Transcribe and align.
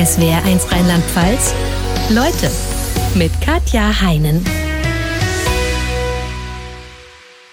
SWR1 0.00 0.72
Rheinland-Pfalz. 0.72 1.52
Leute 2.08 2.50
mit 3.16 3.30
Katja 3.42 4.00
Heinen. 4.00 4.42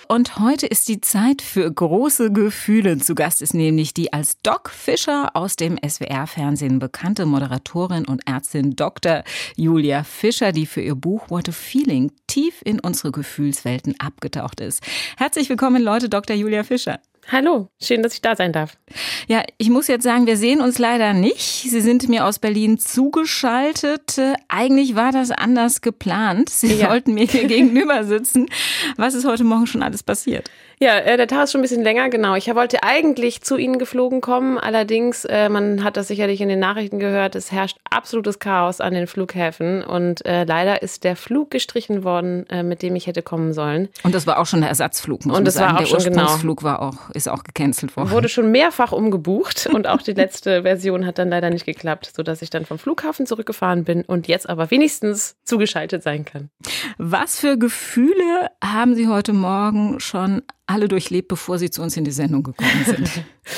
Und 0.08 0.39
heute 0.39 0.65
ist 0.65 0.88
die 0.88 1.02
Zeit 1.02 1.41
für 1.41 1.70
große 1.70 2.31
Gefühle. 2.31 2.99
Zu 2.99 3.15
Gast 3.15 3.41
ist 3.41 3.54
nämlich 3.54 3.94
die 3.94 4.13
als 4.13 4.41
Doc 4.44 4.70
Fischer 4.70 5.36
aus 5.36 5.57
dem 5.57 5.78
SWR-Fernsehen 5.86 6.79
bekannte 6.79 7.25
Moderatorin 7.25 8.06
und 8.06 8.26
Ärztin 8.26 8.78
Dr. 8.78 9.26
Julia 9.58 10.06
Fischer, 10.06 10.54
die 10.54 10.68
für 10.68 10.79
ihr 10.79 10.96
Buch 10.96 11.29
What 11.29 11.50
a 11.50 11.52
Feeling 11.52 12.14
tief 12.28 12.62
in 12.64 12.79
unsere 12.79 13.12
Gefühlswelten 13.12 14.00
abgetaucht 14.00 14.62
ist. 14.62 14.82
Herzlich 15.18 15.50
willkommen, 15.50 15.84
Leute, 15.84 16.08
Dr. 16.08 16.38
Julia 16.38 16.64
Fischer. 16.64 17.02
Hallo, 17.30 17.67
schön, 17.81 18.03
dass 18.03 18.13
ich 18.13 18.21
da 18.21 18.38
sein 18.38 18.53
darf. 18.53 18.77
Ja, 19.27 19.44
ich 19.57 19.70
muss 19.70 19.88
jetzt 19.88 20.03
sagen, 20.03 20.27
wir 20.27 20.38
sehen 20.38 20.62
uns 20.62 20.80
leider 20.80 21.12
nicht. 21.12 21.70
Sie 21.70 21.81
sind 21.81 22.07
mir 22.07 22.26
aus 22.26 22.39
Berlin 22.39 22.77
zugeschaltet. 22.80 24.18
Eigentlich 24.48 24.95
war 24.95 25.12
das 25.12 25.32
anders 25.32 25.82
geplant. 25.82 26.49
Sie 26.49 26.76
ja. 26.76 26.88
sollten 26.88 27.13
mir 27.13 27.26
hier 27.26 27.44
gegenüber 27.48 28.05
sitzen. 28.05 28.48
Was 28.95 29.13
ist 29.13 29.26
heute 29.26 29.44
Morgen 29.44 29.68
schon 29.68 29.84
alles 29.84 30.04
passiert? 30.04 30.49
Ja, 30.80 30.99
äh, 30.99 31.17
der 31.17 31.27
Tag 31.27 31.45
ist 31.45 31.54
schon 31.54 31.59
ein 31.59 31.63
bisschen 31.63 31.84
länger, 31.84 32.09
genau. 32.09 32.36
Ich 32.36 32.54
wollte 32.54 32.84
eigentlich 32.84 33.41
zu 33.41 33.58
Ihnen 33.58 33.80
geflogen 33.80 34.22
kommen, 34.22 34.59
allerdings, 34.59 35.26
äh, 35.26 35.49
man 35.49 35.84
hat 35.84 35.98
das 35.98 36.08
sicherlich 36.08 36.40
in 36.40 36.49
den 36.49 36.59
Nachrichten 36.59 36.99
gehört, 36.99 37.35
es 37.35 37.52
herrscht 37.52 37.80
absolutes 37.90 38.38
Chaos 38.38 38.80
an 38.80 38.94
den 38.94 39.08
Flughäfen 39.08 39.84
und 39.84 40.23
äh, 40.27 40.44
leider 40.44 40.84
ist 40.84 41.04
der 41.04 41.16
Flug 41.16 41.49
gestrichen 41.49 42.04
worden, 42.04 42.48
äh, 42.49 42.62
mit 42.62 42.84
dem 42.84 42.95
ich 42.95 43.08
hätte 43.08 43.23
kommen 43.23 43.54
sollen. 43.54 43.90
Und 44.04 44.13
das 44.13 44.27
war 44.27 44.38
auch 44.38 44.45
schon 44.45 44.62
der 44.62 44.70
Ersatzflug, 44.70 45.26
muss 45.26 45.35
und 45.35 45.45
das 45.45 45.55
sagen. 45.55 45.70
War 45.70 45.76
auch 45.77 45.80
der 45.80 45.88
schon, 45.88 46.13
Ursprungsflug 46.13 46.59
genau. 46.59 46.70
war 46.70 46.82
auch, 46.84 47.09
ist 47.09 47.27
auch 47.27 47.44
gecancelt 47.44 47.98
worden. 47.98 48.12
Wurde 48.12 48.30
schon 48.30 48.52
mehrfach 48.52 48.91
umgebucht 48.91 49.68
und 49.73 49.88
auch 49.88 50.04
die 50.04 50.13
letzte 50.13 50.62
Version 50.62 51.07
hat 51.07 51.18
dann 51.18 51.30
leider 51.30 51.49
nicht 51.49 51.66
geklappt, 51.66 52.12
sodass 52.16 52.44
ich 52.44 52.52
dann 52.52 52.66
vom 52.68 52.77
Flughafen 52.77 53.26
zurückgefahren 53.26 53.84
bin 53.84 54.04
und 54.04 54.27
jetzt 54.27 54.48
aber 54.48 54.70
wenigstens 54.70 55.37
zugeschaltet 55.43 56.04
sein 56.04 56.24
kann. 56.24 56.52
Was 56.99 57.40
für 57.40 57.57
Gefühle 57.57 58.52
haben 58.63 58.93
Sie 58.93 59.07
heute 59.07 59.34
Morgen 59.34 59.99
schon 59.99 60.43
alle 60.68 60.87
durchlebt, 60.87 61.27
bevor 61.27 61.57
Sie 61.57 61.70
zu 61.70 61.82
uns 61.82 61.98
in 61.98 62.04
die 62.04 62.12
Sendung 62.12 62.43
gekommen 62.43 62.85
sind? 62.85 63.10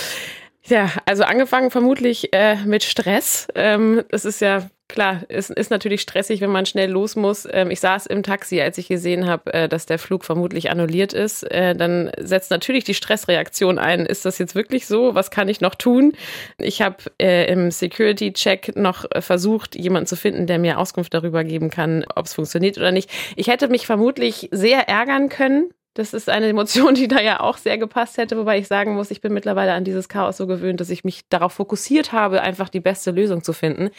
ja, 0.65 0.91
also 1.05 1.23
angefangen 1.23 1.71
vermutlich 1.71 2.33
äh, 2.33 2.55
mit 2.65 2.83
Stress. 2.83 3.47
Ähm, 3.55 4.03
das 4.09 4.25
ist 4.25 4.41
ja 4.41 4.69
Klar, 4.89 5.21
es 5.29 5.51
ist 5.51 5.69
natürlich 5.69 6.01
stressig, 6.01 6.41
wenn 6.41 6.49
man 6.49 6.65
schnell 6.65 6.89
los 6.89 7.15
muss. 7.15 7.47
Ähm, 7.51 7.69
ich 7.69 7.79
saß 7.79 8.07
im 8.07 8.23
Taxi, 8.23 8.59
als 8.59 8.79
ich 8.79 8.87
gesehen 8.87 9.27
habe, 9.27 9.53
äh, 9.53 9.69
dass 9.69 9.85
der 9.85 9.99
Flug 9.99 10.25
vermutlich 10.25 10.71
annulliert 10.71 11.13
ist. 11.13 11.43
Äh, 11.43 11.75
dann 11.75 12.09
setzt 12.17 12.49
natürlich 12.49 12.85
die 12.85 12.95
Stressreaktion 12.95 13.77
ein. 13.77 14.07
Ist 14.07 14.25
das 14.25 14.39
jetzt 14.39 14.55
wirklich 14.55 14.87
so? 14.87 15.13
Was 15.13 15.29
kann 15.29 15.47
ich 15.47 15.61
noch 15.61 15.75
tun? 15.75 16.13
Ich 16.57 16.81
habe 16.81 16.97
äh, 17.21 17.51
im 17.53 17.69
Security-Check 17.69 18.75
noch 18.77 19.05
versucht, 19.19 19.75
jemanden 19.75 20.07
zu 20.07 20.15
finden, 20.15 20.47
der 20.47 20.57
mir 20.57 20.79
Auskunft 20.79 21.13
darüber 21.13 21.43
geben 21.43 21.69
kann, 21.69 22.03
ob 22.15 22.25
es 22.25 22.33
funktioniert 22.33 22.79
oder 22.79 22.91
nicht. 22.91 23.11
Ich 23.35 23.47
hätte 23.47 23.67
mich 23.67 23.85
vermutlich 23.85 24.49
sehr 24.51 24.89
ärgern 24.89 25.29
können, 25.29 25.69
das 25.93 26.13
ist 26.13 26.29
eine 26.29 26.47
Emotion, 26.47 26.93
die 26.95 27.07
da 27.07 27.21
ja 27.21 27.39
auch 27.39 27.57
sehr 27.57 27.77
gepasst 27.77 28.17
hätte, 28.17 28.37
wobei 28.37 28.57
ich 28.59 28.67
sagen 28.67 28.95
muss, 28.95 29.11
ich 29.11 29.21
bin 29.21 29.33
mittlerweile 29.33 29.73
an 29.73 29.83
dieses 29.83 30.09
Chaos 30.09 30.37
so 30.37 30.47
gewöhnt, 30.47 30.79
dass 30.79 30.89
ich 30.89 31.03
mich 31.03 31.27
darauf 31.29 31.53
fokussiert 31.53 32.11
habe, 32.11 32.41
einfach 32.41 32.69
die 32.69 32.79
beste 32.79 33.11
Lösung 33.11 33.43
zu 33.43 33.53
finden. 33.53 33.89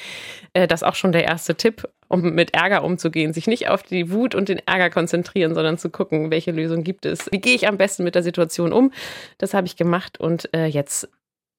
Äh, 0.53 0.67
das 0.67 0.83
ist 0.83 0.89
auch 0.89 0.95
schon 0.95 1.13
der 1.13 1.25
erste 1.25 1.55
Tipp, 1.55 1.89
um 2.09 2.23
mit 2.35 2.55
Ärger 2.55 2.85
umzugehen. 2.85 3.33
Sich 3.33 3.47
nicht 3.47 3.69
auf 3.69 3.83
die 3.83 4.11
Wut 4.11 4.35
und 4.35 4.49
den 4.49 4.61
Ärger 4.67 4.91
konzentrieren, 4.91 5.55
sondern 5.55 5.79
zu 5.79 5.91
gucken, 5.91 6.31
welche 6.31 6.53
Lösung 6.53 6.85
gibt 6.85 7.07
es. 7.07 7.31
Wie 7.31 7.41
gehe 7.41 7.55
ich 7.55 7.69
am 7.69 7.77
besten 7.77 8.05
mit 8.05 8.15
der 8.15 8.23
Situation 8.23 8.73
um? 8.73 8.93
Das 9.39 9.55
habe 9.55 9.67
ich 9.67 9.77
gemacht 9.77 10.19
und 10.19 10.53
äh, 10.55 10.67
jetzt 10.67 11.09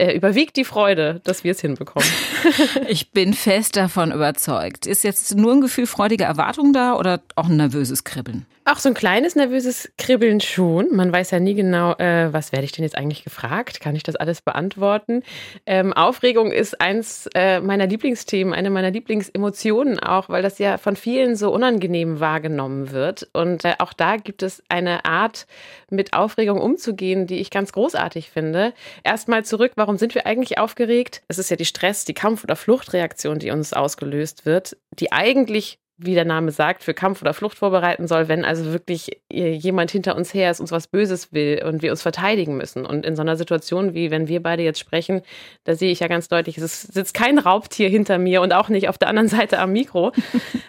äh, 0.02 0.16
überwiegt 0.16 0.58
die 0.58 0.66
Freude, 0.66 1.22
dass 1.24 1.44
wir 1.44 1.52
es 1.52 1.62
hinbekommen. 1.62 2.10
ich 2.88 3.12
bin 3.12 3.34
fest 3.34 3.78
davon 3.78 4.12
überzeugt. 4.12 4.88
Ist 4.88 5.04
jetzt 5.04 5.36
nur 5.38 5.54
ein 5.54 5.62
Gefühl 5.62 5.86
freudiger 5.86 6.26
Erwartung 6.26 6.74
da 6.74 6.96
oder 6.96 7.22
auch 7.36 7.48
ein 7.48 7.58
nervöses 7.58 8.04
Kribbeln? 8.04 8.48
Auch 8.64 8.78
so 8.78 8.90
ein 8.90 8.96
kleines 8.96 9.36
nervöses 9.36 9.92
Kribbeln 9.98 10.40
schon. 10.40 10.96
Man 10.96 11.12
weiß 11.12 11.32
ja 11.32 11.40
nie 11.40 11.56
genau, 11.56 11.94
äh, 11.94 12.32
was 12.32 12.52
werde 12.52 12.66
ich 12.66 12.72
denn 12.72 12.84
jetzt 12.84 12.96
eigentlich 12.96 13.24
gefragt? 13.24 13.80
Kann 13.80 13.96
ich 13.96 14.04
das 14.04 14.16
alles 14.16 14.42
beantworten? 14.42 15.24
Ähm, 15.66 15.94
Aufregung 15.94 16.52
ist 16.52 16.80
eins 16.80 17.28
äh, 17.34 17.60
meiner 17.60 17.88
Lieblingsthemen, 17.88 18.54
eine 18.54 18.70
meiner 18.70 18.92
Lieblingsemotionen 18.92 20.00
auch, 20.00 20.30
weil 20.30 20.44
das 20.44 20.60
ja 20.60 20.78
von 20.78 20.96
vielen 20.96 21.36
so 21.36 21.52
unangenehm 21.52 22.20
wahrgenommen 22.20 22.92
wird. 22.92 23.28
Und 23.34 23.66
äh, 23.66 23.74
auch 23.80 23.94
da 23.94 24.18
gibt 24.18 24.44
es 24.44 24.64
eine 24.70 25.06
Art, 25.06 25.48
mit 25.92 26.14
Aufregung 26.14 26.60
umzugehen, 26.60 27.28
die 27.28 27.40
ich 27.40 27.50
ganz 27.50 27.74
großartig 27.74 28.32
finde. 28.32 28.74
Erstmal 29.04 29.44
zurück, 29.44 29.74
warum 29.76 29.91
sind 29.98 30.16
wir 30.16 30.26
eigentlich 30.26 30.58
aufgeregt? 30.58 31.24
Es 31.28 31.38
ist 31.38 31.50
ja 31.50 31.56
die 31.56 31.66
Stress, 31.66 32.06
die 32.06 32.14
Kampf- 32.14 32.44
oder 32.44 32.56
Fluchtreaktion, 32.56 33.40
die 33.40 33.52
uns 33.52 33.74
ausgelöst 33.74 34.46
wird, 34.46 34.78
die 34.92 35.12
eigentlich 35.12 35.80
wie 36.04 36.16
der 36.16 36.26
Name 36.26 36.52
sagt, 36.52 36.84
für 36.84 36.94
Kampf 36.94 37.22
oder 37.22 37.34
Flucht 37.34 37.58
vorbereiten 37.58 38.08
soll, 38.08 38.28
wenn 38.28 38.44
also 38.44 38.72
wirklich 38.72 39.22
jemand 39.32 39.92
hinter 39.92 40.16
uns 40.16 40.34
her 40.34 40.52
ist, 40.52 40.60
uns 40.60 40.72
was 40.72 40.88
Böses 40.88 41.32
will 41.32 41.64
und 41.66 41.82
wir 41.82 41.92
uns 41.92 42.02
verteidigen 42.02 42.58
müssen. 42.58 42.86
Und 42.86 43.06
in 43.06 43.16
so 43.16 43.22
einer 43.22 43.38
Situation, 43.38 43.94
wie 43.94 44.12
wenn 44.12 44.28
wir 44.28 44.42
beide 44.42 44.64
jetzt 44.64 44.80
sprechen, 44.80 45.22
da 45.64 45.76
sehe 45.76 45.92
ich 45.92 46.00
ja 46.00 46.08
ganz 46.08 46.28
deutlich, 46.28 46.58
es 46.58 46.82
sitzt 46.82 47.14
kein 47.14 47.38
Raubtier 47.38 47.90
hinter 47.90 48.18
mir 48.18 48.42
und 48.42 48.54
auch 48.54 48.70
nicht 48.70 48.90
auf 48.90 48.98
der 48.98 49.10
anderen 49.10 49.28
Seite 49.30 49.60
am 49.60 49.72
Mikro. 49.72 50.12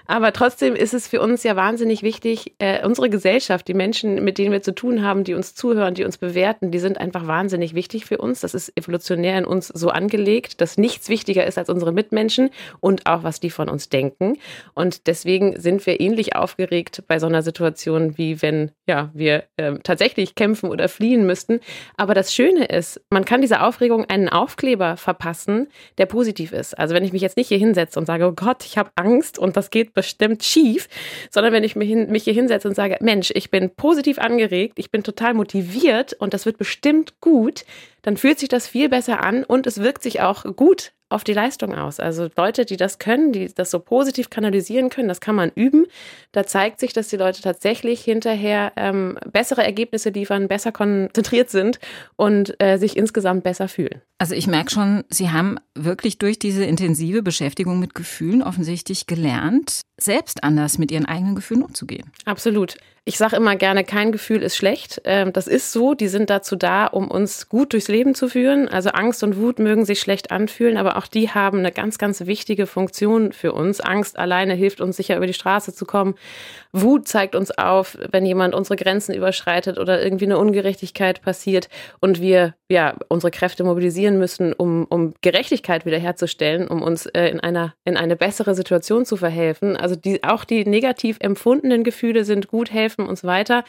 Aber 0.07 0.33
trotzdem 0.33 0.75
ist 0.75 0.95
es 0.95 1.09
für 1.09 1.21
uns 1.21 1.43
ja 1.43 1.57
wahnsinnig 1.57 2.03
wichtig, 2.03 2.55
äh, 2.59 2.85
unsere 2.85 3.09
Gesellschaft, 3.09 3.67
die 3.69 3.75
Menschen, 3.75 4.23
mit 4.23 4.39
denen 4.39 4.53
wir 4.53 4.63
zu 4.63 4.75
tun 4.75 5.03
haben, 5.03 5.25
die 5.25 5.35
uns 5.35 5.55
zuhören, 5.55 5.95
die 5.95 6.05
uns 6.05 6.19
bewerten, 6.19 6.71
die 6.71 6.79
sind 6.79 6.99
einfach 6.99 7.27
wahnsinnig 7.27 7.75
wichtig 7.75 8.05
für 8.05 8.19
uns. 8.19 8.41
Das 8.41 8.55
ist 8.55 8.77
evolutionär 8.77 9.39
in 9.39 9.45
uns 9.45 9.69
so 9.69 9.89
angelegt, 9.89 10.61
dass 10.61 10.79
nichts 10.79 11.09
wichtiger 11.09 11.47
ist 11.47 11.59
als 11.59 11.71
unsere 11.71 11.93
Mitmenschen 11.93 12.51
und 12.81 13.07
auch, 13.07 13.23
was 13.23 13.41
die 13.41 13.51
von 13.51 13.69
uns 13.69 13.89
denken. 13.89 14.39
Und 14.75 15.07
deswegen 15.07 15.22
deswegen 15.23 15.61
sind 15.61 15.87
wir 15.87 16.01
ähnlich 16.01 16.35
aufgeregt 16.35 17.05
bei 17.07 17.21
so 17.21 17.27
einer 17.27 17.43
Situation, 17.43 18.19
wie 18.19 18.43
wenn 18.43 18.73
ja, 18.89 19.11
wir 19.15 19.45
äh, 19.57 19.75
tatsächlich 19.85 20.35
kämpfen 20.35 20.69
oder 20.69 20.89
fliehen 20.89 21.25
müssten. 21.27 21.61
Aber 21.97 22.13
das 22.15 22.35
Schöne 22.35 22.65
ist, 22.65 23.01
man 23.11 23.25
kann 23.25 23.41
dieser 23.41 23.65
Aufregung 23.65 24.05
einen 24.07 24.29
Aufkleber 24.29 24.97
verpassen, 24.97 25.69
der 25.99 26.07
positiv 26.07 26.53
ist. 26.53 26.77
Also 26.77 26.95
wenn 26.95 27.05
ich 27.05 27.13
mich 27.13 27.23
jetzt 27.23 27.37
nicht 27.37 27.49
hier 27.49 27.59
hinsetze 27.59 28.01
und 28.01 28.07
sage, 28.07 28.27
oh 28.27 28.33
Gott, 28.33 28.65
ich 28.65 28.77
habe 28.77 28.91
Angst 28.97 29.39
und 29.39 29.57
das 29.57 29.71
geht 29.71 29.95
bestimmt 29.95 30.43
schief, 30.43 30.89
sondern 31.31 31.53
wenn 31.53 31.63
ich 31.63 31.77
mich, 31.77 31.89
hin, 31.89 32.11
mich 32.11 32.25
hier 32.25 32.35
hinsetze 32.35 32.67
und 32.67 32.75
sage, 32.75 32.97
Mensch, 33.01 33.31
ich 33.35 33.51
bin 33.51 33.71
positiv 33.71 34.19
angeregt, 34.19 34.79
ich 34.79 34.91
bin 34.91 35.05
total 35.05 35.35
motiviert 35.35 36.15
und 36.15 36.35
das 36.35 36.47
wird 36.47 36.59
bestimmt 36.59 37.21
gut, 37.21 37.65
dann 38.03 38.17
fühlt 38.17 38.41
sich 38.41 38.49
das 38.49 38.67
viel 38.67 38.89
besser 38.89 39.23
an 39.23 39.45
und 39.45 39.69
es 39.69 39.81
wirkt 39.81 40.03
sich 40.03 40.21
auch 40.21 40.45
gut 40.57 40.93
auf 41.13 41.25
die 41.25 41.33
Leistung 41.33 41.75
aus. 41.75 42.01
Also 42.01 42.29
Leute, 42.37 42.65
die 42.65 42.77
das 42.77 42.99
können, 42.99 43.33
die 43.33 43.53
das 43.55 43.71
so 43.71 43.79
positiv 43.79 44.31
kanalisieren 44.31 44.91
können, 44.91 45.09
das 45.09 45.21
kann 45.21 45.35
man 45.35 45.51
üben. 45.55 45.87
Da 46.33 46.47
zeigt 46.47 46.81
sich, 46.81 46.93
dass 46.93 47.09
die 47.09 47.17
Leute 47.17 47.43
tatsächlich 47.43 48.03
hinterher 48.03 48.73
ähm, 48.77 49.19
bessere 49.31 49.65
Ergebnisse 49.65 50.11
liefern, 50.11 50.49
besser 50.49 50.73
konzentriert 50.73 51.51
sind 51.51 51.79
und 52.17 52.55
äh, 52.61 52.79
sich 52.79 52.97
insgesamt 52.97 53.45
besser 53.45 53.69
fühlen. 53.69 54.01
Also 54.19 54.35
ich 54.35 54.47
merke 54.47 54.71
schon, 54.71 55.05
Sie 55.09 55.31
haben 55.31 55.59
wirklich 55.75 56.19
durch 56.19 56.39
diese 56.39 56.65
intensive 56.65 57.23
Beschäftigung 57.23 57.79
mit 57.79 57.95
Gefühlen 57.95 58.43
offensichtlich 58.43 59.07
gelernt, 59.07 59.83
selbst 59.99 60.45
anders 60.45 60.79
mit 60.79 60.91
Ihren 60.91 61.07
eigenen 61.07 61.35
Gefühlen 61.35 61.63
umzugehen. 61.63 62.11
Absolut. 62.25 62.77
Ich 63.05 63.19
sage 63.19 63.35
immer 63.35 63.57
gerne, 63.57 63.83
kein 63.83 64.13
Gefühl 64.13 64.45
ist 64.45 64.57
schlecht. 64.57 65.03
Ähm, 65.05 65.33
das 65.33 65.49
ist 65.49 65.73
so. 65.73 65.95
Die 65.95 66.07
sind 66.07 66.31
dazu 66.31 66.55
da, 66.55 66.87
um 66.87 67.11
uns 67.11 67.49
gut 67.49 67.73
durchs 67.73 67.89
Leben 67.89 68.15
zu 68.15 68.29
führen. 68.29 68.69
Also 68.69 68.91
Angst 68.91 69.25
und 69.25 69.37
Wut 69.37 69.59
mögen 69.59 69.85
sich 69.85 69.99
schlecht 69.99 70.31
anfühlen, 70.31 70.77
aber 70.77 70.97
auch 70.97 71.09
die 71.09 71.29
haben 71.29 71.59
eine 71.59 71.73
ganz, 71.73 71.99
ganz 71.99 72.27
wichtige 72.27 72.69
Funktion 72.69 73.33
für 73.33 73.55
uns. 73.55 73.81
Angst 73.81 74.21
alleine 74.21 74.55
hilft 74.55 74.81
uns 74.81 74.97
sicher 74.97 75.17
über 75.17 75.27
die 75.27 75.35
Straße 75.35 75.75
zu 75.75 75.85
kommen. 75.85 76.15
Wut 76.71 77.09
zeigt 77.09 77.35
uns 77.35 77.51
auf, 77.51 77.99
wenn 78.13 78.25
jemand 78.25 78.55
unsere 78.55 78.77
Grenzen 78.77 79.15
überschreitet 79.15 79.79
oder 79.79 80.01
irgendwie 80.01 80.27
eine 80.27 80.39
Ungerechtigkeit 80.39 81.23
passiert 81.23 81.69
und 81.99 82.21
wir 82.21 82.55
ja 82.69 82.95
unsere 83.09 83.33
Kräfte 83.33 83.65
mobilisieren 83.65 84.17
müssen, 84.17 84.53
um, 84.53 84.87
um 84.89 85.13
Gerechtigkeit 85.23 85.85
wiederherzustellen, 85.85 86.69
um 86.69 86.83
uns 86.83 87.07
äh, 87.07 87.27
in 87.29 87.41
einer 87.41 87.75
in 87.85 87.97
eine 87.97 88.15
bessere 88.15 88.55
Situation 88.55 89.05
zu 89.05 89.17
verhelfen. 89.17 89.77
Also 89.77 89.97
die, 89.97 90.23
auch 90.23 90.45
die 90.45 90.65
negativ 90.65 91.17
empfundenen 91.21 91.83
Gefühle 91.83 92.25
sind 92.25 92.47
gut 92.47 92.73
helfen 92.73 92.92
helfen 92.93 93.09
und 93.09 93.19
so 93.19 93.27
weiter. 93.27 93.65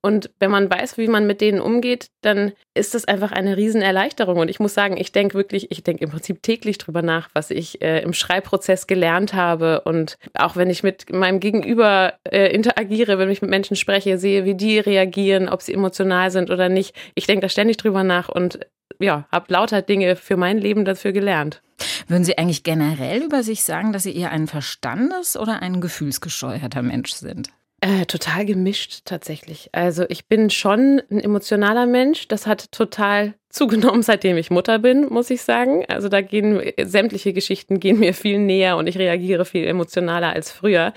Und 0.00 0.30
wenn 0.38 0.52
man 0.52 0.70
weiß, 0.70 0.96
wie 0.96 1.08
man 1.08 1.26
mit 1.26 1.40
denen 1.40 1.60
umgeht, 1.60 2.10
dann 2.20 2.52
ist 2.72 2.94
das 2.94 3.04
einfach 3.06 3.32
eine 3.32 3.56
Riesenerleichterung. 3.56 4.38
Und 4.38 4.48
ich 4.48 4.60
muss 4.60 4.72
sagen, 4.72 4.96
ich 4.96 5.10
denke 5.10 5.34
wirklich, 5.34 5.72
ich 5.72 5.82
denke 5.82 6.04
im 6.04 6.10
Prinzip 6.10 6.40
täglich 6.40 6.78
drüber 6.78 7.02
nach, 7.02 7.28
was 7.34 7.50
ich 7.50 7.82
äh, 7.82 8.00
im 8.02 8.12
Schreibprozess 8.12 8.86
gelernt 8.86 9.34
habe. 9.34 9.80
Und 9.80 10.16
auch 10.34 10.54
wenn 10.54 10.70
ich 10.70 10.84
mit 10.84 11.12
meinem 11.12 11.40
Gegenüber 11.40 12.14
äh, 12.22 12.46
interagiere, 12.54 13.18
wenn 13.18 13.28
ich 13.28 13.42
mit 13.42 13.50
Menschen 13.50 13.74
spreche, 13.74 14.18
sehe, 14.18 14.44
wie 14.44 14.54
die 14.54 14.78
reagieren, 14.78 15.48
ob 15.48 15.62
sie 15.62 15.74
emotional 15.74 16.30
sind 16.30 16.50
oder 16.50 16.68
nicht. 16.68 16.94
Ich 17.16 17.26
denke 17.26 17.42
da 17.42 17.48
ständig 17.48 17.76
drüber 17.76 18.04
nach 18.04 18.28
und 18.28 18.60
ja, 19.00 19.26
habe 19.32 19.52
lauter 19.52 19.82
Dinge 19.82 20.14
für 20.14 20.36
mein 20.36 20.58
Leben 20.58 20.84
dafür 20.84 21.10
gelernt. 21.10 21.60
Würden 22.06 22.24
Sie 22.24 22.38
eigentlich 22.38 22.62
generell 22.62 23.22
über 23.22 23.42
sich 23.42 23.62
sagen, 23.62 23.92
dass 23.92 24.04
Sie 24.04 24.16
eher 24.16 24.30
ein 24.30 24.46
verstandes- 24.46 25.36
oder 25.36 25.60
ein 25.60 25.80
gefühlsgesteuerter 25.80 26.82
Mensch 26.82 27.12
sind? 27.12 27.50
Äh, 27.80 28.06
total 28.06 28.44
gemischt 28.44 29.02
tatsächlich. 29.04 29.68
Also 29.70 30.04
ich 30.08 30.26
bin 30.26 30.50
schon 30.50 31.00
ein 31.10 31.20
emotionaler 31.20 31.86
Mensch. 31.86 32.26
Das 32.26 32.46
hat 32.46 32.72
total 32.72 33.34
zugenommen, 33.50 34.02
seitdem 34.02 34.36
ich 34.36 34.50
Mutter 34.50 34.80
bin, 34.80 35.08
muss 35.08 35.30
ich 35.30 35.42
sagen. 35.42 35.84
Also 35.86 36.08
da 36.08 36.20
gehen 36.20 36.60
sämtliche 36.82 37.32
Geschichten 37.32 37.78
gehen 37.78 38.00
mir 38.00 38.14
viel 38.14 38.38
näher 38.40 38.76
und 38.76 38.88
ich 38.88 38.98
reagiere 38.98 39.44
viel 39.44 39.66
emotionaler 39.66 40.32
als 40.32 40.50
früher. 40.50 40.92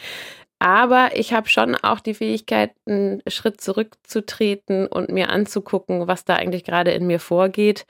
Aber 0.58 1.10
ich 1.16 1.34
habe 1.34 1.50
schon 1.50 1.76
auch 1.76 2.00
die 2.00 2.14
Fähigkeit, 2.14 2.72
einen 2.88 3.22
Schritt 3.28 3.62
zurückzutreten 3.62 4.88
und 4.88 5.10
mir 5.10 5.30
anzugucken, 5.30 6.08
was 6.08 6.26
da 6.26 6.36
eigentlich 6.36 6.64
gerade 6.64 6.92
in 6.92 7.08
mir 7.08 7.20
vorgeht. 7.20 7.86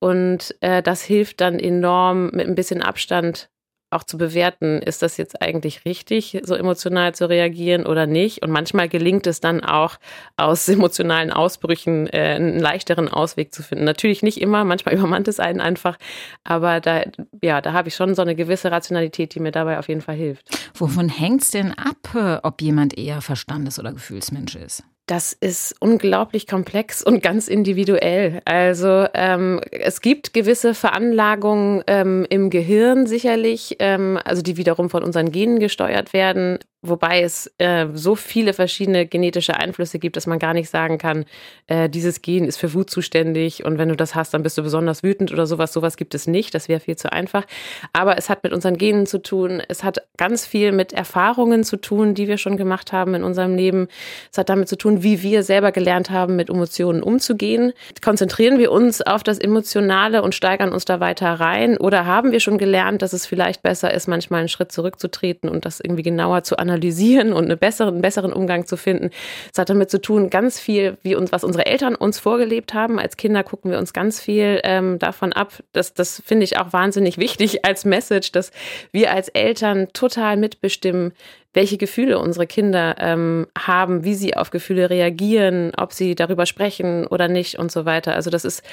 Und 0.00 0.54
äh, 0.60 0.82
das 0.82 1.02
hilft 1.02 1.40
dann 1.40 1.58
enorm, 1.58 2.30
mit 2.32 2.46
ein 2.46 2.54
bisschen 2.54 2.82
Abstand 2.82 3.50
auch 3.94 4.04
zu 4.04 4.18
bewerten, 4.18 4.80
ist 4.80 5.02
das 5.02 5.16
jetzt 5.16 5.40
eigentlich 5.40 5.84
richtig, 5.84 6.40
so 6.42 6.54
emotional 6.54 7.14
zu 7.14 7.28
reagieren 7.28 7.86
oder 7.86 8.06
nicht. 8.06 8.42
Und 8.42 8.50
manchmal 8.50 8.88
gelingt 8.88 9.26
es 9.26 9.40
dann 9.40 9.62
auch, 9.62 9.96
aus 10.36 10.68
emotionalen 10.74 11.32
Ausbrüchen 11.32 12.06
äh, 12.08 12.34
einen 12.36 12.58
leichteren 12.58 13.08
Ausweg 13.08 13.54
zu 13.54 13.62
finden. 13.62 13.84
Natürlich 13.84 14.22
nicht 14.22 14.40
immer, 14.40 14.64
manchmal 14.64 14.94
übermannt 14.98 15.28
es 15.28 15.40
einen 15.40 15.60
einfach, 15.60 15.96
aber 16.44 16.80
da, 16.80 17.02
ja, 17.42 17.60
da 17.60 17.72
habe 17.72 17.88
ich 17.88 17.94
schon 17.94 18.14
so 18.14 18.22
eine 18.22 18.34
gewisse 18.34 18.70
Rationalität, 18.70 19.34
die 19.34 19.40
mir 19.40 19.52
dabei 19.52 19.78
auf 19.78 19.88
jeden 19.88 20.00
Fall 20.00 20.16
hilft. 20.16 20.48
Wovon 20.74 21.08
hängt 21.08 21.42
es 21.42 21.50
denn 21.50 21.72
ab, 21.72 22.14
äh, 22.14 22.38
ob 22.42 22.60
jemand 22.60 22.96
eher 22.98 23.20
Verstandes- 23.20 23.78
oder 23.78 23.92
Gefühlsmensch 23.92 24.56
ist? 24.56 24.84
Das 25.06 25.34
ist 25.34 25.74
unglaublich 25.80 26.46
komplex 26.46 27.02
und 27.02 27.22
ganz 27.22 27.48
individuell. 27.48 28.40
Also 28.46 29.06
ähm, 29.12 29.60
es 29.70 30.00
gibt 30.00 30.32
gewisse 30.32 30.72
Veranlagungen 30.72 31.84
ähm, 31.86 32.26
im 32.30 32.48
Gehirn 32.48 33.06
sicherlich, 33.06 33.76
ähm, 33.80 34.18
also 34.24 34.40
die 34.40 34.56
wiederum 34.56 34.88
von 34.88 35.02
unseren 35.02 35.30
Genen 35.30 35.60
gesteuert 35.60 36.14
werden 36.14 36.58
wobei 36.84 37.22
es 37.22 37.50
äh, 37.58 37.86
so 37.94 38.14
viele 38.14 38.52
verschiedene 38.52 39.06
genetische 39.06 39.56
Einflüsse 39.56 39.98
gibt, 39.98 40.16
dass 40.16 40.26
man 40.26 40.38
gar 40.38 40.52
nicht 40.52 40.68
sagen 40.68 40.98
kann, 40.98 41.24
äh, 41.66 41.88
dieses 41.88 42.22
Gen 42.22 42.44
ist 42.44 42.58
für 42.58 42.74
Wut 42.74 42.90
zuständig 42.90 43.64
und 43.64 43.78
wenn 43.78 43.88
du 43.88 43.96
das 43.96 44.14
hast, 44.14 44.34
dann 44.34 44.42
bist 44.42 44.58
du 44.58 44.62
besonders 44.62 45.02
wütend 45.02 45.32
oder 45.32 45.46
sowas. 45.46 45.72
Sowas 45.72 45.96
gibt 45.96 46.14
es 46.14 46.26
nicht, 46.26 46.54
das 46.54 46.68
wäre 46.68 46.80
viel 46.80 46.96
zu 46.96 47.10
einfach. 47.12 47.44
Aber 47.92 48.18
es 48.18 48.28
hat 48.28 48.44
mit 48.44 48.52
unseren 48.52 48.76
Genen 48.76 49.06
zu 49.06 49.18
tun, 49.18 49.62
es 49.66 49.82
hat 49.82 50.02
ganz 50.18 50.46
viel 50.46 50.72
mit 50.72 50.92
Erfahrungen 50.92 51.64
zu 51.64 51.78
tun, 51.78 52.14
die 52.14 52.28
wir 52.28 52.36
schon 52.36 52.56
gemacht 52.56 52.92
haben 52.92 53.14
in 53.14 53.24
unserem 53.24 53.56
Leben. 53.56 53.88
Es 54.30 54.38
hat 54.38 54.50
damit 54.50 54.68
zu 54.68 54.76
tun, 54.76 55.02
wie 55.02 55.22
wir 55.22 55.42
selber 55.42 55.72
gelernt 55.72 56.10
haben, 56.10 56.36
mit 56.36 56.50
Emotionen 56.50 57.02
umzugehen. 57.02 57.72
Konzentrieren 58.04 58.58
wir 58.58 58.70
uns 58.70 59.00
auf 59.00 59.22
das 59.22 59.38
Emotionale 59.38 60.22
und 60.22 60.34
steigern 60.34 60.72
uns 60.72 60.84
da 60.84 61.00
weiter 61.00 61.32
rein 61.32 61.78
oder 61.78 62.04
haben 62.04 62.30
wir 62.30 62.40
schon 62.40 62.58
gelernt, 62.58 63.00
dass 63.00 63.14
es 63.14 63.24
vielleicht 63.26 63.62
besser 63.62 63.92
ist, 63.94 64.06
manchmal 64.06 64.40
einen 64.40 64.48
Schritt 64.48 64.70
zurückzutreten 64.70 65.48
und 65.48 65.64
das 65.64 65.80
irgendwie 65.80 66.02
genauer 66.02 66.42
zu 66.42 66.58
analysieren? 66.58 66.73
Analysieren 66.74 67.32
und 67.32 67.44
eine 67.44 67.56
bessere, 67.56 67.88
einen 67.88 68.02
besseren 68.02 68.32
Umgang 68.32 68.66
zu 68.66 68.76
finden. 68.76 69.10
Es 69.52 69.58
hat 69.58 69.70
damit 69.70 69.90
zu 69.90 70.00
tun, 70.00 70.28
ganz 70.28 70.58
viel, 70.58 70.98
wie 71.02 71.14
uns, 71.14 71.30
was 71.30 71.44
unsere 71.44 71.66
Eltern 71.66 71.94
uns 71.94 72.18
vorgelebt 72.18 72.74
haben. 72.74 72.98
Als 72.98 73.16
Kinder 73.16 73.44
gucken 73.44 73.70
wir 73.70 73.78
uns 73.78 73.92
ganz 73.92 74.20
viel 74.20 74.60
ähm, 74.64 74.98
davon 74.98 75.32
ab. 75.32 75.62
Das, 75.72 75.94
das 75.94 76.22
finde 76.24 76.44
ich 76.44 76.58
auch 76.58 76.72
wahnsinnig 76.72 77.18
wichtig 77.18 77.64
als 77.64 77.84
Message, 77.84 78.32
dass 78.32 78.50
wir 78.92 79.12
als 79.12 79.28
Eltern 79.28 79.88
total 79.92 80.36
mitbestimmen, 80.36 81.12
welche 81.52 81.78
Gefühle 81.78 82.18
unsere 82.18 82.48
Kinder 82.48 82.96
ähm, 82.98 83.46
haben, 83.56 84.02
wie 84.02 84.14
sie 84.14 84.36
auf 84.36 84.50
Gefühle 84.50 84.90
reagieren, 84.90 85.70
ob 85.76 85.92
sie 85.92 86.16
darüber 86.16 86.46
sprechen 86.46 87.06
oder 87.06 87.28
nicht 87.28 87.58
und 87.58 87.70
so 87.70 87.84
weiter. 87.84 88.14
Also 88.14 88.30
das 88.30 88.44
ist 88.44 88.64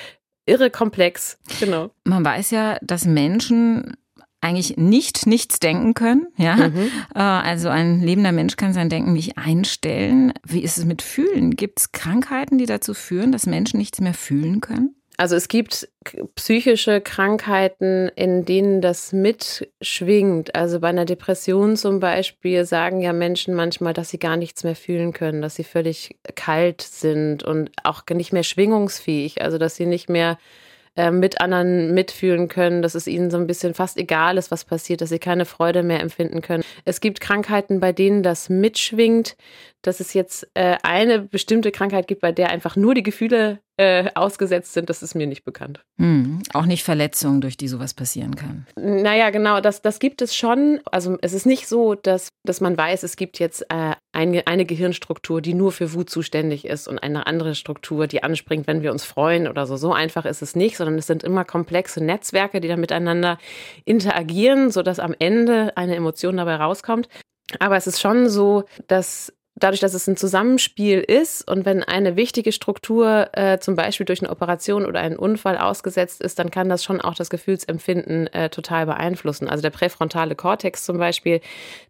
irre 0.47 0.71
komplex. 0.71 1.37
Genau. 1.59 1.91
Man 2.03 2.25
weiß 2.25 2.51
ja, 2.51 2.77
dass 2.81 3.05
Menschen 3.05 3.95
eigentlich 4.41 4.75
nicht 4.77 5.27
nichts 5.27 5.59
denken 5.59 5.93
können. 5.93 6.27
Ja, 6.35 6.55
mhm. 6.55 6.91
Äh, 7.15 7.19
also 7.19 7.69
ein 7.69 8.01
lebender 8.01 8.31
Mensch 8.31 8.55
kann 8.57 8.73
sein 8.73 8.89
Denken 8.89 9.13
nicht 9.13 9.37
einstellen. 9.37 10.33
Wie 10.45 10.61
ist 10.61 10.77
es 10.77 10.85
mit 10.85 11.01
Fühlen? 11.01 11.55
Gibt 11.55 11.79
es 11.79 11.91
Krankheiten, 11.91 12.57
die 12.57 12.65
dazu 12.65 12.93
führen, 12.93 13.31
dass 13.31 13.45
Menschen 13.45 13.77
nichts 13.77 14.01
mehr 14.01 14.13
fühlen 14.13 14.59
können? 14.61 14.95
Also 15.17 15.35
es 15.35 15.49
gibt 15.49 15.87
psychische 16.33 16.99
Krankheiten, 16.99 18.09
in 18.15 18.43
denen 18.43 18.81
das 18.81 19.13
mitschwingt. 19.13 20.55
Also 20.55 20.79
bei 20.79 20.87
einer 20.87 21.05
Depression 21.05 21.77
zum 21.77 21.99
Beispiel 21.99 22.65
sagen 22.65 23.01
ja 23.01 23.13
Menschen 23.13 23.53
manchmal, 23.53 23.93
dass 23.93 24.09
sie 24.09 24.17
gar 24.17 24.35
nichts 24.35 24.63
mehr 24.63 24.75
fühlen 24.75 25.13
können, 25.13 25.43
dass 25.43 25.55
sie 25.55 25.63
völlig 25.63 26.17
kalt 26.33 26.81
sind 26.81 27.43
und 27.43 27.69
auch 27.83 28.03
nicht 28.11 28.33
mehr 28.33 28.41
schwingungsfähig. 28.41 29.43
Also 29.43 29.59
dass 29.59 29.75
sie 29.75 29.85
nicht 29.85 30.09
mehr 30.09 30.39
äh, 30.95 31.11
mit 31.11 31.39
anderen 31.39 31.93
mitfühlen 31.93 32.47
können, 32.49 32.81
dass 32.81 32.95
es 32.95 33.07
ihnen 33.07 33.31
so 33.31 33.37
ein 33.37 33.47
bisschen 33.47 33.73
fast 33.73 33.97
egal 33.97 34.37
ist, 34.37 34.51
was 34.51 34.65
passiert, 34.65 34.99
dass 34.99 35.09
sie 35.09 35.19
keine 35.19 35.45
Freude 35.45 35.83
mehr 35.83 36.01
empfinden 36.01 36.41
können. 36.41 36.63
Es 36.83 36.99
gibt 36.99 37.21
Krankheiten, 37.21 37.79
bei 37.79 37.93
denen 37.93 38.23
das 38.23 38.49
mitschwingt, 38.49 39.37
dass 39.81 39.99
es 39.99 40.13
jetzt 40.13 40.49
äh, 40.53 40.77
eine 40.83 41.19
bestimmte 41.19 41.71
Krankheit 41.71 42.07
gibt, 42.07 42.21
bei 42.21 42.31
der 42.31 42.49
einfach 42.49 42.75
nur 42.75 42.93
die 42.93 43.03
Gefühle 43.03 43.59
äh, 43.77 44.11
ausgesetzt 44.13 44.73
sind, 44.73 44.89
das 44.91 45.01
ist 45.01 45.15
mir 45.15 45.25
nicht 45.25 45.43
bekannt. 45.43 45.83
Hm, 45.97 46.43
auch 46.53 46.65
nicht 46.65 46.83
Verletzungen, 46.83 47.41
durch 47.41 47.57
die 47.57 47.67
sowas 47.67 47.95
passieren 47.95 48.35
kann. 48.35 48.67
Naja, 48.75 49.31
genau, 49.31 49.59
das, 49.59 49.81
das 49.81 49.97
gibt 49.97 50.21
es 50.21 50.35
schon. 50.35 50.81
Also 50.91 51.17
es 51.21 51.33
ist 51.33 51.47
nicht 51.47 51.67
so, 51.67 51.95
dass, 51.95 52.29
dass 52.43 52.61
man 52.61 52.77
weiß, 52.77 53.01
es 53.01 53.15
gibt 53.15 53.39
jetzt 53.39 53.63
äh, 53.69 53.95
eine, 54.11 54.45
eine 54.45 54.65
Gehirnstruktur, 54.65 55.41
die 55.41 55.55
nur 55.55 55.71
für 55.71 55.93
Wut 55.93 56.11
zuständig 56.11 56.65
ist 56.65 56.87
und 56.87 56.99
eine 56.99 57.25
andere 57.25 57.55
Struktur, 57.55 58.05
die 58.05 58.21
anspringt, 58.21 58.67
wenn 58.67 58.83
wir 58.83 58.91
uns 58.91 59.03
freuen 59.03 59.47
oder 59.47 59.65
so. 59.65 59.77
So 59.77 59.93
einfach 59.93 60.25
ist 60.25 60.43
es 60.43 60.55
nicht, 60.55 60.77
sondern 60.77 60.99
es 60.99 61.07
sind 61.07 61.23
immer 61.23 61.43
komplexe 61.43 62.03
Netzwerke, 62.03 62.61
die 62.61 62.67
da 62.67 62.77
miteinander 62.77 63.39
interagieren, 63.85 64.69
sodass 64.69 64.99
am 64.99 65.15
Ende 65.17 65.75
eine 65.75 65.95
Emotion 65.95 66.37
dabei 66.37 66.57
rauskommt. 66.57 67.09
Aber 67.59 67.77
es 67.77 67.87
ist 67.87 67.99
schon 67.99 68.29
so, 68.29 68.65
dass 68.87 69.33
dadurch, 69.55 69.81
dass 69.81 69.93
es 69.93 70.07
ein 70.07 70.17
Zusammenspiel 70.17 70.99
ist 70.99 71.49
und 71.49 71.65
wenn 71.65 71.83
eine 71.83 72.15
wichtige 72.15 72.51
Struktur 72.51 73.29
äh, 73.33 73.59
zum 73.59 73.75
Beispiel 73.75 74.05
durch 74.05 74.21
eine 74.21 74.31
Operation 74.31 74.85
oder 74.85 75.01
einen 75.01 75.17
Unfall 75.17 75.57
ausgesetzt 75.57 76.21
ist, 76.21 76.39
dann 76.39 76.51
kann 76.51 76.69
das 76.69 76.83
schon 76.83 77.01
auch 77.01 77.15
das 77.15 77.29
Gefühlsempfinden 77.29 78.27
äh, 78.27 78.49
total 78.49 78.85
beeinflussen. 78.85 79.49
Also 79.49 79.61
der 79.61 79.69
präfrontale 79.69 80.35
Kortex 80.35 80.85
zum 80.85 80.97
Beispiel, 80.97 81.41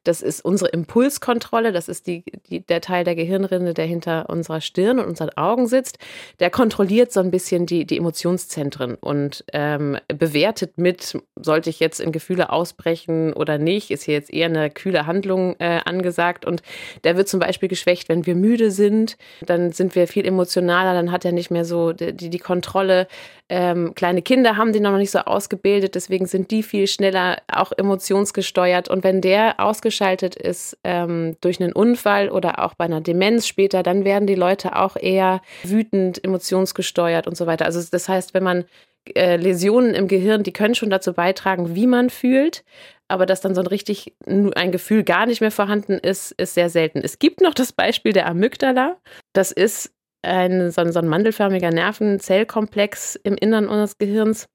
das 0.04 0.22
ist 0.22 0.44
unsere 0.44 0.72
Impulskontrolle, 0.72 1.72
das 1.72 1.88
ist 1.88 2.08
die, 2.08 2.24
die, 2.50 2.66
der 2.66 2.82
Teil 2.82 3.04
der 3.04 3.16
Gehirnrinde, 3.16 3.74
der 3.74 3.86
hinter 3.86 4.30
unserer 4.30 4.62
Stirn 4.62 5.00
und 5.00 5.06
unseren 5.06 5.30
Augen 5.38 5.68
sitzt. 5.68 6.00
Der 6.40 6.50
kontrolliert 6.50 7.12
so 7.12 7.20
ein 7.20 7.32
bisschen 7.32 7.68
die, 7.68 7.86
die 7.86 7.98
Emotionszentren 7.98 8.96
und 8.96 9.46
ähm, 9.54 9.98
bewertet 10.08 10.78
mit, 10.78 11.18
sollte 11.36 11.70
ich 11.70 11.80
jetzt 11.80 12.00
in 12.00 12.12
Gefühle 12.12 12.50
ausbrechen 12.50 13.34
oder 13.34 13.60
nicht, 13.60 13.92
ist 13.92 14.04
hier 14.04 14.16
jetzt 14.16 14.34
eher 14.34 14.48
eine 14.48 14.72
kühle 14.72 15.06
Handlung 15.06 15.56
äh, 15.60 15.80
angesagt 15.86 16.46
und 16.46 16.64
der 17.04 17.18
wird 17.18 17.30
zum 17.30 17.40
Beispiel 17.40 17.51
Beispiel 17.52 17.70
geschwächt, 17.70 18.08
wenn 18.08 18.26
wir 18.26 18.36
müde 18.36 18.72
sind, 18.72 19.18
dann 19.46 19.74
sind 19.74 19.94
wir 19.96 20.08
viel 20.08 20.26
emotionaler, 20.26 20.94
dann 20.94 21.12
hat 21.12 21.26
er 21.26 21.34
nicht 21.34 21.52
mehr 21.52 21.66
so 21.66 21.92
die, 21.92 22.30
die 22.30 22.40
Kontrolle. 22.40 23.08
Ähm, 23.50 23.94
kleine 23.94 24.22
Kinder 24.22 24.56
haben 24.56 24.72
die 24.72 24.80
noch 24.80 24.98
nicht 24.98 25.12
so 25.12 25.20
ausgebildet, 25.20 25.96
deswegen 25.96 26.26
sind 26.26 26.52
die 26.52 26.64
viel 26.64 26.88
schneller 26.88 27.38
auch 27.52 27.74
emotionsgesteuert. 27.74 28.88
Und 28.88 29.04
wenn 29.04 29.20
der 29.20 29.60
ausgeschaltet 29.60 30.36
ist 30.36 30.78
ähm, 30.86 31.36
durch 31.42 31.60
einen 31.60 31.74
Unfall 31.74 32.30
oder 32.30 32.64
auch 32.64 32.74
bei 32.76 32.86
einer 32.86 33.02
Demenz 33.02 33.48
später, 33.48 33.84
dann 33.84 34.06
werden 34.06 34.28
die 34.28 34.36
Leute 34.36 34.78
auch 34.78 34.96
eher 34.96 35.42
wütend, 35.64 36.24
emotionsgesteuert 36.24 37.28
und 37.28 37.36
so 37.36 37.48
weiter. 37.48 37.66
Also 37.66 37.82
das 37.92 38.08
heißt, 38.08 38.34
wenn 38.34 38.44
man 38.44 38.64
äh, 39.16 39.36
Läsionen 39.36 39.94
im 39.94 40.08
Gehirn, 40.08 40.44
die 40.44 40.54
können 40.54 40.76
schon 40.76 40.90
dazu 40.90 41.12
beitragen, 41.14 41.76
wie 41.76 41.88
man 41.88 42.10
fühlt 42.10 42.64
aber 43.12 43.26
dass 43.26 43.42
dann 43.42 43.56
so 43.56 43.62
ein 43.62 43.68
richtig 43.68 44.16
ein 44.26 44.72
Gefühl 44.72 45.04
gar 45.04 45.26
nicht 45.26 45.42
mehr 45.42 45.52
vorhanden 45.52 45.94
ist, 45.94 46.32
ist 46.32 46.54
sehr 46.54 46.70
selten. 46.70 47.02
Es 47.04 47.20
gibt 47.20 47.42
noch 47.42 47.54
das 47.54 47.74
Beispiel 47.74 48.14
der 48.14 48.28
Amygdala. 48.28 48.98
Das 49.34 49.52
ist 49.52 49.92
ein, 50.22 50.72
so, 50.72 50.82
ein, 50.82 50.92
so 50.92 51.00
ein 51.00 51.08
mandelförmiger 51.08 51.72
Nervenzellkomplex 51.72 53.16
im 53.16 53.36
Innern 53.36 53.68
unseres 53.68 53.98
Gehirns. 53.98 54.48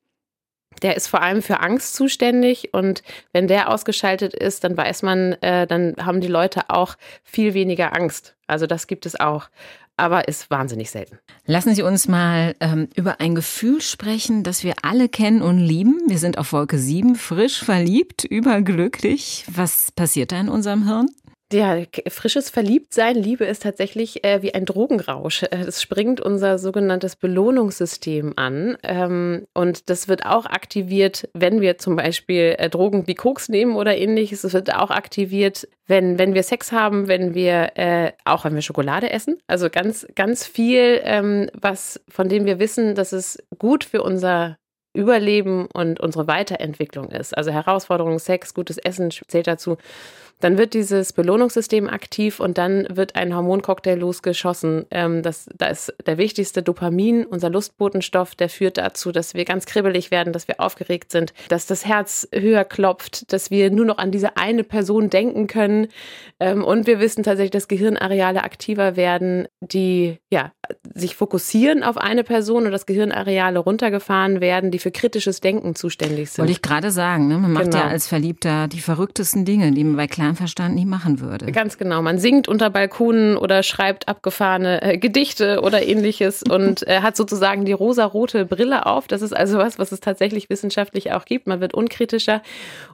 Der 0.82 0.96
ist 0.96 1.08
vor 1.08 1.22
allem 1.22 1.42
für 1.42 1.60
Angst 1.60 1.94
zuständig 1.94 2.74
und 2.74 3.02
wenn 3.32 3.48
der 3.48 3.70
ausgeschaltet 3.70 4.34
ist, 4.34 4.62
dann 4.64 4.76
weiß 4.76 5.02
man, 5.02 5.32
äh, 5.40 5.66
dann 5.66 5.94
haben 5.98 6.20
die 6.20 6.26
Leute 6.26 6.68
auch 6.68 6.96
viel 7.24 7.54
weniger 7.54 7.96
Angst. 7.96 8.36
Also 8.46 8.66
das 8.66 8.86
gibt 8.86 9.06
es 9.06 9.18
auch 9.18 9.48
aber 9.96 10.28
ist 10.28 10.50
wahnsinnig 10.50 10.90
selten. 10.90 11.18
Lassen 11.46 11.74
Sie 11.74 11.82
uns 11.82 12.08
mal 12.08 12.54
ähm, 12.60 12.88
über 12.94 13.20
ein 13.20 13.34
Gefühl 13.34 13.80
sprechen, 13.80 14.42
das 14.42 14.62
wir 14.62 14.74
alle 14.82 15.08
kennen 15.08 15.42
und 15.42 15.58
lieben. 15.58 16.00
Wir 16.06 16.18
sind 16.18 16.38
auf 16.38 16.52
Wolke 16.52 16.78
7, 16.78 17.14
frisch 17.14 17.62
verliebt, 17.62 18.24
überglücklich. 18.24 19.44
Was 19.50 19.92
passiert 19.92 20.32
da 20.32 20.40
in 20.40 20.48
unserem 20.48 20.84
Hirn? 20.86 21.08
Ja, 21.52 21.80
frisches 22.08 22.50
Verliebtsein, 22.50 23.14
Liebe 23.14 23.44
ist 23.44 23.62
tatsächlich 23.62 24.24
äh, 24.24 24.42
wie 24.42 24.52
ein 24.52 24.64
Drogenrausch. 24.64 25.44
Äh, 25.44 25.58
es 25.68 25.80
springt 25.80 26.20
unser 26.20 26.58
sogenanntes 26.58 27.14
Belohnungssystem 27.14 28.32
an. 28.34 28.76
Ähm, 28.82 29.46
und 29.54 29.88
das 29.88 30.08
wird 30.08 30.26
auch 30.26 30.46
aktiviert, 30.46 31.28
wenn 31.34 31.60
wir 31.60 31.78
zum 31.78 31.94
Beispiel 31.94 32.56
äh, 32.58 32.68
Drogen 32.68 33.06
wie 33.06 33.14
Koks 33.14 33.48
nehmen 33.48 33.76
oder 33.76 33.96
ähnliches. 33.96 34.42
Es 34.42 34.54
wird 34.54 34.74
auch 34.74 34.90
aktiviert, 34.90 35.68
wenn, 35.86 36.18
wenn 36.18 36.34
wir 36.34 36.42
Sex 36.42 36.72
haben, 36.72 37.06
wenn 37.06 37.32
wir, 37.34 37.76
äh, 37.76 38.10
auch 38.24 38.44
wenn 38.44 38.56
wir 38.56 38.62
Schokolade 38.62 39.10
essen. 39.10 39.38
Also 39.46 39.70
ganz, 39.70 40.04
ganz 40.16 40.44
viel, 40.44 41.00
ähm, 41.04 41.48
was, 41.54 42.00
von 42.08 42.28
dem 42.28 42.44
wir 42.44 42.58
wissen, 42.58 42.96
dass 42.96 43.12
es 43.12 43.38
gut 43.56 43.84
für 43.84 44.02
unser 44.02 44.58
Überleben 44.96 45.66
und 45.66 46.00
unsere 46.00 46.26
Weiterentwicklung 46.26 47.10
ist. 47.10 47.36
Also 47.36 47.52
Herausforderungen, 47.52 48.18
Sex, 48.18 48.54
gutes 48.54 48.78
Essen 48.78 49.10
zählt 49.10 49.46
dazu. 49.46 49.76
Dann 50.40 50.58
wird 50.58 50.74
dieses 50.74 51.12
Belohnungssystem 51.12 51.88
aktiv 51.88 52.40
und 52.40 52.58
dann 52.58 52.86
wird 52.90 53.16
ein 53.16 53.34
Hormoncocktail 53.34 53.98
losgeschossen. 53.98 54.84
Ähm, 54.90 55.22
das, 55.22 55.48
da 55.56 55.66
ist 55.66 55.94
der 56.04 56.18
wichtigste 56.18 56.62
Dopamin, 56.62 57.24
unser 57.24 57.48
Lustbotenstoff, 57.48 58.34
der 58.34 58.48
führt 58.48 58.76
dazu, 58.76 59.12
dass 59.12 59.34
wir 59.34 59.44
ganz 59.44 59.64
kribbelig 59.64 60.10
werden, 60.10 60.32
dass 60.32 60.46
wir 60.46 60.60
aufgeregt 60.60 61.10
sind, 61.10 61.32
dass 61.48 61.66
das 61.66 61.86
Herz 61.86 62.28
höher 62.32 62.64
klopft, 62.64 63.32
dass 63.32 63.50
wir 63.50 63.70
nur 63.70 63.86
noch 63.86 63.98
an 63.98 64.10
diese 64.10 64.36
eine 64.36 64.62
Person 64.62 65.08
denken 65.08 65.46
können. 65.46 65.88
Ähm, 66.38 66.62
und 66.62 66.86
wir 66.86 67.00
wissen 67.00 67.22
tatsächlich, 67.22 67.52
dass 67.52 67.68
Gehirnareale 67.68 68.44
aktiver 68.44 68.96
werden, 68.96 69.48
die 69.60 70.18
ja, 70.30 70.52
sich 70.94 71.16
fokussieren 71.16 71.82
auf 71.82 71.96
eine 71.96 72.24
Person 72.24 72.66
und 72.66 72.72
dass 72.72 72.84
Gehirnareale 72.84 73.58
runtergefahren 73.58 74.42
werden, 74.42 74.70
die 74.70 74.78
für 74.78 74.90
kritisches 74.90 75.40
Denken 75.40 75.74
zuständig 75.74 76.30
sind. 76.30 76.42
Wollte 76.42 76.52
ich 76.52 76.62
gerade 76.62 76.90
sagen, 76.90 77.28
ne? 77.28 77.38
man 77.38 77.52
macht 77.52 77.64
genau. 77.64 77.78
ja 77.78 77.86
als 77.86 78.06
Verliebter 78.06 78.68
die 78.68 78.80
verrücktesten 78.80 79.46
Dinge, 79.46 79.72
die 79.72 79.84
man 79.84 79.96
bei 79.96 80.06
klarem 80.06 80.25
Verstand 80.34 80.74
nie 80.74 80.84
machen 80.84 81.20
würde. 81.20 81.52
Ganz 81.52 81.78
genau. 81.78 82.02
Man 82.02 82.18
singt 82.18 82.48
unter 82.48 82.70
Balkonen 82.70 83.36
oder 83.36 83.62
schreibt 83.62 84.08
abgefahrene 84.08 84.82
äh, 84.82 84.98
Gedichte 84.98 85.60
oder 85.62 85.82
ähnliches 85.86 86.42
und 86.42 86.86
äh, 86.88 87.00
hat 87.02 87.16
sozusagen 87.16 87.64
die 87.64 87.72
rosarote 87.72 88.44
Brille 88.44 88.86
auf. 88.86 89.06
Das 89.06 89.22
ist 89.22 89.36
also 89.36 89.58
was, 89.58 89.78
was 89.78 89.92
es 89.92 90.00
tatsächlich 90.00 90.50
wissenschaftlich 90.50 91.12
auch 91.12 91.24
gibt. 91.24 91.46
Man 91.46 91.60
wird 91.60 91.74
unkritischer 91.74 92.42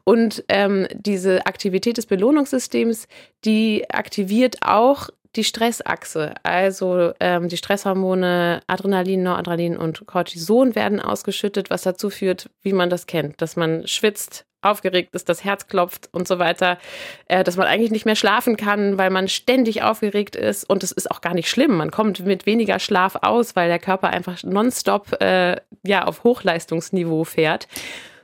und 0.05 0.45
ähm, 0.49 0.87
diese 0.93 1.47
Aktivität 1.47 1.97
des 1.97 2.07
Belohnungssystems, 2.07 3.09
die 3.45 3.89
aktiviert 3.89 4.57
auch 4.63 5.09
die 5.37 5.45
Stressachse. 5.45 6.35
Also 6.43 7.13
ähm, 7.21 7.49
die 7.49 7.57
Stresshormone 7.57 8.61
Adrenalin, 8.67 9.23
Noradrenalin 9.23 9.77
und 9.77 10.07
Cortison 10.07 10.75
werden 10.75 11.01
ausgeschüttet, 11.01 11.71
was 11.71 11.83
dazu 11.83 12.11
führt, 12.11 12.51
wie 12.63 12.73
man 12.73 12.91
das 12.91 13.07
kennt, 13.07 13.41
dass 13.41 13.57
man 13.57 13.87
schwitzt, 13.87 14.45
aufgeregt 14.63 15.15
ist, 15.15 15.29
das 15.29 15.45
Herz 15.45 15.67
klopft 15.67 16.09
und 16.13 16.27
so 16.27 16.39
weiter, 16.39 16.79
äh, 17.27 17.45
dass 17.45 17.57
man 17.57 17.67
eigentlich 17.67 17.91
nicht 17.91 18.07
mehr 18.07 18.17
schlafen 18.17 18.57
kann, 18.57 18.99
weil 18.99 19.11
man 19.11 19.29
ständig 19.29 19.83
aufgeregt 19.83 20.37
ist. 20.37 20.69
Und 20.69 20.83
es 20.83 20.93
ist 20.93 21.11
auch 21.11 21.21
gar 21.21 21.35
nicht 21.35 21.49
schlimm. 21.49 21.77
Man 21.77 21.91
kommt 21.91 22.21
mit 22.25 22.47
weniger 22.47 22.79
Schlaf 22.79 23.17
aus, 23.23 23.57
weil 23.57 23.69
der 23.69 23.79
Körper 23.79 24.09
einfach 24.11 24.43
nonstop 24.43 25.21
äh, 25.21 25.57
ja, 25.85 26.05
auf 26.05 26.25
Hochleistungsniveau 26.25 27.25
fährt. 27.25 27.69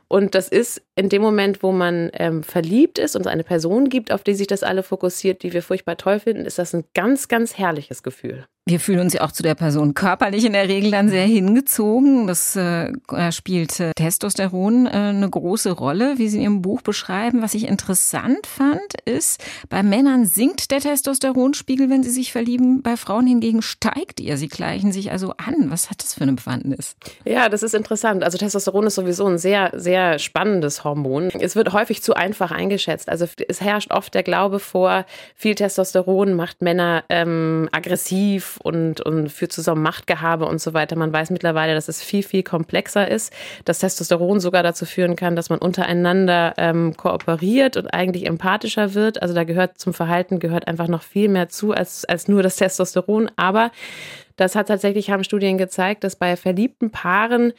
Und 0.09 0.35
das 0.35 0.49
ist 0.49 0.83
in 0.97 1.11
dem 1.11 1.21
Moment, 1.21 1.63
wo 1.63 1.71
man 1.71 2.11
ähm, 2.15 2.43
verliebt 2.43 2.99
ist 2.99 3.15
und 3.15 3.23
es 3.23 3.27
eine 3.27 3.45
Person 3.45 3.91
gibt, 3.91 4.11
auf 4.11 4.25
die 4.25 4.35
sich 4.35 4.47
das 4.47 4.63
alle 4.63 4.83
fokussiert, 4.83 5.43
die 5.43 5.53
wir 5.53 5.63
furchtbar 5.63 5.99
toll 5.99 6.19
finden, 6.19 6.47
ist 6.47 6.59
das 6.59 6.75
ein 6.75 6.85
ganz, 6.95 7.29
ganz 7.29 7.59
herrliches 7.59 8.03
Gefühl. 8.03 8.47
Wir 8.69 8.81
fühlen 8.81 9.01
uns 9.01 9.15
ja 9.15 9.23
auch 9.23 9.33
zu 9.33 9.43
der 9.43 9.55
Person 9.55 9.95
körperlich 9.95 10.45
in 10.45 10.53
der 10.53 10.69
Regel 10.69 10.91
dann 10.91 11.09
sehr 11.09 11.25
hingezogen. 11.25 12.27
Das 12.27 12.55
äh, 12.55 12.93
spielt 13.33 13.81
äh, 13.81 13.93
Testosteron 13.97 14.85
äh, 14.85 14.91
eine 14.91 15.31
große 15.31 15.71
Rolle, 15.71 16.19
wie 16.19 16.29
Sie 16.29 16.45
im 16.45 16.61
Buch 16.61 16.83
beschreiben. 16.83 17.41
Was 17.41 17.55
ich 17.55 17.67
interessant 17.67 18.47
fand, 18.47 19.01
ist, 19.07 19.43
bei 19.71 19.83
Männern 19.83 20.27
sinkt 20.27 20.71
der 20.71 20.81
Testosteronspiegel, 20.81 21.89
wenn 21.89 22.03
sie 22.03 22.11
sich 22.11 22.31
verlieben. 22.31 22.83
Bei 22.83 22.99
Frauen 22.99 23.27
hingegen 23.27 23.63
steigt 23.63 24.21
er. 24.21 24.37
Sie 24.37 24.49
gleichen 24.49 24.93
sich 24.93 25.13
also 25.13 25.33
an. 25.39 25.71
Was 25.71 25.89
hat 25.89 26.03
das 26.03 26.13
für 26.13 26.25
eine 26.25 26.35
Bewandtnis? 26.35 26.95
Ja, 27.25 27.49
das 27.49 27.63
ist 27.63 27.75
interessant. 27.75 28.23
Also 28.23 28.37
Testosteron 28.37 28.87
ist 28.87 28.97
sowieso 28.97 29.25
ein 29.27 29.39
sehr, 29.39 29.71
sehr 29.77 30.19
spannendes 30.19 30.85
Hormon. 30.85 31.31
Es 31.41 31.57
wird 31.57 31.73
häufig 31.73 32.03
zu 32.03 32.13
einfach 32.13 32.51
eingeschätzt. 32.51 33.09
Also 33.09 33.25
es 33.49 33.63
herrscht 33.63 33.93
oft 33.93 34.13
der 34.13 34.25
Glaube 34.25 34.59
vor, 34.59 35.07
viel 35.35 35.55
Testosteron 35.55 36.35
macht 36.35 36.61
Männer 36.61 37.05
ähm, 37.09 37.71
aggressiv 37.73 38.58
und, 38.63 39.01
und 39.01 39.31
führt 39.31 39.53
zu 39.53 39.75
Machtgehabe 39.75 40.47
und 40.47 40.61
so 40.61 40.75
weiter. 40.75 40.97
Man 40.97 41.13
weiß 41.13 41.31
mittlerweile, 41.31 41.75
dass 41.75 41.89
es 41.89 42.03
viel, 42.03 42.23
viel 42.23 42.43
komplexer 42.43 43.09
ist, 43.09 43.33
dass 43.65 43.81
Testosteron 43.81 44.41
sogar 44.41 44.63
dazu 44.63 44.87
führen 44.87 45.17
kann, 45.17 45.37
dass 45.37 45.51
man 45.51 45.59
untereinander 45.59 46.55
ähm, 46.57 46.97
kooperiert 46.97 47.77
und 47.77 47.89
eigentlich 47.89 48.27
empathischer 48.27 48.95
wird. 48.95 49.23
Also 49.23 49.35
da 49.35 49.45
gehört 49.45 49.79
zum 49.79 49.95
Verhalten 49.95 50.39
gehört 50.39 50.69
einfach 50.69 50.89
noch 50.89 51.03
viel 51.03 51.29
mehr 51.29 51.49
zu 51.49 51.73
als, 51.73 52.05
als 52.05 52.29
nur 52.29 52.43
das 52.43 52.57
Testosteron. 52.57 53.31
Aber 53.37 53.71
das 54.37 54.55
hat 54.55 54.69
tatsächlich, 54.69 55.11
haben 55.11 55.25
Studien 55.25 55.59
gezeigt, 55.59 56.05
dass 56.05 56.17
bei 56.17 56.37
verliebten 56.37 56.91
Paaren 56.91 57.53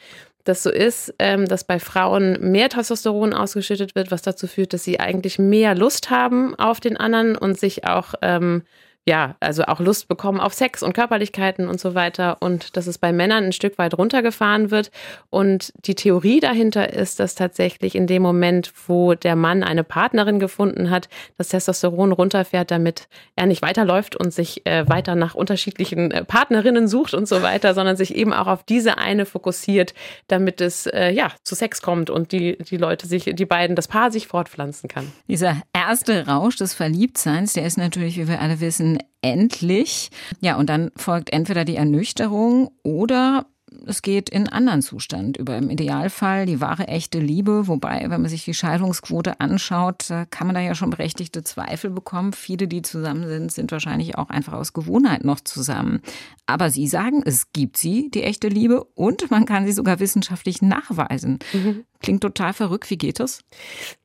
das 0.44 0.62
so 0.62 0.70
ist, 0.70 1.14
ähm, 1.18 1.46
dass 1.46 1.64
bei 1.64 1.78
Frauen 1.78 2.38
mehr 2.40 2.68
Testosteron 2.68 3.34
ausgeschüttet 3.34 3.94
wird, 3.94 4.10
was 4.10 4.22
dazu 4.22 4.46
führt, 4.46 4.72
dass 4.72 4.84
sie 4.84 4.98
eigentlich 4.98 5.38
mehr 5.38 5.74
Lust 5.74 6.10
haben 6.10 6.54
auf 6.54 6.80
den 6.80 6.96
anderen 6.96 7.36
und 7.36 7.58
sich 7.58 7.86
auch 7.86 8.14
ähm, 8.22 8.62
ja, 9.08 9.36
also 9.40 9.64
auch 9.64 9.80
Lust 9.80 10.08
bekommen 10.08 10.40
auf 10.40 10.52
Sex 10.52 10.82
und 10.82 10.92
Körperlichkeiten 10.92 11.68
und 11.68 11.80
so 11.80 11.94
weiter 11.94 12.36
und 12.40 12.76
dass 12.76 12.86
es 12.86 12.98
bei 12.98 13.12
Männern 13.12 13.44
ein 13.44 13.52
Stück 13.52 13.78
weit 13.78 13.96
runtergefahren 13.96 14.70
wird. 14.70 14.90
Und 15.30 15.72
die 15.86 15.94
Theorie 15.94 16.38
dahinter 16.38 16.92
ist, 16.92 17.18
dass 17.18 17.34
tatsächlich 17.34 17.94
in 17.94 18.06
dem 18.06 18.22
Moment, 18.22 18.72
wo 18.86 19.14
der 19.14 19.36
Mann 19.36 19.62
eine 19.62 19.84
Partnerin 19.84 20.38
gefunden 20.38 20.90
hat, 20.90 21.08
das 21.38 21.48
Testosteron 21.48 22.12
runterfährt, 22.12 22.70
damit 22.70 23.08
er 23.36 23.46
nicht 23.46 23.62
weiterläuft 23.62 24.16
und 24.16 24.34
sich 24.34 24.66
äh, 24.66 24.86
weiter 24.88 25.14
nach 25.14 25.34
unterschiedlichen 25.34 26.10
äh, 26.10 26.24
Partnerinnen 26.24 26.86
sucht 26.86 27.14
und 27.14 27.26
so 27.26 27.40
weiter, 27.40 27.72
sondern 27.72 27.96
sich 27.96 28.14
eben 28.14 28.34
auch 28.34 28.46
auf 28.46 28.64
diese 28.64 28.98
eine 28.98 29.24
fokussiert, 29.24 29.94
damit 30.28 30.60
es 30.60 30.86
äh, 30.86 31.10
ja 31.10 31.32
zu 31.42 31.54
Sex 31.54 31.80
kommt 31.80 32.10
und 32.10 32.32
die, 32.32 32.58
die 32.58 32.76
Leute 32.76 33.06
sich, 33.06 33.24
die 33.24 33.46
beiden, 33.46 33.76
das 33.76 33.88
Paar 33.88 34.12
sich 34.12 34.26
fortpflanzen 34.26 34.88
kann. 34.88 35.10
Dieser 35.26 35.62
erste 35.72 36.26
Rausch 36.26 36.56
des 36.56 36.74
Verliebtseins, 36.74 37.54
der 37.54 37.64
ist 37.64 37.78
natürlich, 37.78 38.18
wie 38.18 38.28
wir 38.28 38.40
alle 38.40 38.60
wissen, 38.60 38.89
endlich. 39.22 40.10
Ja, 40.40 40.56
und 40.56 40.68
dann 40.68 40.90
folgt 40.96 41.32
entweder 41.32 41.64
die 41.64 41.76
Ernüchterung 41.76 42.70
oder 42.82 43.46
es 43.86 44.02
geht 44.02 44.28
in 44.28 44.48
anderen 44.48 44.82
Zustand 44.82 45.36
über 45.36 45.56
im 45.56 45.70
Idealfall 45.70 46.46
die 46.46 46.60
wahre 46.60 46.88
echte 46.88 47.18
Liebe, 47.18 47.68
wobei, 47.68 48.06
wenn 48.08 48.20
man 48.20 48.28
sich 48.28 48.44
die 48.44 48.54
Scheidungsquote 48.54 49.40
anschaut, 49.40 50.08
kann 50.30 50.46
man 50.46 50.54
da 50.54 50.60
ja 50.60 50.74
schon 50.74 50.90
berechtigte 50.90 51.44
Zweifel 51.44 51.90
bekommen. 51.90 52.32
Viele, 52.32 52.68
die 52.68 52.82
zusammen 52.82 53.28
sind, 53.28 53.52
sind 53.52 53.72
wahrscheinlich 53.72 54.18
auch 54.18 54.28
einfach 54.28 54.54
aus 54.54 54.72
Gewohnheit 54.72 55.24
noch 55.24 55.40
zusammen. 55.40 56.00
Aber 56.46 56.70
Sie 56.70 56.88
sagen, 56.88 57.22
es 57.24 57.52
gibt 57.52 57.76
sie, 57.76 58.10
die 58.10 58.24
echte 58.24 58.48
Liebe, 58.48 58.84
und 58.94 59.30
man 59.30 59.44
kann 59.44 59.66
sie 59.66 59.72
sogar 59.72 60.00
wissenschaftlich 60.00 60.62
nachweisen. 60.62 61.38
Mhm. 61.52 61.84
Klingt 62.02 62.22
total 62.22 62.54
verrückt. 62.54 62.88
Wie 62.88 62.96
geht 62.96 63.20
das? 63.20 63.44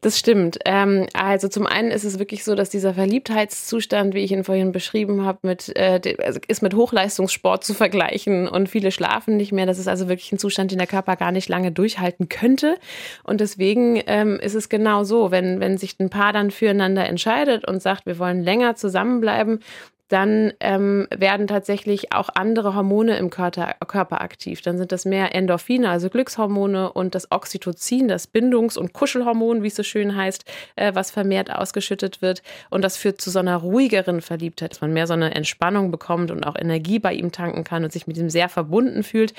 Das 0.01 0.19
stimmt. 0.19 0.59
Ähm, 0.65 1.07
also 1.13 1.47
zum 1.47 1.65
einen 1.65 1.91
ist 1.91 2.03
es 2.03 2.19
wirklich 2.19 2.43
so, 2.43 2.53
dass 2.53 2.69
dieser 2.69 2.93
Verliebtheitszustand, 2.93 4.13
wie 4.13 4.19
ich 4.19 4.33
ihn 4.33 4.43
vorhin 4.43 4.73
beschrieben 4.73 5.23
habe, 5.23 5.39
mit, 5.43 5.75
äh, 5.77 6.15
also 6.21 6.39
ist 6.47 6.61
mit 6.61 6.73
Hochleistungssport 6.73 7.63
zu 7.63 7.73
vergleichen 7.73 8.49
und 8.49 8.67
viele 8.67 8.91
schlafen 8.91 9.37
nicht 9.37 9.53
mehr. 9.55 9.65
Das 9.65 9.79
ist 9.79 9.87
also 9.87 10.07
wirklich 10.07 10.31
ein 10.31 10.39
Zustand, 10.39 10.71
den 10.71 10.77
der 10.77 10.87
Körper 10.87 11.15
gar 11.15 11.31
nicht 11.31 11.49
lange 11.49 11.71
durchhalten 11.71 12.29
könnte. 12.29 12.77
Und 13.23 13.41
deswegen 13.41 14.01
ähm, 14.07 14.39
ist 14.39 14.55
es 14.55 14.69
genau 14.69 15.03
so, 15.03 15.31
wenn, 15.31 15.59
wenn 15.59 15.77
sich 15.77 15.99
ein 15.99 16.09
Paar 16.09 16.33
dann 16.33 16.51
füreinander 16.51 17.05
entscheidet 17.07 17.67
und 17.67 17.81
sagt, 17.81 18.05
wir 18.05 18.19
wollen 18.19 18.43
länger 18.43 18.75
zusammenbleiben, 18.75 19.59
dann 20.07 20.53
ähm, 20.59 21.07
werden 21.15 21.47
tatsächlich 21.47 22.13
auch 22.13 22.29
andere 22.35 22.75
Hormone 22.75 23.17
im 23.17 23.31
Körper, 23.31 23.73
Körper 23.87 24.21
aktiv. 24.21 24.61
Dann 24.61 24.77
sind 24.77 24.91
das 24.91 25.05
mehr 25.05 25.33
Endorphine, 25.33 25.89
also 25.89 26.09
Glückshormone 26.09 26.91
und 26.91 27.15
das 27.15 27.31
Oxytocin, 27.31 28.07
das 28.07 28.27
Bindungs- 28.27 28.77
und 28.77 28.93
Kuschelhormon, 28.93 29.63
wie 29.63 29.67
es 29.67 29.75
so 29.75 29.81
schön 29.81 30.15
heißt, 30.15 30.45
äh, 30.75 30.93
was 30.93 31.09
vermehrt 31.09 31.51
ausgeschüttet 31.51 32.21
wird. 32.21 32.43
Und 32.69 32.83
das 32.83 32.97
führt 32.97 33.19
zu 33.19 33.31
so 33.31 33.39
einer 33.39 33.57
ruhigeren 33.57 34.21
Verliebtheit, 34.21 34.71
dass 34.71 34.81
man 34.81 34.93
mehr 34.93 35.07
so 35.07 35.13
eine 35.13 35.33
Entspannung 35.33 35.89
bekommt 35.89 36.29
und 36.29 36.43
auch 36.43 36.55
Energie 36.55 36.99
bei 36.99 37.13
ihm 37.13 37.31
tanken 37.31 37.63
kann 37.63 37.83
und 37.83 37.91
sich 37.91 38.05
mit 38.05 38.17
ihm 38.17 38.29
sehr 38.29 38.49
verbunden 38.49 39.01
fühlt. 39.01 39.33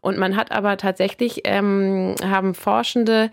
Und 0.00 0.18
man 0.18 0.36
hat 0.36 0.52
aber 0.52 0.76
tatsächlich, 0.76 1.40
ähm, 1.44 2.14
haben 2.22 2.54
Forschende 2.54 3.30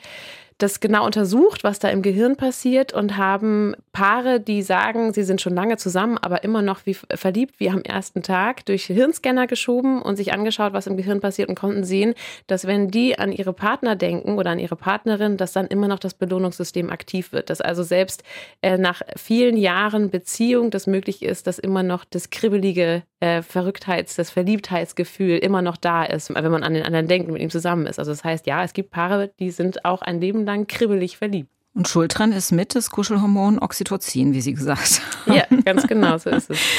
das 0.60 0.82
genau 0.82 1.06
untersucht, 1.06 1.64
was 1.64 1.80
da 1.80 1.90
im 1.90 2.02
Gehirn 2.02 2.36
passiert 2.36 2.94
und 2.94 3.18
haben 3.18 3.76
Paare, 3.94 4.40
die 4.42 4.62
sagen, 4.62 5.14
sie 5.14 5.24
sind 5.24 5.42
schon 5.42 5.56
lange 5.56 5.78
zusammen, 5.78 6.18
aber 6.18 6.44
immer 6.44 6.62
noch 6.62 6.86
wie 6.86 6.94
verliebt 6.94 7.60
wie 7.60 7.70
am 7.70 7.82
ersten 7.82 8.22
Tag, 8.24 8.66
durch 8.66 8.86
Hirnscanner 8.86 9.48
geschoben 9.48 10.02
und 10.02 10.18
sich 10.18 10.34
angeschaut, 10.34 10.74
was 10.74 10.86
im 10.86 10.98
Gehirn 10.98 11.22
passiert 11.22 11.48
und 11.48 11.56
konnten 11.56 11.86
sehen, 11.86 12.14
dass 12.48 12.68
wenn 12.68 12.90
die 12.90 13.18
an 13.18 13.32
ihre 13.32 13.54
Partner 13.54 13.96
denken 13.96 14.38
oder 14.38 14.52
an 14.52 14.60
ihre 14.60 14.76
Partnerin, 14.76 15.38
dass 15.38 15.54
dann 15.54 15.68
immer 15.68 15.88
noch 15.88 16.00
das 16.00 16.14
Belohnungssystem 16.14 16.90
aktiv 16.90 17.32
wird. 17.32 17.50
Dass 17.50 17.62
also 17.62 17.84
selbst 17.84 18.24
äh, 18.62 18.78
nach 18.78 19.02
vielen 19.16 19.56
Jahren 19.56 20.10
Beziehung 20.10 20.72
das 20.72 20.88
möglich 20.88 21.24
ist, 21.24 21.48
dass 21.48 21.58
immer 21.58 21.84
noch 21.84 22.04
das 22.04 22.30
kribbelige 22.32 23.04
äh, 23.22 23.42
Verrücktheits-, 23.42 24.16
das 24.16 24.30
Verliebtheitsgefühl 24.30 25.38
immer 25.38 25.62
noch 25.62 25.78
da 25.78 26.04
ist, 26.04 26.34
wenn 26.34 26.52
man 26.52 26.64
an 26.64 26.74
den 26.74 26.84
anderen 26.84 27.08
denkt 27.08 27.28
und 27.28 27.34
mit 27.34 27.42
ihm 27.42 27.50
zusammen 27.50 27.86
ist. 27.86 28.00
Also 28.00 28.12
das 28.12 28.24
heißt, 28.24 28.46
ja, 28.48 28.64
es 28.64 28.74
gibt 28.74 28.92
Paare, 28.92 29.32
die 29.40 29.52
sind 29.52 29.86
auch 29.86 30.02
ein 30.02 30.20
Leben 30.20 30.46
lang 30.50 30.68
kribbelig 30.68 31.18
verliebt. 31.18 31.50
Und 31.76 31.88
schuld 31.88 32.18
dran 32.18 32.32
ist 32.32 32.52
mit 32.52 32.76
das 32.76 32.90
Kuschelhormon 32.90 33.60
Oxytocin, 33.60 34.34
wie 34.34 34.42
Sie 34.42 34.54
gesagt 34.54 35.02
haben. 35.26 35.34
Ja, 35.34 35.46
ganz 35.64 35.88
genau, 35.88 36.18
so 36.18 36.30
ist 36.30 36.50
es. 36.50 36.60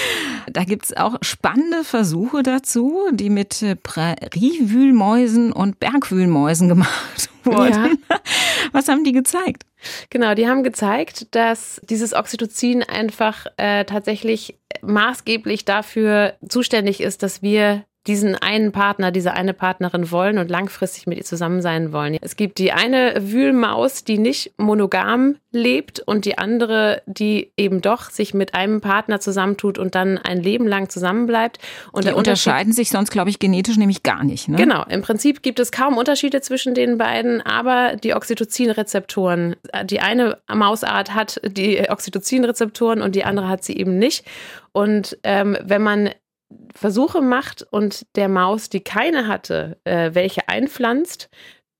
Da 0.53 0.65
gibt 0.65 0.87
es 0.87 0.97
auch 0.97 1.17
spannende 1.21 1.85
Versuche 1.85 2.43
dazu, 2.43 2.99
die 3.12 3.31
mit 3.31 3.65
Präriewühlmäusen 3.83 5.53
und 5.53 5.79
Bergwühlmäusen 5.79 6.69
gemacht 6.69 7.29
wurden. 7.45 7.99
Ja. 8.11 8.21
Was 8.73 8.89
haben 8.89 9.05
die 9.05 9.12
gezeigt? 9.12 9.65
Genau, 10.09 10.35
die 10.35 10.49
haben 10.49 10.65
gezeigt, 10.65 11.35
dass 11.35 11.81
dieses 11.85 12.15
Oxytocin 12.15 12.83
einfach 12.83 13.47
äh, 13.59 13.85
tatsächlich 13.85 14.59
maßgeblich 14.83 15.67
dafür 15.67 16.35
zuständig 16.49 17.00
ist, 17.00 17.23
dass 17.23 17.43
wir 17.43 17.85
diesen 18.07 18.35
einen 18.35 18.73
Partner, 18.73 19.11
diese 19.11 19.35
eine 19.35 19.52
Partnerin 19.52 20.11
wollen 20.11 20.38
und 20.38 20.50
langfristig 20.50 21.07
mit 21.07 21.19
ihr 21.19 21.25
zusammen 21.25 21.61
sein 21.61 21.92
wollen. 21.92 22.16
Es 22.23 22.35
gibt 22.37 22.59
die 22.59 22.73
eine 22.73 23.14
Wühlmaus, 23.21 24.04
die 24.04 24.16
nicht 24.16 24.52
monogam 24.57 25.37
lebt 25.52 26.00
und 26.00 26.25
die 26.25 26.38
andere, 26.38 27.02
die 27.07 27.52
eben 27.59 27.83
doch 27.83 28.09
sich 28.11 28.33
mit 28.33 28.54
einem 28.54 28.80
Partner 28.80 29.21
zusammentut 29.21 29.78
und 29.78 29.95
dann 29.95 30.16
ein 30.16 30.40
Leben 30.40 30.66
lang 30.66 30.88
zusammenbleibt. 30.88 31.59
Und 31.92 32.07
die 32.07 32.12
unterscheiden 32.12 32.73
sich 32.73 32.88
sonst, 32.88 33.11
glaube 33.11 33.28
ich, 33.28 33.38
genetisch 33.38 33.76
nämlich 33.76 34.02
gar 34.02 34.25
nicht. 34.25 34.49
Ne? 34.49 34.57
Genau. 34.57 34.85
Im 34.88 35.02
Prinzip 35.02 35.42
gibt 35.42 35.61
es 35.61 35.71
kaum 35.71 35.99
Unterschiede 35.99 36.40
zwischen 36.40 36.75
den 36.75 36.97
beiden, 36.97 37.42
aber 37.42 37.97
die 37.97 38.14
Oxytocin-Rezeptoren, 38.14 39.57
die 39.85 40.00
eine 40.00 40.38
Mausart 40.52 41.14
hat 41.14 41.40
die 41.45 41.85
Oxytocin-Rezeptoren 41.90 43.02
und 43.02 43.14
die 43.14 43.25
andere 43.25 43.49
hat 43.49 43.62
sie 43.62 43.76
eben 43.76 43.99
nicht. 43.99 44.25
Und 44.73 45.19
ähm, 45.25 45.59
wenn 45.62 45.83
man 45.83 46.11
Versuche 46.75 47.21
macht 47.21 47.62
und 47.71 48.07
der 48.16 48.28
Maus, 48.28 48.69
die 48.69 48.80
keine 48.80 49.28
hatte, 49.28 49.78
äh, 49.85 50.11
welche 50.14 50.49
einpflanzt, 50.49 51.30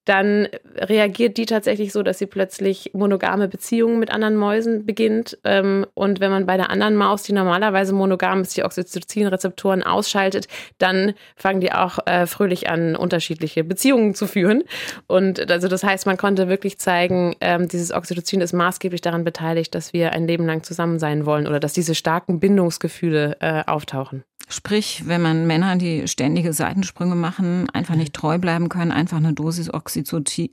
dann 0.07 0.49
reagiert 0.77 1.37
die 1.37 1.47
tatsächlich 1.47 1.93
so, 1.93 2.03
dass 2.03 2.19
sie 2.19 2.27
plötzlich 2.27 2.91
monogame 2.95 3.49
Beziehungen 3.49 3.99
mit 3.99 4.11
anderen 4.11 4.35
Mäusen 4.37 4.87
beginnt. 4.87 5.39
Ähm, 5.45 5.87
und 5.95 6.21
wenn 6.21 6.31
man 6.31 6.47
bei 6.47 6.57
der 6.57 6.71
anderen 6.71 6.97
Maus, 6.97 7.23
die 7.23 7.33
normalerweise 7.33 7.93
monogam 7.93 8.41
ist, 8.41 8.57
die 8.57 8.65
Oxytocin-Rezeptoren 8.65 9.83
ausschaltet, 9.83 10.49
dann 10.79 11.15
fangen 11.37 11.61
die 11.61 11.73
auch 11.73 11.99
äh, 12.07 12.27
fröhlich 12.27 12.69
an, 12.69 12.97
unterschiedliche 12.97 13.62
Beziehungen 13.62 14.15
zu 14.15 14.27
führen. 14.27 14.65
Und 15.07 15.50
also 15.50 15.69
das 15.69 15.85
heißt, 15.85 16.07
man 16.07 16.17
konnte 16.17 16.49
wirklich 16.49 16.79
zeigen, 16.79 17.37
ähm, 17.41 17.69
dieses 17.69 17.93
Oxytocin 17.93 18.41
ist 18.41 18.53
maßgeblich 18.53 19.03
daran 19.03 19.23
beteiligt, 19.23 19.75
dass 19.75 19.93
wir 19.93 20.12
ein 20.12 20.27
Leben 20.27 20.47
lang 20.47 20.62
zusammen 20.62 20.99
sein 20.99 21.27
wollen 21.27 21.47
oder 21.47 21.61
dass 21.61 21.75
diese 21.75 21.95
starken 21.95 22.41
Bindungsgefühle 22.41 23.37
äh, 23.41 23.62
auftauchen. 23.67 24.25
Sprich, 24.52 25.04
wenn 25.07 25.23
man 25.23 25.47
Männer, 25.47 25.76
die 25.76 26.09
ständige 26.09 26.52
Seitensprünge 26.52 27.14
machen, 27.14 27.71
einfach 27.71 27.95
nicht 27.95 28.12
treu 28.14 28.37
bleiben 28.38 28.69
können, 28.69 28.90
einfach 28.90 29.19
eine 29.19 29.33
Dosis 29.33 29.71
Oxytocin 29.73 30.50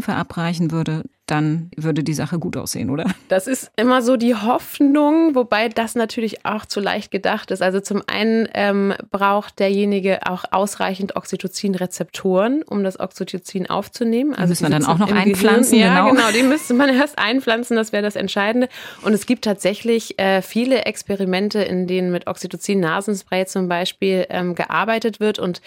verabreichen 0.00 0.70
würde, 0.70 1.02
dann 1.30 1.70
würde 1.76 2.02
die 2.02 2.14
Sache 2.14 2.38
gut 2.38 2.56
aussehen, 2.56 2.90
oder? 2.90 3.04
Das 3.28 3.46
ist 3.46 3.70
immer 3.76 4.02
so 4.02 4.16
die 4.16 4.34
Hoffnung, 4.34 5.34
wobei 5.34 5.68
das 5.68 5.94
natürlich 5.94 6.44
auch 6.46 6.64
zu 6.64 6.80
leicht 6.80 7.10
gedacht 7.10 7.50
ist. 7.50 7.62
Also 7.62 7.80
zum 7.80 8.02
einen 8.06 8.48
ähm, 8.54 8.94
braucht 9.10 9.58
derjenige 9.58 10.20
auch 10.26 10.44
ausreichend 10.50 11.16
Oxytocin-Rezeptoren, 11.16 12.62
um 12.62 12.82
das 12.82 12.98
Oxytocin 12.98 13.68
aufzunehmen. 13.68 14.34
Also 14.34 14.52
müssen 14.52 14.64
wir 14.64 14.70
dann 14.70 14.86
auch 14.86 14.98
noch 14.98 15.12
einpflanzen. 15.12 15.78
Gehirn. 15.78 15.94
Ja, 15.94 16.08
genau. 16.08 16.14
genau, 16.14 16.30
die 16.32 16.42
müsste 16.42 16.74
man 16.74 16.88
erst 16.94 17.18
einpflanzen, 17.18 17.76
das 17.76 17.92
wäre 17.92 18.02
das 18.02 18.16
Entscheidende. 18.16 18.68
Und 19.02 19.12
es 19.12 19.26
gibt 19.26 19.44
tatsächlich 19.44 20.18
äh, 20.18 20.40
viele 20.40 20.86
Experimente, 20.86 21.60
in 21.60 21.86
denen 21.86 22.10
mit 22.10 22.26
Oxytocin-Nasenspray 22.26 23.46
zum 23.46 23.68
Beispiel 23.68 24.26
ähm, 24.30 24.54
gearbeitet 24.54 25.20
wird 25.20 25.38
und 25.38 25.60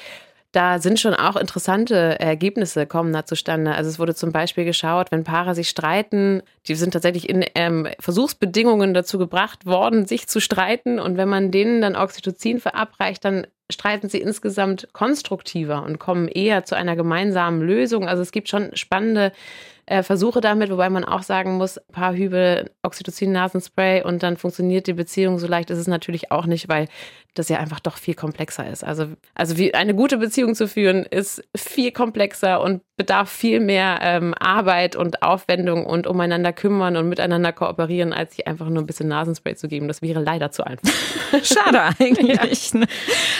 da 0.51 0.79
sind 0.79 0.99
schon 0.99 1.13
auch 1.13 1.37
interessante 1.37 2.19
Ergebnisse 2.19 2.85
kommen 2.85 3.13
da 3.13 3.25
zustande. 3.25 3.73
Also 3.73 3.89
es 3.89 3.99
wurde 3.99 4.15
zum 4.15 4.33
Beispiel 4.33 4.65
geschaut, 4.65 5.11
wenn 5.11 5.23
Paare 5.23 5.55
sich 5.55 5.69
streiten, 5.69 6.41
die 6.67 6.75
sind 6.75 6.91
tatsächlich 6.91 7.29
in 7.29 7.45
ähm, 7.55 7.87
Versuchsbedingungen 7.99 8.93
dazu 8.93 9.17
gebracht 9.17 9.65
worden, 9.65 10.05
sich 10.05 10.27
zu 10.27 10.41
streiten. 10.41 10.99
Und 10.99 11.15
wenn 11.15 11.29
man 11.29 11.51
denen 11.51 11.81
dann 11.81 11.95
Oxytocin 11.95 12.59
verabreicht, 12.59 13.23
dann 13.23 13.47
streiten 13.71 14.09
sie 14.09 14.19
insgesamt 14.19 14.89
konstruktiver 14.91 15.83
und 15.83 15.99
kommen 15.99 16.27
eher 16.27 16.65
zu 16.65 16.75
einer 16.75 16.97
gemeinsamen 16.97 17.61
Lösung. 17.61 18.09
Also 18.09 18.21
es 18.21 18.33
gibt 18.33 18.49
schon 18.49 18.75
spannende 18.75 19.31
äh, 19.91 20.03
Versuche 20.03 20.39
damit, 20.39 20.71
wobei 20.71 20.89
man 20.89 21.03
auch 21.03 21.21
sagen 21.21 21.57
muss, 21.57 21.77
ein 21.77 21.91
paar 21.91 22.13
Hübe 22.15 22.71
Oxytocin-Nasenspray 22.81 24.03
und 24.03 24.23
dann 24.23 24.37
funktioniert 24.37 24.87
die 24.87 24.93
Beziehung 24.93 25.37
so 25.37 25.47
leicht 25.47 25.69
ist 25.69 25.79
es 25.79 25.87
natürlich 25.87 26.31
auch 26.31 26.45
nicht, 26.45 26.69
weil 26.69 26.87
das 27.33 27.47
ja 27.49 27.59
einfach 27.59 27.79
doch 27.79 27.97
viel 27.97 28.13
komplexer 28.13 28.69
ist. 28.69 28.83
Also, 28.83 29.07
also 29.35 29.57
wie 29.57 29.73
eine 29.73 29.95
gute 29.95 30.17
Beziehung 30.17 30.53
zu 30.55 30.67
führen, 30.67 31.05
ist 31.05 31.43
viel 31.55 31.91
komplexer 31.91 32.61
und 32.61 32.81
bedarf 32.97 33.31
viel 33.31 33.59
mehr 33.59 33.99
ähm, 34.01 34.35
Arbeit 34.37 34.95
und 34.95 35.23
Aufwendung 35.23 35.85
und 35.85 36.07
umeinander 36.07 36.51
kümmern 36.53 36.97
und 36.97 37.09
miteinander 37.09 37.51
kooperieren, 37.51 38.13
als 38.13 38.35
sich 38.35 38.47
einfach 38.47 38.67
nur 38.67 38.83
ein 38.83 38.85
bisschen 38.85 39.07
Nasenspray 39.07 39.55
zu 39.55 39.67
geben. 39.69 39.87
Das 39.87 40.01
wäre 40.01 40.21
leider 40.21 40.51
zu 40.51 40.65
einfach. 40.65 40.87
Schade 41.43 41.81
eigentlich. 41.99 42.73
Ja. 42.73 42.81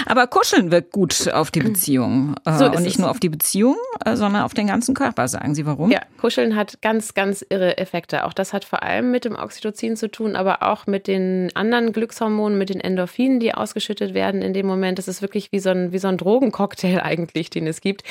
Aber 0.06 0.26
kuscheln 0.28 0.72
wirkt 0.72 0.92
gut 0.92 1.30
auf 1.32 1.52
die 1.52 1.60
Beziehung. 1.60 2.36
Äh, 2.46 2.58
so 2.58 2.66
und 2.66 2.82
nicht 2.82 2.96
es. 2.96 3.00
nur 3.00 3.12
auf 3.12 3.20
die 3.20 3.30
Beziehung, 3.30 3.76
äh, 4.06 4.16
sondern 4.16 4.44
auf 4.44 4.54
den 4.54 4.68
ganzen 4.68 4.96
Körper, 4.96 5.28
sagen 5.28 5.54
Sie. 5.54 5.66
Warum? 5.66 5.92
Ja, 5.92 6.02
kuscheln 6.18 6.41
hat 6.56 6.82
ganz, 6.82 7.14
ganz 7.14 7.46
irre 7.50 7.78
Effekte. 7.78 8.26
Auch 8.26 8.34
das 8.34 8.54
hat 8.54 8.66
vor 8.66 8.84
allem 8.84 9.12
mit 9.12 9.26
dem 9.26 9.36
Oxytocin 9.36 9.96
zu 9.96 10.10
tun, 10.10 10.36
aber 10.36 10.64
auch 10.64 10.88
mit 10.88 11.08
den 11.08 11.50
anderen 11.56 11.94
Glückshormonen, 11.94 12.58
mit 12.58 12.70
den 12.70 12.82
Endorphinen, 12.82 13.40
die 13.40 13.54
ausgeschüttet 13.54 14.14
werden 14.14 14.42
in 14.42 14.54
dem 14.54 14.68
Moment. 14.68 14.98
Das 14.98 15.08
ist 15.08 15.22
wirklich 15.22 15.52
wie 15.52 15.60
so 15.60 15.70
ein, 15.70 15.92
wie 15.92 16.00
so 16.00 16.08
ein 16.08 16.18
Drogencocktail 16.18 17.00
eigentlich, 17.04 17.50
den 17.50 17.68
es 17.68 17.82
gibt. 17.82 18.04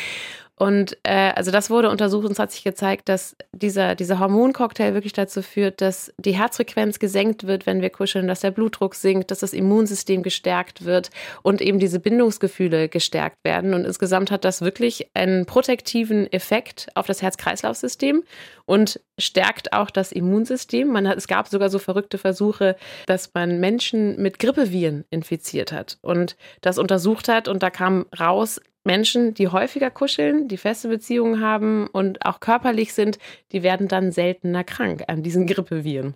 Und 0.60 0.98
äh, 1.04 1.32
also 1.34 1.50
das 1.50 1.70
wurde 1.70 1.88
untersucht 1.88 2.26
und 2.26 2.32
es 2.32 2.38
hat 2.38 2.52
sich 2.52 2.62
gezeigt, 2.62 3.08
dass 3.08 3.34
dieser, 3.52 3.94
dieser 3.94 4.18
Hormoncocktail 4.18 4.92
wirklich 4.92 5.14
dazu 5.14 5.40
führt, 5.40 5.80
dass 5.80 6.12
die 6.18 6.32
Herzfrequenz 6.36 6.98
gesenkt 6.98 7.46
wird, 7.46 7.64
wenn 7.64 7.80
wir 7.80 7.88
kuscheln, 7.88 8.28
dass 8.28 8.40
der 8.40 8.50
Blutdruck 8.50 8.94
sinkt, 8.94 9.30
dass 9.30 9.38
das 9.38 9.54
Immunsystem 9.54 10.22
gestärkt 10.22 10.84
wird 10.84 11.08
und 11.42 11.62
eben 11.62 11.78
diese 11.78 11.98
Bindungsgefühle 11.98 12.90
gestärkt 12.90 13.38
werden. 13.42 13.72
Und 13.72 13.86
insgesamt 13.86 14.30
hat 14.30 14.44
das 14.44 14.60
wirklich 14.60 15.08
einen 15.14 15.46
protektiven 15.46 16.30
Effekt 16.30 16.88
auf 16.94 17.06
das 17.06 17.22
Herz-Kreislauf-System 17.22 18.22
und 18.66 19.00
stärkt 19.18 19.72
auch 19.72 19.90
das 19.90 20.12
Immunsystem. 20.12 20.88
Man 20.88 21.08
hat, 21.08 21.16
es 21.16 21.26
gab 21.26 21.48
sogar 21.48 21.70
so 21.70 21.78
verrückte 21.78 22.18
Versuche, 22.18 22.76
dass 23.06 23.30
man 23.32 23.60
Menschen 23.60 24.20
mit 24.20 24.38
Grippeviren 24.38 25.06
infiziert 25.08 25.72
hat 25.72 25.96
und 26.02 26.36
das 26.60 26.76
untersucht 26.76 27.28
hat 27.28 27.48
und 27.48 27.62
da 27.62 27.70
kam 27.70 28.04
raus, 28.18 28.60
Menschen, 28.84 29.34
die 29.34 29.48
häufiger 29.48 29.90
kuscheln, 29.90 30.48
die 30.48 30.56
feste 30.56 30.88
Beziehungen 30.88 31.40
haben 31.40 31.86
und 31.86 32.24
auch 32.24 32.40
körperlich 32.40 32.94
sind, 32.94 33.18
die 33.52 33.62
werden 33.62 33.88
dann 33.88 34.12
seltener 34.12 34.64
krank 34.64 35.04
an 35.08 35.22
diesen 35.22 35.46
Grippeviren. 35.46 36.14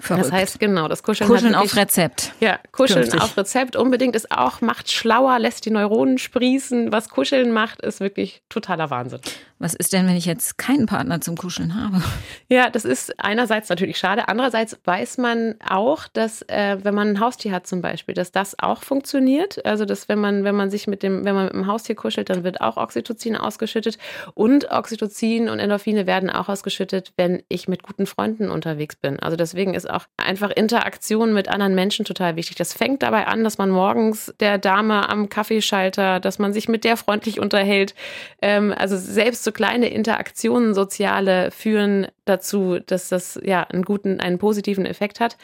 Verrückt. 0.00 0.26
Das 0.26 0.32
heißt, 0.32 0.60
genau, 0.60 0.86
das 0.86 1.02
Kuscheln, 1.02 1.28
Kuscheln 1.28 1.54
wirklich, 1.54 1.72
auf 1.72 1.76
Rezept. 1.76 2.32
Ja, 2.38 2.60
Kuscheln 2.70 3.02
Künftig. 3.02 3.20
auf 3.20 3.36
Rezept 3.36 3.74
unbedingt 3.74 4.14
ist 4.14 4.30
auch, 4.30 4.60
macht 4.60 4.90
schlauer, 4.90 5.38
lässt 5.40 5.66
die 5.66 5.70
Neuronen 5.70 6.18
sprießen. 6.18 6.92
Was 6.92 7.08
Kuscheln 7.08 7.50
macht, 7.52 7.80
ist 7.80 8.00
wirklich 8.00 8.42
totaler 8.48 8.90
Wahnsinn. 8.90 9.20
Was 9.58 9.74
ist 9.74 9.92
denn, 9.92 10.06
wenn 10.06 10.16
ich 10.16 10.24
jetzt 10.24 10.56
keinen 10.56 10.86
Partner 10.86 11.20
zum 11.20 11.36
Kuscheln 11.36 11.74
habe? 11.74 12.00
Ja, 12.48 12.70
das 12.70 12.84
ist 12.84 13.18
einerseits 13.18 13.68
natürlich 13.68 13.98
schade. 13.98 14.28
Andererseits 14.28 14.78
weiß 14.84 15.18
man 15.18 15.56
auch, 15.68 16.06
dass 16.06 16.42
äh, 16.42 16.78
wenn 16.82 16.94
man 16.94 17.08
ein 17.08 17.20
Haustier 17.20 17.50
hat 17.52 17.66
zum 17.66 17.82
Beispiel, 17.82 18.14
dass 18.14 18.30
das 18.30 18.58
auch 18.58 18.84
funktioniert. 18.84 19.64
Also, 19.66 19.84
dass 19.84 20.08
wenn 20.08 20.20
man, 20.20 20.44
wenn 20.44 20.54
man 20.54 20.70
sich 20.70 20.86
mit 20.86 21.02
dem, 21.02 21.24
wenn 21.24 21.34
man 21.34 21.44
mit 21.46 21.54
dem 21.54 21.66
Haustier 21.66 21.96
kuschelt, 21.96 22.30
dann 22.30 22.44
wird 22.44 22.60
auch 22.60 22.76
Oxytocin 22.76 23.36
ausgeschüttet. 23.36 23.98
Und 24.34 24.70
Oxytocin 24.70 25.48
und 25.48 25.58
Endorphine 25.58 26.06
werden 26.06 26.30
auch 26.30 26.48
ausgeschüttet, 26.48 27.12
wenn 27.16 27.42
ich 27.48 27.66
mit 27.66 27.82
guten 27.82 28.06
Freunden 28.06 28.50
unterwegs 28.50 28.94
bin. 28.94 29.18
Also 29.18 29.36
deswegen 29.36 29.74
auch 29.90 30.04
einfach 30.16 30.50
Interaktion 30.50 31.32
mit 31.32 31.48
anderen 31.48 31.74
Menschen 31.74 32.04
total 32.04 32.36
wichtig. 32.36 32.56
Das 32.56 32.72
fängt 32.72 33.02
dabei 33.02 33.26
an, 33.26 33.44
dass 33.44 33.58
man 33.58 33.70
morgens 33.70 34.34
der 34.40 34.58
Dame 34.58 35.08
am 35.08 35.28
Kaffeeschalter, 35.28 36.20
dass 36.20 36.38
man 36.38 36.52
sich 36.52 36.68
mit 36.68 36.84
der 36.84 36.96
freundlich 36.96 37.40
unterhält. 37.40 37.94
Ähm, 38.42 38.74
also 38.76 38.96
selbst 38.96 39.44
so 39.44 39.52
kleine 39.52 39.88
Interaktionen, 39.88 40.74
soziale, 40.74 41.50
führen 41.50 42.06
dazu, 42.24 42.78
dass 42.78 43.08
das 43.08 43.40
ja 43.42 43.62
einen 43.62 43.82
guten, 43.82 44.20
einen 44.20 44.38
positiven 44.38 44.86
Effekt 44.86 45.20
hat 45.20 45.36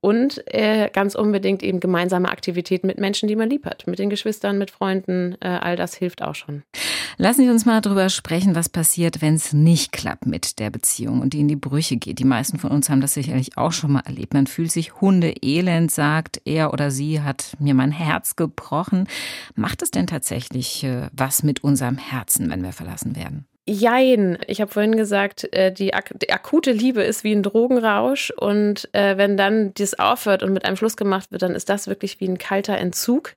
und 0.00 0.42
äh, 0.46 0.88
ganz 0.92 1.14
unbedingt 1.14 1.62
eben 1.62 1.80
gemeinsame 1.80 2.30
Aktivitäten 2.30 2.86
mit 2.86 2.98
Menschen, 2.98 3.28
die 3.28 3.36
man 3.36 3.50
lieb 3.50 3.66
hat, 3.66 3.86
mit 3.86 3.98
den 3.98 4.10
Geschwistern, 4.10 4.58
mit 4.58 4.70
Freunden, 4.70 5.36
äh, 5.40 5.48
all 5.48 5.76
das 5.76 5.94
hilft 5.94 6.22
auch 6.22 6.34
schon. 6.34 6.62
Lassen 7.18 7.42
Sie 7.42 7.50
uns 7.50 7.66
mal 7.66 7.82
darüber 7.82 8.08
sprechen, 8.08 8.54
was 8.54 8.70
passiert, 8.70 9.20
wenn 9.20 9.34
es 9.34 9.52
nicht 9.52 9.92
klappt 9.92 10.24
mit 10.24 10.58
der 10.58 10.70
Beziehung 10.70 11.20
und 11.20 11.34
die 11.34 11.40
in 11.40 11.48
die 11.48 11.56
Brüche 11.56 11.98
geht. 11.98 12.18
Die 12.18 12.24
meisten 12.24 12.58
von 12.58 12.70
uns 12.70 12.88
haben 12.88 13.02
das 13.02 13.12
sicherlich 13.12 13.58
auch 13.58 13.72
schon 13.72 13.92
mal 13.92 14.00
erlebt. 14.06 14.32
Man 14.32 14.46
fühlt 14.46 14.72
sich 14.72 15.00
hundeelend, 15.00 15.90
sagt 15.90 16.40
er 16.46 16.72
oder 16.72 16.90
sie 16.90 17.20
hat 17.20 17.56
mir 17.58 17.74
mein 17.74 17.92
Herz 17.92 18.36
gebrochen. 18.36 19.06
Macht 19.54 19.82
es 19.82 19.90
denn 19.90 20.06
tatsächlich 20.06 20.82
äh, 20.84 21.08
was 21.12 21.42
mit 21.42 21.62
unserem 21.62 21.98
Herzen, 21.98 22.48
wenn 22.48 22.62
wir 22.62 22.72
verlassen 22.72 23.16
werden? 23.16 23.49
Jein. 23.70 24.36
Ich 24.48 24.60
habe 24.60 24.72
vorhin 24.72 24.96
gesagt, 24.96 25.52
äh, 25.52 25.72
die, 25.72 25.94
ak 25.94 26.12
die, 26.18 26.32
akute 26.32 26.72
Liebe 26.72 27.04
ist 27.04 27.22
wie 27.22 27.32
ein 27.32 27.44
Drogenrausch 27.44 28.32
und 28.32 28.92
äh, 28.92 29.16
wenn 29.16 29.36
dann 29.36 29.72
das 29.74 29.96
aufhört 29.96 30.42
und 30.42 30.52
mit 30.52 30.64
einem 30.64 30.76
Schluss 30.76 30.96
gemacht 30.96 31.30
wird, 31.30 31.42
dann 31.42 31.54
ist 31.54 31.68
das 31.68 31.86
wirklich 31.86 32.18
wie 32.18 32.26
ein 32.26 32.38
kalter 32.38 32.76
Entzug. 32.76 33.34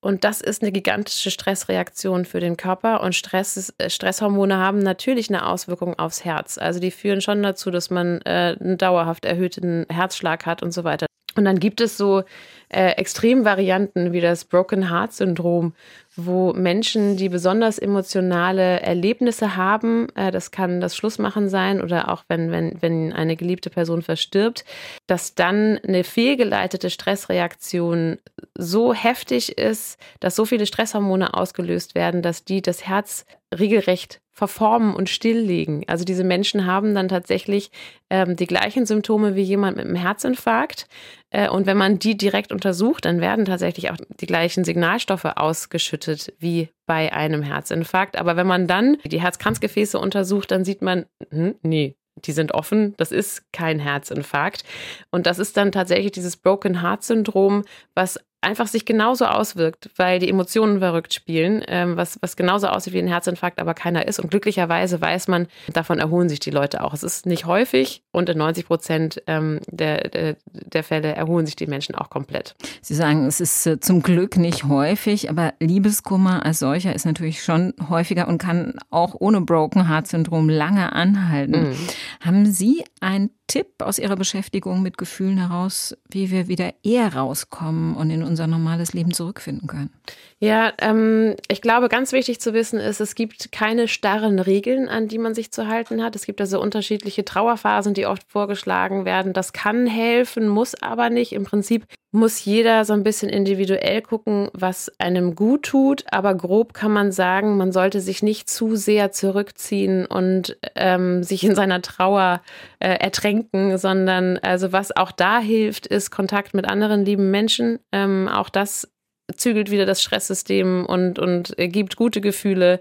Und 0.00 0.24
das 0.24 0.40
ist 0.40 0.62
eine 0.62 0.72
gigantische 0.72 1.30
Stressreaktion 1.30 2.24
für 2.24 2.40
den 2.40 2.56
Körper. 2.56 3.02
Und 3.02 3.14
Stress, 3.14 3.74
äh, 3.76 3.90
Stresshormone 3.90 4.56
haben 4.56 4.78
natürlich 4.78 5.28
eine 5.28 5.46
Auswirkung 5.46 5.98
aufs 5.98 6.24
Herz. 6.24 6.56
Also 6.56 6.80
die 6.80 6.90
führen 6.90 7.20
schon 7.20 7.42
dazu, 7.42 7.70
dass 7.70 7.90
man 7.90 8.22
äh, 8.22 8.56
einen 8.58 8.78
dauerhaft 8.78 9.26
erhöhten 9.26 9.84
Herzschlag 9.90 10.46
hat 10.46 10.62
und 10.62 10.72
so 10.72 10.84
weiter. 10.84 11.04
Und 11.36 11.44
dann 11.44 11.60
gibt 11.60 11.82
es 11.82 11.98
so 11.98 12.22
äh, 12.68 12.92
Extremvarianten 12.92 14.12
wie 14.12 14.20
das 14.20 14.44
Broken 14.44 14.90
Heart 14.90 15.12
Syndrom, 15.12 15.74
wo 16.16 16.52
Menschen, 16.52 17.16
die 17.16 17.28
besonders 17.28 17.78
emotionale 17.78 18.80
Erlebnisse 18.80 19.56
haben, 19.56 20.08
äh, 20.14 20.30
das 20.30 20.50
kann 20.50 20.80
das 20.80 20.96
Schlussmachen 20.96 21.48
sein 21.48 21.82
oder 21.82 22.10
auch 22.10 22.24
wenn, 22.28 22.50
wenn, 22.50 22.80
wenn 22.80 23.12
eine 23.12 23.36
geliebte 23.36 23.70
Person 23.70 24.02
verstirbt, 24.02 24.64
dass 25.06 25.34
dann 25.34 25.78
eine 25.86 26.04
fehlgeleitete 26.04 26.90
Stressreaktion 26.90 28.18
so 28.56 28.94
heftig 28.94 29.58
ist, 29.58 29.98
dass 30.20 30.36
so 30.36 30.44
viele 30.44 30.66
Stresshormone 30.66 31.34
ausgelöst 31.34 31.94
werden, 31.94 32.22
dass 32.22 32.44
die 32.44 32.62
das 32.62 32.86
Herz 32.86 33.26
regelrecht 33.58 34.20
verformen 34.32 34.94
und 34.94 35.08
stilllegen. 35.08 35.84
Also 35.86 36.04
diese 36.04 36.24
Menschen 36.24 36.66
haben 36.66 36.94
dann 36.94 37.08
tatsächlich 37.08 37.70
ähm, 38.10 38.34
die 38.34 38.46
gleichen 38.46 38.84
Symptome 38.84 39.36
wie 39.36 39.42
jemand 39.42 39.76
mit 39.76 39.86
einem 39.86 39.94
Herzinfarkt. 39.94 40.88
Äh, 41.30 41.48
und 41.48 41.66
wenn 41.66 41.76
man 41.76 42.00
die 42.00 42.16
direkt 42.16 42.52
untersucht, 42.52 43.04
dann 43.04 43.20
werden 43.20 43.44
tatsächlich 43.44 43.90
auch 43.90 43.96
die 44.20 44.26
gleichen 44.26 44.64
Signalstoffe 44.64 45.24
ausgeschüttet 45.24 46.32
wie 46.40 46.68
bei 46.86 47.12
einem 47.12 47.42
Herzinfarkt. 47.42 48.16
Aber 48.16 48.36
wenn 48.36 48.48
man 48.48 48.66
dann 48.66 48.96
die 49.04 49.20
Herzkranzgefäße 49.20 49.98
untersucht, 49.98 50.50
dann 50.50 50.64
sieht 50.64 50.82
man, 50.82 51.06
hm, 51.30 51.54
nee, 51.62 51.94
die 52.16 52.32
sind 52.32 52.52
offen, 52.52 52.94
das 52.96 53.12
ist 53.12 53.52
kein 53.52 53.78
Herzinfarkt. 53.78 54.64
Und 55.10 55.26
das 55.26 55.38
ist 55.38 55.56
dann 55.56 55.72
tatsächlich 55.72 56.12
dieses 56.12 56.36
Broken 56.36 56.82
Heart 56.82 57.04
Syndrom, 57.04 57.64
was 57.94 58.18
einfach 58.44 58.66
sich 58.66 58.84
genauso 58.84 59.26
auswirkt, 59.26 59.90
weil 59.96 60.18
die 60.18 60.28
Emotionen 60.28 60.78
verrückt 60.78 61.14
spielen, 61.14 61.64
ähm, 61.66 61.96
was, 61.96 62.18
was 62.20 62.36
genauso 62.36 62.68
aussieht 62.68 62.92
wie 62.92 62.98
ein 62.98 63.08
Herzinfarkt, 63.08 63.58
aber 63.58 63.74
keiner 63.74 64.06
ist. 64.06 64.20
Und 64.20 64.30
glücklicherweise 64.30 65.00
weiß 65.00 65.28
man, 65.28 65.48
davon 65.72 65.98
erholen 65.98 66.28
sich 66.28 66.40
die 66.40 66.50
Leute 66.50 66.82
auch. 66.82 66.94
Es 66.94 67.02
ist 67.02 67.26
nicht 67.26 67.46
häufig 67.46 68.02
und 68.12 68.28
in 68.28 68.38
90 68.38 68.66
Prozent 68.66 69.22
ähm, 69.26 69.60
der, 69.66 70.08
der, 70.08 70.36
der 70.52 70.84
Fälle 70.84 71.14
erholen 71.14 71.46
sich 71.46 71.56
die 71.56 71.66
Menschen 71.66 71.94
auch 71.94 72.10
komplett. 72.10 72.54
Sie 72.80 72.94
sagen, 72.94 73.26
es 73.26 73.40
ist 73.40 73.66
äh, 73.66 73.80
zum 73.80 74.02
Glück 74.02 74.36
nicht 74.36 74.64
häufig, 74.64 75.30
aber 75.30 75.54
Liebeskummer 75.60 76.44
als 76.44 76.58
solcher 76.58 76.94
ist 76.94 77.06
natürlich 77.06 77.42
schon 77.42 77.74
häufiger 77.88 78.28
und 78.28 78.38
kann 78.38 78.74
auch 78.90 79.14
ohne 79.18 79.40
Broken 79.40 79.88
Heart 79.88 80.06
Syndrom 80.08 80.48
lange 80.48 80.92
anhalten. 80.92 81.70
Mhm. 81.70 81.76
Haben 82.20 82.46
Sie 82.46 82.84
ein 83.00 83.30
Tipp 83.46 83.66
aus 83.82 83.98
Ihrer 83.98 84.16
Beschäftigung 84.16 84.82
mit 84.82 84.96
Gefühlen 84.96 85.36
heraus, 85.36 85.96
wie 86.08 86.30
wir 86.30 86.48
wieder 86.48 86.72
eher 86.82 87.14
rauskommen 87.14 87.94
und 87.94 88.10
in 88.10 88.22
unser 88.22 88.46
normales 88.46 88.94
Leben 88.94 89.12
zurückfinden 89.12 89.68
können? 89.68 89.92
Ja, 90.38 90.72
ähm, 90.78 91.36
ich 91.48 91.60
glaube, 91.60 91.88
ganz 91.88 92.12
wichtig 92.12 92.40
zu 92.40 92.54
wissen 92.54 92.80
ist, 92.80 93.00
es 93.00 93.14
gibt 93.14 93.52
keine 93.52 93.86
starren 93.86 94.38
Regeln, 94.38 94.88
an 94.88 95.08
die 95.08 95.18
man 95.18 95.34
sich 95.34 95.52
zu 95.52 95.68
halten 95.68 96.02
hat. 96.02 96.16
Es 96.16 96.24
gibt 96.24 96.40
also 96.40 96.60
unterschiedliche 96.60 97.24
Trauerphasen, 97.24 97.92
die 97.92 98.06
oft 98.06 98.24
vorgeschlagen 98.28 99.04
werden. 99.04 99.32
Das 99.34 99.52
kann 99.52 99.86
helfen, 99.86 100.48
muss 100.48 100.74
aber 100.80 101.10
nicht. 101.10 101.32
Im 101.32 101.44
Prinzip 101.44 101.86
muss 102.14 102.44
jeder 102.44 102.84
so 102.84 102.92
ein 102.92 103.02
bisschen 103.02 103.28
individuell 103.28 104.00
gucken, 104.00 104.48
was 104.52 104.90
einem 104.98 105.34
gut 105.34 105.64
tut. 105.64 106.04
Aber 106.10 106.34
grob 106.34 106.72
kann 106.72 106.92
man 106.92 107.10
sagen, 107.12 107.56
man 107.56 107.72
sollte 107.72 108.00
sich 108.00 108.22
nicht 108.22 108.48
zu 108.48 108.76
sehr 108.76 109.10
zurückziehen 109.10 110.06
und 110.06 110.56
ähm, 110.76 111.24
sich 111.24 111.42
in 111.44 111.54
seiner 111.56 111.82
Trauer 111.82 112.40
äh, 112.78 112.88
ertränken, 112.88 113.78
sondern 113.78 114.38
also 114.38 114.72
was 114.72 114.96
auch 114.96 115.10
da 115.10 115.40
hilft, 115.40 115.88
ist 115.88 116.10
Kontakt 116.10 116.54
mit 116.54 116.68
anderen 116.68 117.04
lieben 117.04 117.32
Menschen. 117.32 117.80
Ähm, 117.90 118.28
auch 118.28 118.48
das 118.48 118.93
zügelt 119.36 119.70
wieder 119.70 119.86
das 119.86 120.02
Stresssystem 120.02 120.84
und, 120.86 121.18
und 121.18 121.54
gibt 121.56 121.96
gute 121.96 122.20
Gefühle. 122.20 122.80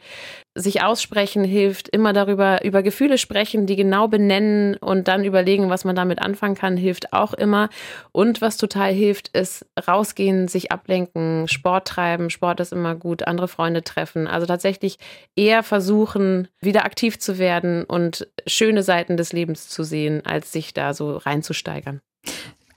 Sich 0.55 0.83
aussprechen 0.83 1.43
hilft, 1.43 1.89
immer 1.89 2.13
darüber, 2.13 2.63
über 2.63 2.83
Gefühle 2.83 3.17
sprechen, 3.17 3.65
die 3.65 3.75
genau 3.75 4.07
benennen 4.07 4.75
und 4.75 5.07
dann 5.07 5.23
überlegen, 5.23 5.71
was 5.71 5.83
man 5.83 5.95
damit 5.95 6.21
anfangen 6.21 6.53
kann, 6.53 6.77
hilft 6.77 7.11
auch 7.11 7.33
immer. 7.33 7.69
Und 8.11 8.39
was 8.41 8.57
total 8.57 8.93
hilft, 8.93 9.29
ist 9.29 9.65
rausgehen, 9.87 10.47
sich 10.47 10.71
ablenken, 10.71 11.47
Sport 11.47 11.87
treiben. 11.87 12.29
Sport 12.29 12.59
ist 12.59 12.71
immer 12.71 12.93
gut, 12.93 13.23
andere 13.23 13.47
Freunde 13.47 13.83
treffen. 13.83 14.27
Also 14.27 14.45
tatsächlich 14.45 14.99
eher 15.35 15.63
versuchen, 15.63 16.47
wieder 16.61 16.85
aktiv 16.85 17.17
zu 17.17 17.39
werden 17.39 17.83
und 17.83 18.27
schöne 18.45 18.83
Seiten 18.83 19.17
des 19.17 19.33
Lebens 19.33 19.69
zu 19.69 19.83
sehen, 19.83 20.23
als 20.23 20.51
sich 20.51 20.73
da 20.73 20.93
so 20.93 21.17
reinzusteigern. 21.17 22.01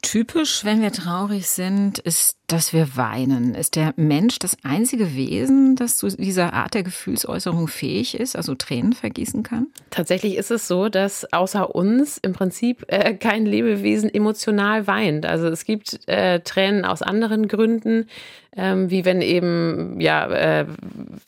Typisch, 0.07 0.65
wenn 0.65 0.83
wir 0.83 0.93
traurig 0.93 1.49
sind, 1.49 1.99
ist, 1.99 2.39
dass 2.47 2.73
wir 2.73 2.97
weinen. 2.97 3.57
Ist 3.57 3.75
der 3.75 3.93
Mensch 3.97 4.39
das 4.39 4.57
einzige 4.63 5.17
Wesen, 5.17 5.75
das 5.75 5.97
zu 5.97 6.07
dieser 6.07 6.53
Art 6.53 6.75
der 6.75 6.85
Gefühlsäußerung 6.85 7.67
fähig 7.67 8.15
ist, 8.15 8.37
also 8.37 8.55
Tränen 8.55 8.93
vergießen 8.93 9.43
kann? 9.43 9.67
Tatsächlich 9.91 10.37
ist 10.37 10.53
es 10.53 10.69
so, 10.69 10.89
dass 10.89 11.33
außer 11.33 11.75
uns 11.75 12.19
im 12.19 12.35
Prinzip 12.35 12.85
äh, 12.87 13.15
kein 13.15 13.47
Lebewesen 13.47 14.09
emotional 14.09 14.87
weint. 14.87 15.27
Also 15.27 15.49
es 15.49 15.65
gibt 15.65 16.07
äh, 16.07 16.39
Tränen 16.39 16.85
aus 16.85 17.03
anderen 17.03 17.49
Gründen, 17.49 18.07
ähm, 18.57 18.91
wie 18.91 19.05
wenn 19.05 19.21
eben 19.21 20.01
ja 20.01 20.27
äh, 20.29 20.67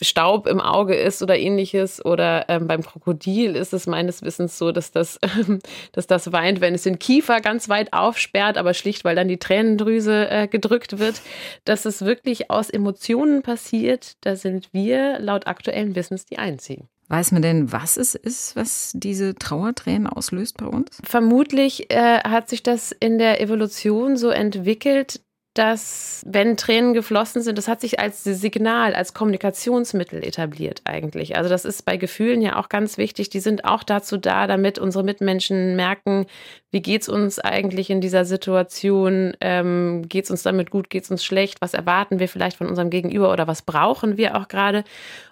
Staub 0.00 0.46
im 0.46 0.60
Auge 0.60 0.94
ist 0.94 1.22
oder 1.22 1.38
ähnliches. 1.38 2.04
Oder 2.04 2.46
ähm, 2.48 2.66
beim 2.66 2.82
Krokodil 2.82 3.54
ist 3.56 3.72
es 3.74 3.86
meines 3.86 4.22
Wissens 4.22 4.58
so, 4.58 4.72
dass 4.72 4.90
das, 4.90 5.18
ähm, 5.22 5.58
dass 5.92 6.06
das 6.06 6.32
weint, 6.32 6.60
wenn 6.60 6.74
es 6.74 6.82
den 6.82 6.98
Kiefer 6.98 7.40
ganz 7.40 7.68
weit 7.68 7.92
aufsperrt, 7.92 8.56
aber 8.56 8.74
schlicht, 8.74 9.04
weil 9.04 9.16
dann 9.16 9.28
die 9.28 9.38
Tränendrüse 9.38 10.28
äh, 10.30 10.48
gedrückt 10.48 10.98
wird. 10.98 11.20
Dass 11.64 11.84
es 11.84 12.04
wirklich 12.04 12.50
aus 12.50 12.70
Emotionen 12.70 13.42
passiert, 13.42 14.16
da 14.22 14.36
sind 14.36 14.68
wir 14.72 15.18
laut 15.18 15.46
aktuellen 15.46 15.94
Wissens 15.94 16.26
die 16.26 16.38
Einzigen. 16.38 16.88
Weiß 17.08 17.32
man 17.32 17.40
denn, 17.40 17.72
was 17.72 17.96
es 17.96 18.14
ist, 18.14 18.54
was 18.54 18.92
diese 18.94 19.34
Trauertränen 19.34 20.06
auslöst 20.06 20.58
bei 20.58 20.66
uns? 20.66 20.98
Vermutlich 21.04 21.90
äh, 21.90 22.18
hat 22.20 22.50
sich 22.50 22.62
das 22.62 22.92
in 22.92 23.16
der 23.18 23.40
Evolution 23.40 24.18
so 24.18 24.28
entwickelt, 24.28 25.20
dass, 25.58 26.22
wenn 26.24 26.56
Tränen 26.56 26.94
geflossen 26.94 27.42
sind, 27.42 27.58
das 27.58 27.66
hat 27.66 27.80
sich 27.80 27.98
als 27.98 28.22
Signal, 28.22 28.94
als 28.94 29.12
Kommunikationsmittel 29.12 30.22
etabliert 30.22 30.82
eigentlich. 30.84 31.36
Also 31.36 31.50
das 31.50 31.64
ist 31.64 31.84
bei 31.84 31.96
Gefühlen 31.96 32.40
ja 32.40 32.56
auch 32.60 32.68
ganz 32.68 32.96
wichtig. 32.96 33.28
Die 33.28 33.40
sind 33.40 33.64
auch 33.64 33.82
dazu 33.82 34.18
da, 34.18 34.46
damit 34.46 34.78
unsere 34.78 35.02
Mitmenschen 35.02 35.74
merken, 35.74 36.26
wie 36.70 36.80
geht 36.80 37.02
es 37.02 37.08
uns 37.08 37.40
eigentlich 37.40 37.90
in 37.90 38.00
dieser 38.00 38.24
Situation? 38.24 39.36
Ähm, 39.40 40.02
geht 40.08 40.26
es 40.26 40.30
uns 40.30 40.44
damit 40.44 40.70
gut? 40.70 40.90
Geht 40.90 41.04
es 41.04 41.10
uns 41.10 41.24
schlecht? 41.24 41.60
Was 41.60 41.74
erwarten 41.74 42.20
wir 42.20 42.28
vielleicht 42.28 42.56
von 42.56 42.68
unserem 42.68 42.90
Gegenüber 42.90 43.32
oder 43.32 43.48
was 43.48 43.62
brauchen 43.62 44.16
wir 44.16 44.36
auch 44.36 44.46
gerade? 44.46 44.84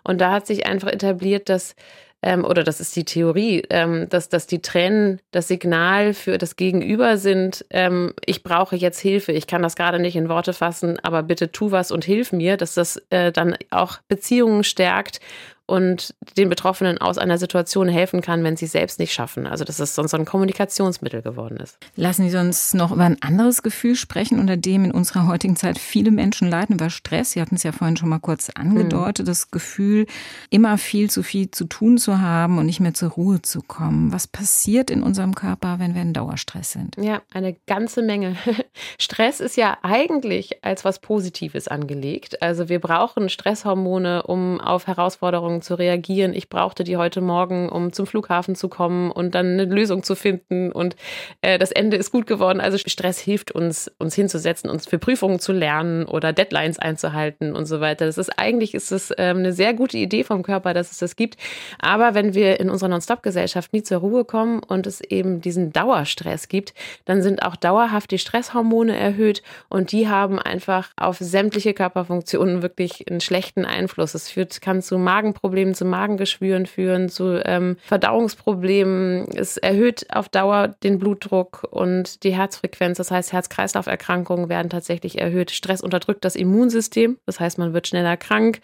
Und 0.02 0.20
da 0.20 0.32
hat 0.32 0.48
sich 0.48 0.66
einfach 0.66 0.88
etabliert, 0.88 1.48
dass 1.48 1.76
ähm, 2.22 2.44
oder 2.44 2.64
das 2.64 2.80
ist 2.80 2.96
die 2.96 3.04
Theorie, 3.04 3.62
ähm, 3.70 4.08
dass, 4.08 4.28
dass 4.28 4.46
die 4.46 4.62
Tränen 4.62 5.20
das 5.30 5.48
Signal 5.48 6.14
für 6.14 6.38
das 6.38 6.56
Gegenüber 6.56 7.18
sind, 7.18 7.64
ähm, 7.70 8.14
ich 8.24 8.42
brauche 8.42 8.76
jetzt 8.76 9.00
Hilfe, 9.00 9.32
ich 9.32 9.46
kann 9.46 9.62
das 9.62 9.76
gerade 9.76 9.98
nicht 9.98 10.16
in 10.16 10.28
Worte 10.28 10.52
fassen, 10.52 10.98
aber 11.02 11.22
bitte 11.22 11.52
tu 11.52 11.70
was 11.70 11.90
und 11.90 12.04
hilf 12.04 12.32
mir, 12.32 12.56
dass 12.56 12.74
das 12.74 13.02
äh, 13.10 13.32
dann 13.32 13.56
auch 13.70 13.98
Beziehungen 14.08 14.64
stärkt 14.64 15.20
und 15.66 16.14
den 16.38 16.48
Betroffenen 16.48 16.98
aus 16.98 17.18
einer 17.18 17.38
Situation 17.38 17.88
helfen 17.88 18.20
kann, 18.20 18.44
wenn 18.44 18.56
sie 18.56 18.66
es 18.66 18.72
selbst 18.72 19.00
nicht 19.00 19.12
schaffen. 19.12 19.46
Also 19.46 19.64
dass 19.64 19.80
es 19.80 19.94
sonst 19.94 20.12
so 20.12 20.16
ein 20.16 20.24
Kommunikationsmittel 20.24 21.22
geworden 21.22 21.56
ist. 21.56 21.78
Lassen 21.96 22.28
Sie 22.28 22.36
uns 22.36 22.72
noch 22.72 22.92
über 22.92 23.04
ein 23.04 23.20
anderes 23.20 23.62
Gefühl 23.62 23.96
sprechen, 23.96 24.38
unter 24.38 24.56
dem 24.56 24.84
in 24.84 24.92
unserer 24.92 25.26
heutigen 25.26 25.56
Zeit 25.56 25.78
viele 25.78 26.12
Menschen 26.12 26.48
leiden, 26.48 26.76
über 26.76 26.88
Stress. 26.88 27.32
Sie 27.32 27.40
hatten 27.40 27.56
es 27.56 27.64
ja 27.64 27.72
vorhin 27.72 27.96
schon 27.96 28.08
mal 28.08 28.20
kurz 28.20 28.50
angedeutet, 28.50 29.26
mhm. 29.26 29.30
das 29.30 29.50
Gefühl, 29.50 30.06
immer 30.50 30.78
viel 30.78 31.10
zu 31.10 31.24
viel 31.24 31.50
zu 31.50 31.64
tun 31.64 31.98
zu 31.98 32.20
haben 32.20 32.58
und 32.58 32.66
nicht 32.66 32.80
mehr 32.80 32.94
zur 32.94 33.10
Ruhe 33.10 33.42
zu 33.42 33.60
kommen. 33.60 34.12
Was 34.12 34.28
passiert 34.28 34.90
in 34.90 35.02
unserem 35.02 35.34
Körper, 35.34 35.80
wenn 35.80 35.94
wir 35.94 36.02
in 36.02 36.12
Dauerstress 36.12 36.72
sind? 36.72 36.96
Ja, 36.96 37.22
eine 37.32 37.56
ganze 37.66 38.02
Menge. 38.02 38.36
Stress 38.98 39.40
ist 39.40 39.56
ja 39.56 39.78
eigentlich 39.82 40.64
als 40.64 40.84
was 40.84 41.00
Positives 41.00 41.66
angelegt. 41.66 42.40
Also 42.40 42.68
wir 42.68 42.78
brauchen 42.78 43.28
Stresshormone, 43.28 44.22
um 44.22 44.60
auf 44.60 44.86
Herausforderungen 44.86 45.55
Herausforderungen 45.56 45.62
zu 45.62 45.74
reagieren. 45.74 46.34
Ich 46.34 46.48
brauchte 46.48 46.84
die 46.84 46.96
heute 46.96 47.20
Morgen, 47.20 47.68
um 47.68 47.92
zum 47.92 48.06
Flughafen 48.06 48.54
zu 48.54 48.68
kommen 48.68 49.10
und 49.10 49.34
dann 49.34 49.58
eine 49.58 49.64
Lösung 49.64 50.02
zu 50.02 50.14
finden. 50.14 50.72
Und 50.72 50.96
äh, 51.40 51.58
das 51.58 51.72
Ende 51.72 51.96
ist 51.96 52.12
gut 52.12 52.26
geworden. 52.26 52.60
Also 52.60 52.78
Stress 52.78 53.18
hilft 53.18 53.52
uns, 53.52 53.90
uns 53.98 54.14
hinzusetzen, 54.14 54.70
uns 54.70 54.86
für 54.86 54.98
Prüfungen 54.98 55.38
zu 55.38 55.52
lernen 55.52 56.04
oder 56.06 56.32
Deadlines 56.32 56.78
einzuhalten 56.78 57.54
und 57.54 57.66
so 57.66 57.80
weiter. 57.80 58.06
Das 58.06 58.18
ist 58.18 58.38
eigentlich 58.38 58.74
ist 58.74 58.92
es 58.92 59.12
ähm, 59.18 59.38
eine 59.38 59.52
sehr 59.52 59.74
gute 59.74 59.98
Idee 59.98 60.24
vom 60.24 60.42
Körper, 60.42 60.74
dass 60.74 60.92
es 60.92 60.98
das 60.98 61.16
gibt. 61.16 61.36
Aber 61.78 62.14
wenn 62.14 62.34
wir 62.34 62.60
in 62.60 62.70
unserer 62.70 62.88
Non-Stop-Gesellschaft 62.90 63.72
nie 63.72 63.82
zur 63.82 63.98
Ruhe 63.98 64.24
kommen 64.24 64.60
und 64.62 64.86
es 64.86 65.00
eben 65.00 65.40
diesen 65.40 65.72
Dauerstress 65.72 66.48
gibt, 66.48 66.74
dann 67.04 67.22
sind 67.22 67.42
auch 67.42 67.56
dauerhaft 67.56 68.10
die 68.10 68.18
Stresshormone 68.18 68.96
erhöht 68.96 69.42
und 69.68 69.92
die 69.92 70.08
haben 70.08 70.38
einfach 70.38 70.90
auf 70.96 71.18
sämtliche 71.18 71.74
Körperfunktionen 71.74 72.62
wirklich 72.62 73.08
einen 73.08 73.20
schlechten 73.20 73.64
Einfluss. 73.64 74.14
Es 74.14 74.30
führt, 74.30 74.60
kann 74.60 74.82
zu 74.82 74.98
Magenproblemen 74.98 75.45
Darmproblemen, 75.46 75.74
zu 75.74 75.84
Magengeschwüren 75.84 76.66
führen, 76.66 77.08
zu 77.08 77.40
ähm, 77.44 77.76
Verdauungsproblemen. 77.84 79.28
Es 79.34 79.56
erhöht 79.56 80.06
auf 80.12 80.28
Dauer 80.28 80.74
den 80.82 80.98
Blutdruck 80.98 81.66
und 81.70 82.24
die 82.24 82.34
Herzfrequenz. 82.34 82.98
Das 82.98 83.10
heißt, 83.10 83.32
Herz-Kreislauf-Erkrankungen 83.32 84.48
werden 84.48 84.70
tatsächlich 84.70 85.20
erhöht. 85.20 85.50
Stress 85.50 85.80
unterdrückt 85.80 86.24
das 86.24 86.36
Immunsystem. 86.36 87.18
Das 87.26 87.38
heißt, 87.38 87.58
man 87.58 87.72
wird 87.72 87.86
schneller 87.86 88.16
krank. 88.16 88.60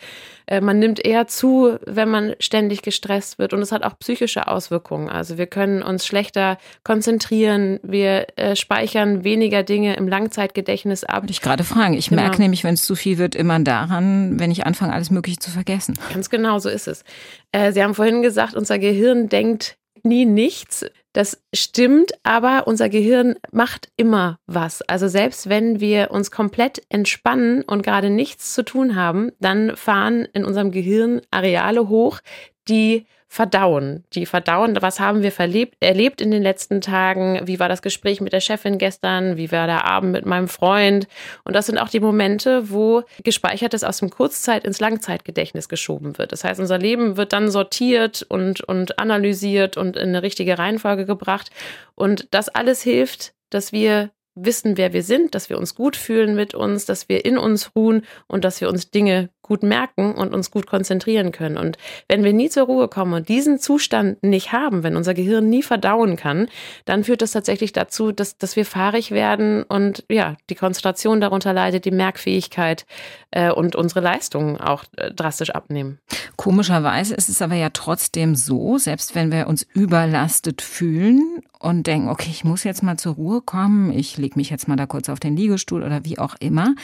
Äh, 0.47 0.61
man 0.61 0.79
nimmt 0.79 1.05
eher 1.05 1.27
zu, 1.27 1.79
wenn 1.87 2.09
man 2.09 2.35
ständig 2.41 2.83
gestresst 2.83 3.39
wird. 3.39 3.53
Und 3.53 3.63
es 3.63 3.73
hat 3.73 3.85
auch 3.85 3.99
psychische 3.99 4.49
Auswirkungen. 4.49 5.09
Also 5.09 5.39
wir 5.39 5.47
können 5.47 5.83
uns 5.83 6.07
schlechter 6.07 6.59
konzentrieren. 6.83 7.79
Wir 7.83 8.27
äh, 8.37 8.57
speichern 8.57 9.25
weniger 9.25 9.63
Dinge 9.63 9.95
im 9.97 10.09
Langzeitgedächtnis 10.09 11.05
ab. 11.05 11.23
Würde 11.23 11.33
ich 11.33 11.43
gerade 11.43 11.65
fragen. 11.65 11.95
Ich 11.95 12.09
genau. 12.09 12.23
merke 12.23 12.43
nämlich, 12.43 12.65
wenn 12.65 12.75
es 12.75 12.85
zu 12.85 12.97
viel 12.97 13.19
wird, 13.19 13.35
immer 13.35 13.61
daran, 13.61 14.41
wenn 14.41 14.51
ich 14.51 14.67
anfange, 14.67 14.93
alles 14.93 15.11
Mögliche 15.11 15.39
zu 15.39 15.51
vergessen. 15.51 15.95
Ganz 16.13 16.31
genau, 16.31 16.59
so 16.59 16.69
ist 16.73 16.89
es. 16.89 17.05
Äh, 17.53 17.73
Sie 17.73 17.83
haben 17.83 17.95
vorhin 17.95 18.23
gesagt, 18.23 18.55
unser 18.55 18.79
Gehirn 18.79 19.29
denkt 19.29 19.77
nie 20.03 20.27
nichts. 20.27 20.85
Das 21.13 21.43
stimmt, 21.55 22.13
aber 22.23 22.67
unser 22.67 22.89
Gehirn 22.89 23.37
macht 23.53 23.89
immer 23.97 24.39
was. 24.47 24.83
Also 24.83 25.09
selbst 25.09 25.49
wenn 25.49 25.79
wir 25.79 26.11
uns 26.11 26.31
komplett 26.31 26.83
entspannen 26.89 27.63
und 27.63 27.83
gerade 27.83 28.11
nichts 28.11 28.55
zu 28.55 28.65
tun 28.65 28.97
haben, 28.97 29.31
dann 29.39 29.77
fahren 29.77 30.27
in 30.33 30.45
unserem 30.45 30.71
Gehirn 30.71 31.21
Areale 31.31 31.89
hoch, 31.89 32.21
die 32.69 33.07
verdauen. 33.33 34.05
Die 34.13 34.27
verdauen, 34.27 34.77
was 34.83 35.01
haben 35.01 35.23
wir 35.23 35.33
verlebt, 35.33 35.79
erlebt 35.81 36.21
in 36.21 36.31
den 36.31 36.43
letzten 36.43 36.83
Tagen? 36.83 37.41
Wie 37.45 37.59
war 37.59 37.71
das 37.71 37.81
Gespräch 37.81 38.21
mit 38.21 38.35
der 38.35 38.43
Chefin 38.43 38.77
gestern? 38.77 39.39
Wie 39.39 39.51
war 39.51 39.67
der 39.67 39.87
Abend 39.87 40.13
mit 40.13 40.27
meinem 40.27 40.49
Freund? 40.49 41.09
Und 41.43 41.57
das 41.57 41.65
sind 41.65 41.79
auch 41.79 41.89
die 41.89 42.01
Momente, 42.01 42.69
wo 42.69 43.05
gespeichertes 43.25 43.85
aus 43.85 44.01
dem 44.01 44.11
Kurzzeit 44.11 44.65
ins 44.65 44.81
Langzeitgedächtnis 44.81 45.71
geschoben 45.71 46.19
wird. 46.19 46.33
Das 46.33 46.45
heißt, 46.45 46.61
unser 46.61 46.77
Leben 46.77 47.17
wird 47.17 47.33
dann 47.33 47.51
sortiert 47.51 48.23
und, 48.29 48.61
und 48.65 48.99
analysiert 48.99 49.79
und 49.79 49.97
in 49.97 50.11
eine 50.11 50.23
richtige 50.23 50.59
Reihenfolge 50.59 51.07
gebracht. 51.07 51.51
Und 51.95 52.29
das 52.33 52.51
alles 52.51 52.83
hilft, 52.83 53.33
dass 53.49 53.73
wir 53.73 54.11
wissen, 54.35 54.77
wer 54.77 54.93
wir 54.93 55.03
sind, 55.03 55.35
dass 55.35 55.51
wir 55.51 55.59
uns 55.59 55.75
gut 55.75 55.97
fühlen 55.97 56.35
mit 56.35 56.55
uns, 56.55 56.87
dass 56.87 57.09
wir 57.09 57.25
in 57.25 57.39
uns 57.39 57.75
ruhen 57.77 58.03
und 58.27 58.45
dass 58.45 58.61
wir 58.61 58.69
uns 58.69 58.91
Dinge 58.91 59.31
gut 59.43 59.63
merken 59.63 60.15
und 60.15 60.33
uns 60.33 60.51
gut 60.51 60.67
konzentrieren 60.67 61.33
können. 61.33 61.59
Und 61.59 61.77
wenn 62.09 62.25
wir 62.25 62.33
nie 62.33 62.49
zur 62.49 62.65
Ruhe 62.65 62.89
kommen 62.89 63.13
und 63.13 63.29
diesen 63.29 63.59
Zustand 63.59 64.23
nicht 64.23 64.53
haben, 64.53 64.83
wenn 64.83 64.97
unser 64.97 65.15
Gehirn 65.15 65.51
nie 65.51 65.63
verdauen 65.63 66.17
kann, 66.17 66.49
dann 66.85 67.05
führt 67.05 67.23
das 67.23 67.33
tatsächlich 67.33 67.73
dazu, 67.73 68.13
dass, 68.13 68.39
dass 68.39 68.57
wir 68.57 68.65
fahrig 68.65 69.11
werden 69.11 69.65
und 69.65 70.05
ja, 70.09 70.37
die 70.49 70.55
Konzentration 70.55 71.21
darunter 71.21 71.53
leidet, 71.53 71.85
die 71.85 71.91
Merkfähigkeit 71.91 72.87
äh, 73.33 73.51
und 73.51 73.77
unsere 73.77 74.01
Leistungen 74.01 74.59
auch 74.59 74.85
äh, 74.97 75.13
drastisch 75.13 75.51
abnehmen. 75.51 75.99
Komischerweise 76.37 77.15
ist 77.15 77.29
es 77.29 77.43
aber 77.43 77.57
ja 77.57 77.71
trotzdem 77.71 78.37
so, 78.37 78.79
selbst 78.79 79.15
wenn 79.15 79.33
wir 79.33 79.49
uns 79.49 79.67
überlastet 79.75 80.63
fühlen 80.63 81.43
und 81.59 81.87
denken, 81.87 82.09
okay, 82.09 82.31
ich 82.31 82.45
muss 82.45 82.65
jetzt 82.65 82.83
mal 82.83 82.97
zur 82.97 83.15
Ruhe 83.15 83.41
kommen, 83.41 83.93
ich 83.93 84.19
lege 84.23 84.39
mich 84.39 84.49
jetzt 84.49 84.69
mal 84.69 84.77
da 84.77 84.87
kurz 84.87 85.09
auf 85.09 85.21
den 85.21 85.37
Liegestuhl 85.37 85.83
oder 85.83 86.05
wie 86.05 86.19
auch 86.19 86.35
immer, 86.41 86.75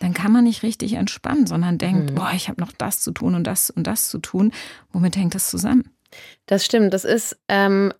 dann 0.00 0.14
kann 0.14 0.32
man 0.32 0.44
nicht 0.44 0.64
richtig 0.64 0.94
entspannen, 0.94 1.46
sondern 1.46 1.78
denkt, 1.78 2.10
mhm. 2.10 2.14
boah, 2.16 2.32
ich 2.34 2.48
habe 2.48 2.60
noch 2.60 2.72
das 2.72 3.00
zu 3.00 3.12
tun 3.12 3.34
und 3.34 3.44
das 3.44 3.70
und 3.70 3.86
das 3.86 4.08
zu 4.08 4.18
tun. 4.18 4.50
Womit 4.92 5.16
hängt 5.16 5.34
das 5.34 5.50
zusammen? 5.50 5.84
Das 6.48 6.64
stimmt. 6.64 6.94
Das 6.94 7.04
ist, 7.04 7.36
ähm, 7.48 7.92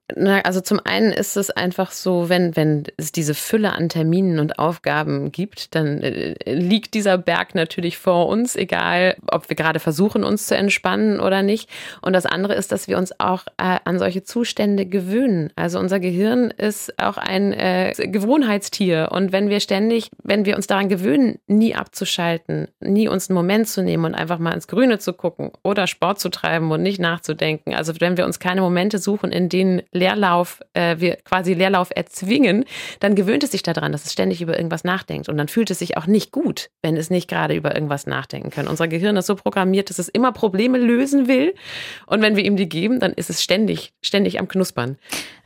also 0.44 0.60
zum 0.60 0.78
einen 0.84 1.10
ist 1.10 1.36
es 1.36 1.50
einfach 1.50 1.90
so, 1.90 2.28
wenn, 2.28 2.54
wenn 2.54 2.84
es 2.96 3.10
diese 3.10 3.34
Fülle 3.34 3.72
an 3.72 3.88
Terminen 3.88 4.38
und 4.38 4.60
Aufgaben 4.60 5.32
gibt, 5.32 5.74
dann 5.74 6.00
äh, 6.00 6.36
liegt 6.46 6.94
dieser 6.94 7.18
Berg 7.18 7.56
natürlich 7.56 7.98
vor 7.98 8.28
uns, 8.28 8.54
egal 8.54 9.16
ob 9.26 9.48
wir 9.48 9.56
gerade 9.56 9.80
versuchen, 9.80 10.22
uns 10.22 10.46
zu 10.46 10.56
entspannen 10.56 11.18
oder 11.18 11.42
nicht. 11.42 11.68
Und 12.02 12.12
das 12.12 12.24
andere 12.24 12.54
ist, 12.54 12.70
dass 12.70 12.86
wir 12.86 12.98
uns 12.98 13.18
auch 13.18 13.46
äh, 13.56 13.78
an 13.84 13.98
solche 13.98 14.22
Zustände 14.22 14.86
gewöhnen. 14.86 15.50
Also 15.56 15.80
unser 15.80 15.98
Gehirn 15.98 16.52
ist 16.52 16.96
auch 17.00 17.16
ein 17.16 17.52
äh, 17.52 17.94
Gewohnheitstier. 17.96 19.08
Und 19.10 19.32
wenn 19.32 19.50
wir 19.50 19.58
ständig, 19.58 20.10
wenn 20.22 20.44
wir 20.44 20.54
uns 20.54 20.68
daran 20.68 20.88
gewöhnen, 20.88 21.40
nie 21.48 21.74
abzuschalten, 21.74 22.68
nie 22.78 23.08
uns 23.08 23.28
einen 23.28 23.34
Moment 23.34 23.66
zu 23.66 23.82
nehmen 23.82 24.04
und 24.04 24.14
einfach 24.14 24.38
mal 24.38 24.52
ins 24.52 24.68
Grüne 24.68 25.00
zu 25.00 25.14
gucken 25.14 25.50
oder 25.64 25.88
Sport 25.88 26.20
zu 26.20 26.28
treiben 26.28 26.70
und 26.70 26.82
nicht 26.82 27.00
nachzudenken, 27.00 27.74
also 27.74 27.92
wenn 28.00 28.16
wir 28.16 28.24
uns 28.24 28.38
keine 28.38 28.60
Momente 28.60 28.98
suchen, 28.98 29.32
in 29.32 29.48
denen 29.48 29.82
Leerlauf, 29.92 30.60
äh, 30.74 30.96
wir 30.98 31.16
quasi 31.16 31.54
Leerlauf 31.54 31.90
erzwingen, 31.94 32.64
dann 33.00 33.14
gewöhnt 33.14 33.44
es 33.44 33.52
sich 33.52 33.62
daran, 33.62 33.92
dass 33.92 34.04
es 34.04 34.12
ständig 34.12 34.42
über 34.42 34.56
irgendwas 34.56 34.84
nachdenkt. 34.84 35.28
Und 35.28 35.36
dann 35.36 35.48
fühlt 35.48 35.70
es 35.70 35.78
sich 35.78 35.96
auch 35.96 36.06
nicht 36.06 36.32
gut, 36.32 36.70
wenn 36.82 36.96
es 36.96 37.10
nicht 37.10 37.28
gerade 37.28 37.54
über 37.54 37.74
irgendwas 37.74 38.06
nachdenken 38.06 38.50
kann. 38.50 38.68
Unser 38.68 38.88
Gehirn 38.88 39.16
ist 39.16 39.26
so 39.26 39.34
programmiert, 39.34 39.90
dass 39.90 39.98
es 39.98 40.08
immer 40.08 40.32
Probleme 40.32 40.78
lösen 40.78 41.28
will. 41.28 41.54
Und 42.06 42.22
wenn 42.22 42.36
wir 42.36 42.44
ihm 42.44 42.56
die 42.56 42.68
geben, 42.68 43.00
dann 43.00 43.12
ist 43.12 43.30
es 43.30 43.42
ständig, 43.42 43.92
ständig 44.02 44.38
am 44.38 44.48
Knuspern. 44.48 44.96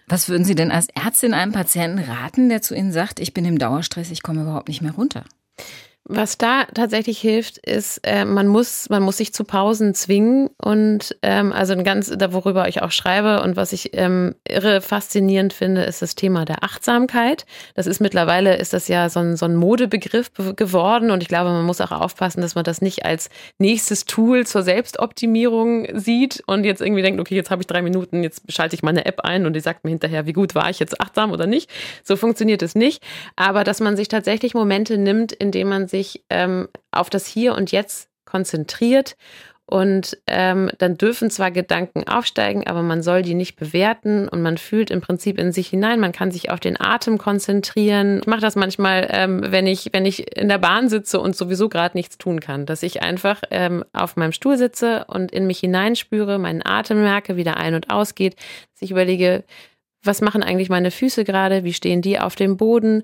Was 0.06 0.28
würden 0.28 0.44
Sie 0.44 0.56
denn 0.56 0.72
als 0.72 0.88
Ärztin 0.88 1.34
einem 1.34 1.52
Patienten 1.52 2.00
raten, 2.00 2.48
der 2.48 2.62
zu 2.62 2.74
Ihnen 2.74 2.90
sagt, 2.90 3.20
ich 3.20 3.32
bin 3.32 3.44
im 3.44 3.58
Dauerstress, 3.58 4.10
ich 4.10 4.24
komme 4.24 4.42
überhaupt 4.42 4.68
nicht 4.68 4.82
mehr 4.82 4.92
runter? 4.92 5.24
Was 6.12 6.38
da 6.38 6.64
tatsächlich 6.74 7.20
hilft, 7.20 7.58
ist, 7.58 8.00
äh, 8.02 8.24
man 8.24 8.48
muss, 8.48 8.88
man 8.88 9.00
muss 9.00 9.18
sich 9.18 9.32
zu 9.32 9.44
Pausen 9.44 9.94
zwingen 9.94 10.50
und 10.60 11.16
ähm, 11.22 11.52
also 11.52 11.72
ein 11.72 11.84
ganz, 11.84 12.12
da 12.18 12.32
worüber 12.32 12.66
ich 12.66 12.82
auch 12.82 12.90
schreibe 12.90 13.42
und 13.42 13.54
was 13.54 13.72
ich 13.72 13.96
ähm, 13.96 14.34
irre 14.42 14.80
faszinierend 14.80 15.52
finde, 15.52 15.84
ist 15.84 16.02
das 16.02 16.16
Thema 16.16 16.44
der 16.44 16.64
Achtsamkeit. 16.64 17.46
Das 17.76 17.86
ist 17.86 18.00
mittlerweile 18.00 18.56
ist 18.56 18.72
das 18.72 18.88
ja 18.88 19.08
so 19.08 19.20
ein, 19.20 19.36
so 19.36 19.46
ein 19.46 19.54
Modebegriff 19.54 20.32
geworden 20.56 21.12
und 21.12 21.22
ich 21.22 21.28
glaube, 21.28 21.50
man 21.50 21.64
muss 21.64 21.80
auch 21.80 21.92
aufpassen, 21.92 22.40
dass 22.40 22.56
man 22.56 22.64
das 22.64 22.82
nicht 22.82 23.04
als 23.04 23.30
nächstes 23.58 24.04
Tool 24.04 24.44
zur 24.48 24.64
Selbstoptimierung 24.64 25.86
sieht 25.96 26.42
und 26.48 26.64
jetzt 26.64 26.80
irgendwie 26.80 27.02
denkt, 27.02 27.20
okay, 27.20 27.36
jetzt 27.36 27.52
habe 27.52 27.62
ich 27.62 27.68
drei 27.68 27.82
Minuten, 27.82 28.24
jetzt 28.24 28.50
schalte 28.52 28.74
ich 28.74 28.82
meine 28.82 29.06
App 29.06 29.20
ein 29.20 29.46
und 29.46 29.52
die 29.52 29.60
sagt 29.60 29.84
mir 29.84 29.90
hinterher, 29.90 30.26
wie 30.26 30.32
gut 30.32 30.56
war 30.56 30.70
ich 30.70 30.80
jetzt 30.80 31.00
achtsam 31.00 31.30
oder 31.30 31.46
nicht. 31.46 31.70
So 32.02 32.16
funktioniert 32.16 32.62
es 32.62 32.74
nicht, 32.74 33.00
aber 33.36 33.62
dass 33.62 33.78
man 33.78 33.96
sich 33.96 34.08
tatsächlich 34.08 34.54
Momente 34.54 34.98
nimmt, 34.98 35.30
in 35.30 35.52
denen 35.52 35.70
man 35.70 35.86
sich 35.86 35.99
ähm, 36.30 36.68
auf 36.90 37.10
das 37.10 37.26
Hier 37.26 37.54
und 37.54 37.72
Jetzt 37.72 38.08
konzentriert. 38.24 39.16
Und 39.66 40.18
ähm, 40.26 40.68
dann 40.78 40.96
dürfen 40.96 41.30
zwar 41.30 41.52
Gedanken 41.52 42.02
aufsteigen, 42.08 42.66
aber 42.66 42.82
man 42.82 43.04
soll 43.04 43.22
die 43.22 43.34
nicht 43.34 43.54
bewerten 43.54 44.28
und 44.28 44.42
man 44.42 44.58
fühlt 44.58 44.90
im 44.90 45.00
Prinzip 45.00 45.38
in 45.38 45.52
sich 45.52 45.68
hinein. 45.68 46.00
Man 46.00 46.10
kann 46.10 46.32
sich 46.32 46.50
auf 46.50 46.58
den 46.58 46.80
Atem 46.80 47.18
konzentrieren. 47.18 48.18
Ich 48.18 48.26
mache 48.26 48.40
das 48.40 48.56
manchmal, 48.56 49.06
ähm, 49.12 49.44
wenn 49.46 49.68
ich 49.68 49.90
wenn 49.92 50.06
ich 50.06 50.36
in 50.36 50.48
der 50.48 50.58
Bahn 50.58 50.88
sitze 50.88 51.20
und 51.20 51.36
sowieso 51.36 51.68
gerade 51.68 51.96
nichts 51.96 52.18
tun 52.18 52.40
kann, 52.40 52.66
dass 52.66 52.82
ich 52.82 53.00
einfach 53.00 53.42
ähm, 53.52 53.84
auf 53.92 54.16
meinem 54.16 54.32
Stuhl 54.32 54.58
sitze 54.58 55.04
und 55.06 55.30
in 55.30 55.46
mich 55.46 55.60
hineinspüre, 55.60 56.40
meinen 56.40 56.66
Atem 56.66 57.00
merke, 57.00 57.36
wie 57.36 57.44
der 57.44 57.56
ein 57.56 57.76
und 57.76 57.90
ausgeht. 57.90 58.34
Dass 58.34 58.82
ich 58.82 58.90
überlege, 58.90 59.44
was 60.02 60.20
machen 60.20 60.42
eigentlich 60.42 60.68
meine 60.68 60.90
Füße 60.90 61.22
gerade? 61.22 61.62
Wie 61.62 61.74
stehen 61.74 62.02
die 62.02 62.18
auf 62.18 62.34
dem 62.34 62.56
Boden? 62.56 63.02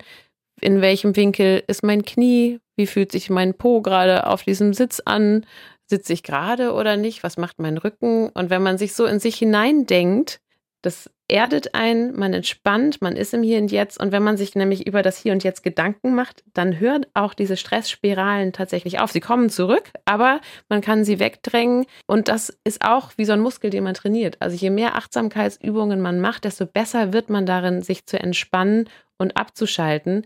in 0.61 0.81
welchem 0.81 1.15
Winkel 1.15 1.63
ist 1.67 1.83
mein 1.83 2.03
Knie, 2.03 2.59
wie 2.77 2.87
fühlt 2.87 3.11
sich 3.11 3.29
mein 3.29 3.53
Po 3.53 3.81
gerade 3.81 4.27
auf 4.27 4.43
diesem 4.43 4.73
Sitz 4.73 5.01
an, 5.03 5.45
sitze 5.85 6.13
ich 6.13 6.23
gerade 6.23 6.73
oder 6.73 6.95
nicht, 6.95 7.23
was 7.23 7.37
macht 7.37 7.59
mein 7.59 7.77
Rücken 7.77 8.29
und 8.29 8.49
wenn 8.49 8.63
man 8.63 8.77
sich 8.77 8.93
so 8.93 9.05
in 9.05 9.19
sich 9.19 9.35
hineindenkt, 9.35 10.39
das 10.81 11.09
erdet 11.27 11.75
ein, 11.75 12.15
man 12.15 12.33
entspannt, 12.33 13.01
man 13.01 13.15
ist 13.17 13.33
im 13.33 13.43
Hier 13.43 13.59
und 13.59 13.71
Jetzt 13.71 13.99
und 13.99 14.11
wenn 14.11 14.23
man 14.23 14.37
sich 14.37 14.55
nämlich 14.55 14.87
über 14.87 15.01
das 15.01 15.17
Hier 15.17 15.33
und 15.33 15.43
Jetzt 15.43 15.63
Gedanken 15.63 16.15
macht, 16.15 16.43
dann 16.53 16.79
hört 16.79 17.07
auch 17.13 17.33
diese 17.33 17.57
Stressspiralen 17.57 18.53
tatsächlich 18.53 18.99
auf. 18.99 19.11
Sie 19.11 19.19
kommen 19.19 19.49
zurück, 19.49 19.91
aber 20.05 20.39
man 20.69 20.81
kann 20.81 21.03
sie 21.03 21.19
wegdrängen 21.19 21.85
und 22.05 22.27
das 22.29 22.57
ist 22.63 22.85
auch 22.85 23.11
wie 23.17 23.25
so 23.25 23.33
ein 23.33 23.41
Muskel, 23.41 23.69
den 23.69 23.83
man 23.83 23.95
trainiert. 23.95 24.37
Also 24.39 24.55
je 24.55 24.69
mehr 24.69 24.95
Achtsamkeitsübungen 24.95 25.99
man 25.99 26.21
macht, 26.21 26.45
desto 26.45 26.65
besser 26.65 27.11
wird 27.11 27.29
man 27.29 27.45
darin, 27.45 27.81
sich 27.81 28.05
zu 28.05 28.19
entspannen 28.19 28.89
und 29.17 29.35
abzuschalten. 29.35 30.25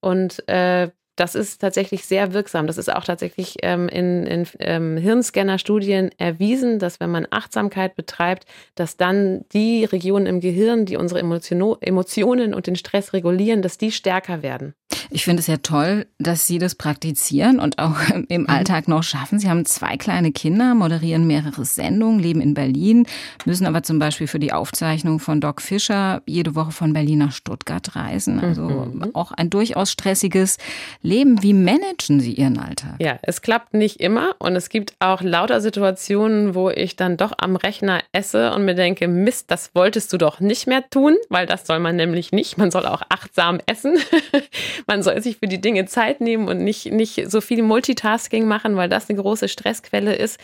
Und 0.00 0.48
äh, 0.48 0.90
das 1.20 1.34
ist 1.34 1.60
tatsächlich 1.60 2.06
sehr 2.06 2.32
wirksam. 2.32 2.66
Das 2.66 2.78
ist 2.78 2.90
auch 2.90 3.04
tatsächlich 3.04 3.56
ähm, 3.62 3.90
in, 3.90 4.24
in 4.24 4.46
ähm, 4.58 4.96
Hirnscanner-Studien 4.96 6.10
erwiesen, 6.16 6.78
dass 6.78 6.98
wenn 6.98 7.10
man 7.10 7.26
Achtsamkeit 7.30 7.94
betreibt, 7.94 8.46
dass 8.74 8.96
dann 8.96 9.44
die 9.52 9.84
Regionen 9.84 10.24
im 10.24 10.40
Gehirn, 10.40 10.86
die 10.86 10.96
unsere 10.96 11.20
Emotionen 11.20 12.54
und 12.54 12.66
den 12.66 12.76
Stress 12.76 13.12
regulieren, 13.12 13.60
dass 13.60 13.76
die 13.76 13.92
stärker 13.92 14.42
werden. 14.42 14.72
Ich 15.12 15.24
finde 15.24 15.40
es 15.40 15.46
ja 15.46 15.56
toll, 15.58 16.06
dass 16.18 16.46
Sie 16.46 16.58
das 16.58 16.74
praktizieren 16.74 17.60
und 17.60 17.78
auch 17.78 17.96
im 18.28 18.42
mhm. 18.42 18.48
Alltag 18.48 18.88
noch 18.88 19.02
schaffen. 19.02 19.38
Sie 19.38 19.50
haben 19.50 19.66
zwei 19.66 19.96
kleine 19.98 20.32
Kinder, 20.32 20.74
moderieren 20.74 21.26
mehrere 21.26 21.64
Sendungen, 21.64 22.18
leben 22.18 22.40
in 22.40 22.54
Berlin, 22.54 23.06
müssen 23.44 23.66
aber 23.66 23.82
zum 23.82 23.98
Beispiel 23.98 24.26
für 24.26 24.38
die 24.38 24.52
Aufzeichnung 24.52 25.18
von 25.18 25.40
Doc 25.40 25.60
Fischer 25.60 26.22
jede 26.26 26.54
Woche 26.54 26.72
von 26.72 26.92
Berlin 26.94 27.18
nach 27.18 27.32
Stuttgart 27.32 27.94
reisen. 27.94 28.40
Also 28.40 28.62
mhm. 28.62 29.10
auch 29.12 29.32
ein 29.32 29.50
durchaus 29.50 29.90
stressiges 29.90 30.56
leben. 31.02 31.09
Wie 31.10 31.54
managen 31.54 32.20
Sie 32.20 32.34
Ihren 32.34 32.56
Alltag? 32.56 32.94
Ja, 33.00 33.18
es 33.22 33.42
klappt 33.42 33.74
nicht 33.74 33.98
immer 33.98 34.36
und 34.38 34.54
es 34.54 34.68
gibt 34.68 34.94
auch 35.00 35.22
lauter 35.22 35.60
Situationen, 35.60 36.54
wo 36.54 36.70
ich 36.70 36.94
dann 36.94 37.16
doch 37.16 37.32
am 37.38 37.56
Rechner 37.56 38.00
esse 38.12 38.52
und 38.52 38.64
mir 38.64 38.76
denke, 38.76 39.08
Mist, 39.08 39.50
das 39.50 39.74
wolltest 39.74 40.12
du 40.12 40.18
doch 40.18 40.38
nicht 40.38 40.68
mehr 40.68 40.88
tun, 40.88 41.16
weil 41.28 41.46
das 41.46 41.66
soll 41.66 41.80
man 41.80 41.96
nämlich 41.96 42.30
nicht. 42.30 42.58
Man 42.58 42.70
soll 42.70 42.86
auch 42.86 43.02
achtsam 43.08 43.58
essen. 43.66 43.98
man 44.86 45.02
soll 45.02 45.20
sich 45.20 45.38
für 45.38 45.48
die 45.48 45.60
Dinge 45.60 45.86
Zeit 45.86 46.20
nehmen 46.20 46.46
und 46.46 46.58
nicht, 46.58 46.92
nicht 46.92 47.28
so 47.28 47.40
viel 47.40 47.62
Multitasking 47.62 48.46
machen, 48.46 48.76
weil 48.76 48.88
das 48.88 49.10
eine 49.10 49.20
große 49.20 49.48
Stressquelle 49.48 50.14
ist. 50.14 50.38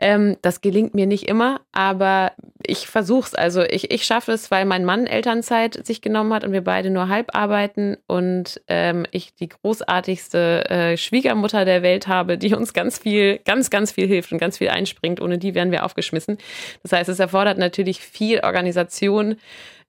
Ähm, 0.00 0.36
das 0.42 0.60
gelingt 0.60 0.92
mir 0.92 1.06
nicht 1.06 1.28
immer, 1.28 1.60
aber 1.70 2.32
ich 2.66 2.88
versuche 2.88 3.28
es. 3.28 3.34
Also 3.36 3.62
ich, 3.62 3.92
ich 3.92 4.04
schaffe 4.04 4.32
es, 4.32 4.50
weil 4.50 4.64
mein 4.64 4.84
Mann 4.84 5.06
Elternzeit 5.06 5.86
sich 5.86 6.02
genommen 6.02 6.34
hat 6.34 6.42
und 6.42 6.52
wir 6.52 6.64
beide 6.64 6.90
nur 6.90 7.08
halb 7.08 7.36
arbeiten 7.36 7.96
und 8.08 8.60
ähm, 8.66 9.06
ich 9.12 9.34
die 9.34 9.48
großartigste 9.90 10.70
äh, 10.70 10.96
Schwiegermutter 10.96 11.64
der 11.64 11.82
Welt 11.82 12.06
habe, 12.06 12.38
die 12.38 12.54
uns 12.54 12.72
ganz 12.72 12.98
viel, 12.98 13.38
ganz, 13.44 13.70
ganz 13.70 13.92
viel 13.92 14.06
hilft 14.06 14.32
und 14.32 14.38
ganz 14.38 14.58
viel 14.58 14.68
einspringt. 14.68 15.20
Ohne 15.20 15.38
die 15.38 15.54
wären 15.54 15.72
wir 15.72 15.84
aufgeschmissen. 15.84 16.38
Das 16.82 16.92
heißt, 16.92 17.08
es 17.08 17.18
erfordert 17.18 17.58
natürlich 17.58 18.00
viel 18.00 18.40
Organisation. 18.40 19.36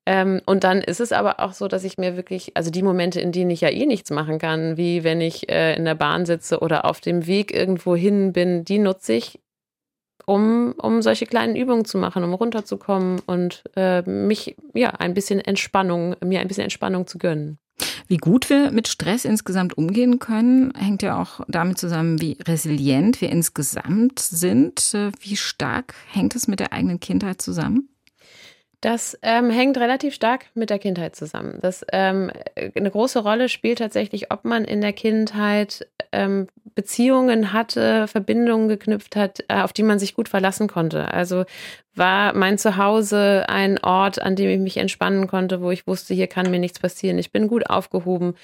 Ähm, 0.08 0.42
und 0.48 0.64
dann 0.64 0.82
ist 0.82 1.00
es 1.00 1.12
aber 1.12 1.40
auch 1.40 1.54
so, 1.54 1.68
dass 1.68 1.84
ich 1.84 2.00
mir 2.00 2.18
wirklich, 2.18 2.58
also 2.58 2.72
die 2.72 2.82
Momente, 2.82 3.22
in 3.22 3.32
denen 3.32 3.52
ich 3.52 3.62
ja 3.62 3.70
eh 3.70 3.86
nichts 3.86 4.10
machen 4.10 4.40
kann, 4.40 4.76
wie 4.76 5.04
wenn 5.04 5.22
ich 5.22 5.50
äh, 5.52 5.76
in 5.76 5.86
der 5.86 5.96
Bahn 5.96 6.26
sitze 6.26 6.60
oder 6.60 6.86
auf 6.86 7.00
dem 7.02 7.28
Weg 7.28 7.54
irgendwo 7.54 7.96
hin 7.96 8.34
bin, 8.34 8.66
die 8.66 8.80
nutze 8.80 9.14
ich 9.14 9.40
um, 10.26 10.74
um 10.78 11.02
solche 11.02 11.26
kleinen 11.26 11.56
Übungen 11.56 11.86
zu 11.86 11.98
machen, 11.98 12.24
um 12.24 12.34
runterzukommen 12.34 13.20
und 13.26 13.64
äh, 13.76 14.02
mich, 14.04 14.56
ja, 14.74 14.92
ein 14.92 15.14
bisschen 15.14 15.40
Entspannung, 15.40 16.16
mir 16.24 16.40
ein 16.40 16.48
bisschen 16.48 16.64
Entspannung 16.64 17.06
zu 17.06 17.18
gönnen. 17.18 17.61
Wie 18.12 18.18
gut 18.18 18.50
wir 18.50 18.72
mit 18.72 18.90
Stress 18.90 19.24
insgesamt 19.24 19.78
umgehen 19.78 20.20
können, 20.20 20.74
hängt 20.78 21.02
ja 21.02 21.18
auch 21.18 21.40
damit 21.48 21.78
zusammen, 21.78 22.20
wie 22.20 22.38
resilient 22.46 23.22
wir 23.22 23.30
insgesamt 23.30 24.20
sind. 24.20 24.92
Wie 25.22 25.38
stark 25.38 25.96
hängt 26.12 26.36
es 26.36 26.50
mit 26.50 26.60
der 26.60 26.74
eigenen 26.74 27.00
Kindheit 27.00 27.42
zusammen? 27.42 27.88
Das 28.82 29.18
ähm, 29.22 29.50
hängt 29.50 29.78
relativ 29.78 30.14
stark 30.14 30.48
mit 30.56 30.70
der 30.70 30.80
Kindheit 30.80 31.16
zusammen. 31.16 31.60
Das 31.62 31.86
ähm, 31.94 32.32
eine 32.76 32.92
große 32.92 33.20
Rolle 33.20 33.48
spielt 33.48 33.78
tatsächlich, 33.78 34.30
ob 34.30 34.44
man 34.44 34.66
in 34.66 34.82
der 34.82 34.92
Kindheit 34.92 35.88
ähm, 36.12 36.48
Beziehungen 36.76 37.54
hatte, 37.54 38.10
Verbindungen 38.10 38.68
geknüpft 38.68 39.16
hat, 39.16 39.46
äh, 39.48 39.62
auf 39.62 39.72
die 39.72 39.84
man 39.84 40.00
sich 40.00 40.16
gut 40.16 40.28
verlassen 40.28 40.68
konnte. 40.68 41.14
Also 41.14 41.46
war 41.96 42.34
mein 42.34 42.58
Zuhause 42.58 43.46
ein 43.48 43.84
Ort, 43.84 44.22
an 44.22 44.36
dem 44.36 44.50
ich 44.50 44.60
mich 44.60 44.78
entspannen 44.78 45.28
konnte, 45.28 45.62
wo 45.62 45.72
ich 45.72 45.88
wusste, 45.88 46.14
hier 46.14 46.28
kann 46.28 46.52
mir 46.52 46.60
nichts 46.60 46.80
passieren. 46.80 47.18
Ich 47.18 47.32
bin 47.32 47.48
gut 47.48 47.70
aufgehoben 47.70 48.36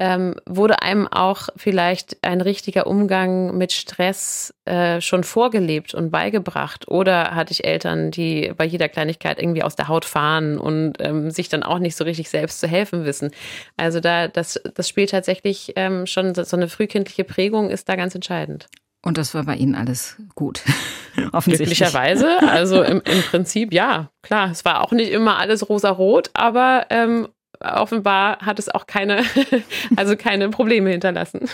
ähm, 0.00 0.34
wurde 0.46 0.80
einem 0.80 1.06
auch 1.06 1.50
vielleicht 1.56 2.16
ein 2.22 2.40
richtiger 2.40 2.86
Umgang 2.86 3.56
mit 3.58 3.70
Stress 3.72 4.54
äh, 4.64 5.02
schon 5.02 5.24
vorgelebt 5.24 5.92
und 5.92 6.10
beigebracht? 6.10 6.88
Oder 6.88 7.34
hatte 7.34 7.52
ich 7.52 7.64
Eltern, 7.64 8.10
die 8.10 8.50
bei 8.56 8.64
jeder 8.64 8.88
Kleinigkeit 8.88 9.38
irgendwie 9.38 9.62
aus 9.62 9.76
der 9.76 9.88
Haut 9.88 10.06
fahren 10.06 10.56
und 10.56 10.94
ähm, 11.00 11.30
sich 11.30 11.50
dann 11.50 11.62
auch 11.62 11.78
nicht 11.78 11.96
so 11.96 12.04
richtig 12.04 12.30
selbst 12.30 12.60
zu 12.60 12.66
helfen 12.66 13.04
wissen? 13.04 13.30
Also 13.76 14.00
da, 14.00 14.26
das, 14.26 14.58
das 14.74 14.88
spielt 14.88 15.10
tatsächlich 15.10 15.74
ähm, 15.76 16.06
schon 16.06 16.34
so 16.34 16.56
eine 16.56 16.68
frühkindliche 16.68 17.24
Prägung 17.24 17.68
ist 17.68 17.86
da 17.90 17.96
ganz 17.96 18.14
entscheidend. 18.14 18.68
Und 19.02 19.16
das 19.16 19.34
war 19.34 19.44
bei 19.44 19.56
Ihnen 19.56 19.74
alles 19.74 20.16
gut. 20.34 20.62
Offensichtlich. 21.32 21.78
Glücklicherweise. 21.78 22.42
Also 22.42 22.82
im, 22.82 23.00
im 23.00 23.22
Prinzip 23.22 23.72
ja, 23.72 24.10
klar. 24.22 24.50
Es 24.50 24.64
war 24.64 24.82
auch 24.82 24.92
nicht 24.92 25.10
immer 25.10 25.38
alles 25.38 25.68
rosa-rot, 25.68 26.30
aber 26.34 26.86
ähm, 26.90 27.28
offenbar 27.60 28.38
hat 28.40 28.58
es 28.58 28.68
auch 28.68 28.86
keine, 28.86 29.22
also 29.96 30.16
keine 30.16 30.48
Probleme 30.48 30.90
hinterlassen. 30.90 31.48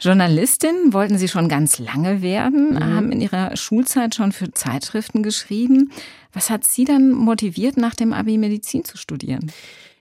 Journalistin 0.00 0.92
wollten 0.92 1.18
Sie 1.18 1.28
schon 1.28 1.48
ganz 1.48 1.78
lange 1.78 2.22
werden, 2.22 2.74
mhm. 2.74 2.94
haben 2.94 3.12
in 3.12 3.20
Ihrer 3.20 3.56
Schulzeit 3.56 4.14
schon 4.14 4.32
für 4.32 4.52
Zeitschriften 4.52 5.22
geschrieben. 5.22 5.90
Was 6.32 6.50
hat 6.50 6.64
Sie 6.64 6.84
dann 6.84 7.12
motiviert, 7.12 7.76
nach 7.76 7.94
dem 7.94 8.12
Abi 8.12 8.36
Medizin 8.36 8.84
zu 8.84 8.96
studieren? 8.96 9.50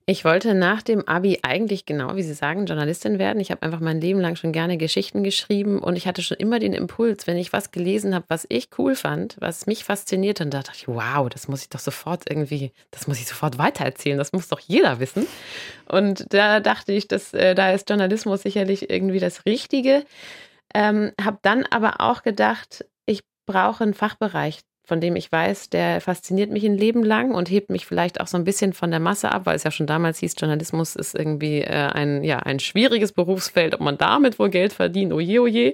Ich 0.08 0.24
wollte 0.24 0.54
nach 0.54 0.84
dem 0.84 1.08
Abi 1.08 1.40
eigentlich 1.42 1.88
genau, 1.88 2.16
wie 2.16 2.22
Sie 2.22 2.36
sagen, 2.36 2.68
Journalistin 2.68 3.18
werden. 3.18 3.40
Ich 3.40 3.50
habe 3.50 3.64
einfach 3.64 3.80
mein 3.80 4.00
Leben 4.00 4.20
lang 4.20 4.36
schon 4.36 4.52
gerne 4.52 4.78
Geschichten 4.78 5.24
geschrieben 5.24 5.80
und 5.80 5.96
ich 5.96 6.06
hatte 6.06 6.22
schon 6.22 6.38
immer 6.38 6.60
den 6.60 6.74
Impuls, 6.74 7.26
wenn 7.26 7.38
ich 7.38 7.52
was 7.52 7.72
gelesen 7.72 8.14
habe, 8.14 8.26
was 8.28 8.46
ich 8.50 8.70
cool 8.78 8.96
fand, 8.96 9.36
was 9.40 9.66
mich 9.66 9.84
fasziniert, 9.84 10.40
dann 10.40 10.52
dachte 10.52 10.74
ich, 10.76 10.88
wow, 10.88 11.28
das 11.28 11.48
muss 11.48 11.64
ich 11.64 11.70
doch 11.70 11.80
sofort 11.80 12.30
irgendwie, 12.30 12.72
das 12.92 13.08
muss 13.08 13.20
ich 13.20 13.26
sofort 13.26 13.58
weitererzählen, 13.58 14.20
das 14.20 14.32
muss 14.32 14.48
doch 14.48 14.60
jeder 14.60 15.00
wissen. 15.00 15.26
Und 15.88 16.32
da 16.32 16.60
dachte 16.60 16.92
ich, 16.92 17.08
dass 17.08 17.34
äh, 17.34 17.56
da 17.56 17.72
ist 17.72 17.90
Journalismus 17.90 18.44
sicherlich 18.44 18.92
irgendwie 18.92 19.20
das 19.20 19.48
Richtige. 19.48 20.06
Ähm, 20.76 21.14
habe 21.20 21.40
dann 21.42 21.66
aber 21.72 22.02
auch 22.02 22.22
gedacht, 22.22 22.86
ich 23.08 23.22
brauche 23.48 23.84
einen 23.84 23.96
Fachbereich, 23.96 24.60
von 24.86 25.02
dem 25.02 25.16
ich 25.16 25.32
weiß, 25.32 25.70
der 25.70 26.02
fasziniert 26.02 26.52
mich 26.52 26.66
ein 26.66 26.78
Leben 26.78 27.04
lang 27.04 27.32
und 27.32 27.50
hebt 27.50 27.70
mich 27.70 27.86
vielleicht 27.86 28.22
auch 28.22 28.28
so 28.28 28.38
ein 28.38 28.44
bisschen 28.44 28.74
von 28.74 28.92
der 28.92 29.00
Masse 29.00 29.32
ab, 29.32 29.46
weil 29.46 29.56
es 29.56 29.64
ja 29.64 29.72
schon 29.72 29.88
damals 29.88 30.20
hieß, 30.20 30.36
Journalismus 30.40 30.96
ist 30.96 31.16
irgendwie 31.16 31.62
äh, 31.62 31.90
ein, 31.92 32.24
ja, 32.24 32.40
ein 32.40 32.60
schwieriges 32.60 33.12
Berufsfeld, 33.12 33.74
ob 33.74 33.82
man 33.82 33.98
damit 33.98 34.40
wohl 34.40 34.50
Geld 34.50 34.74
verdient, 34.74 35.14
oje, 35.14 35.42
oje. 35.42 35.74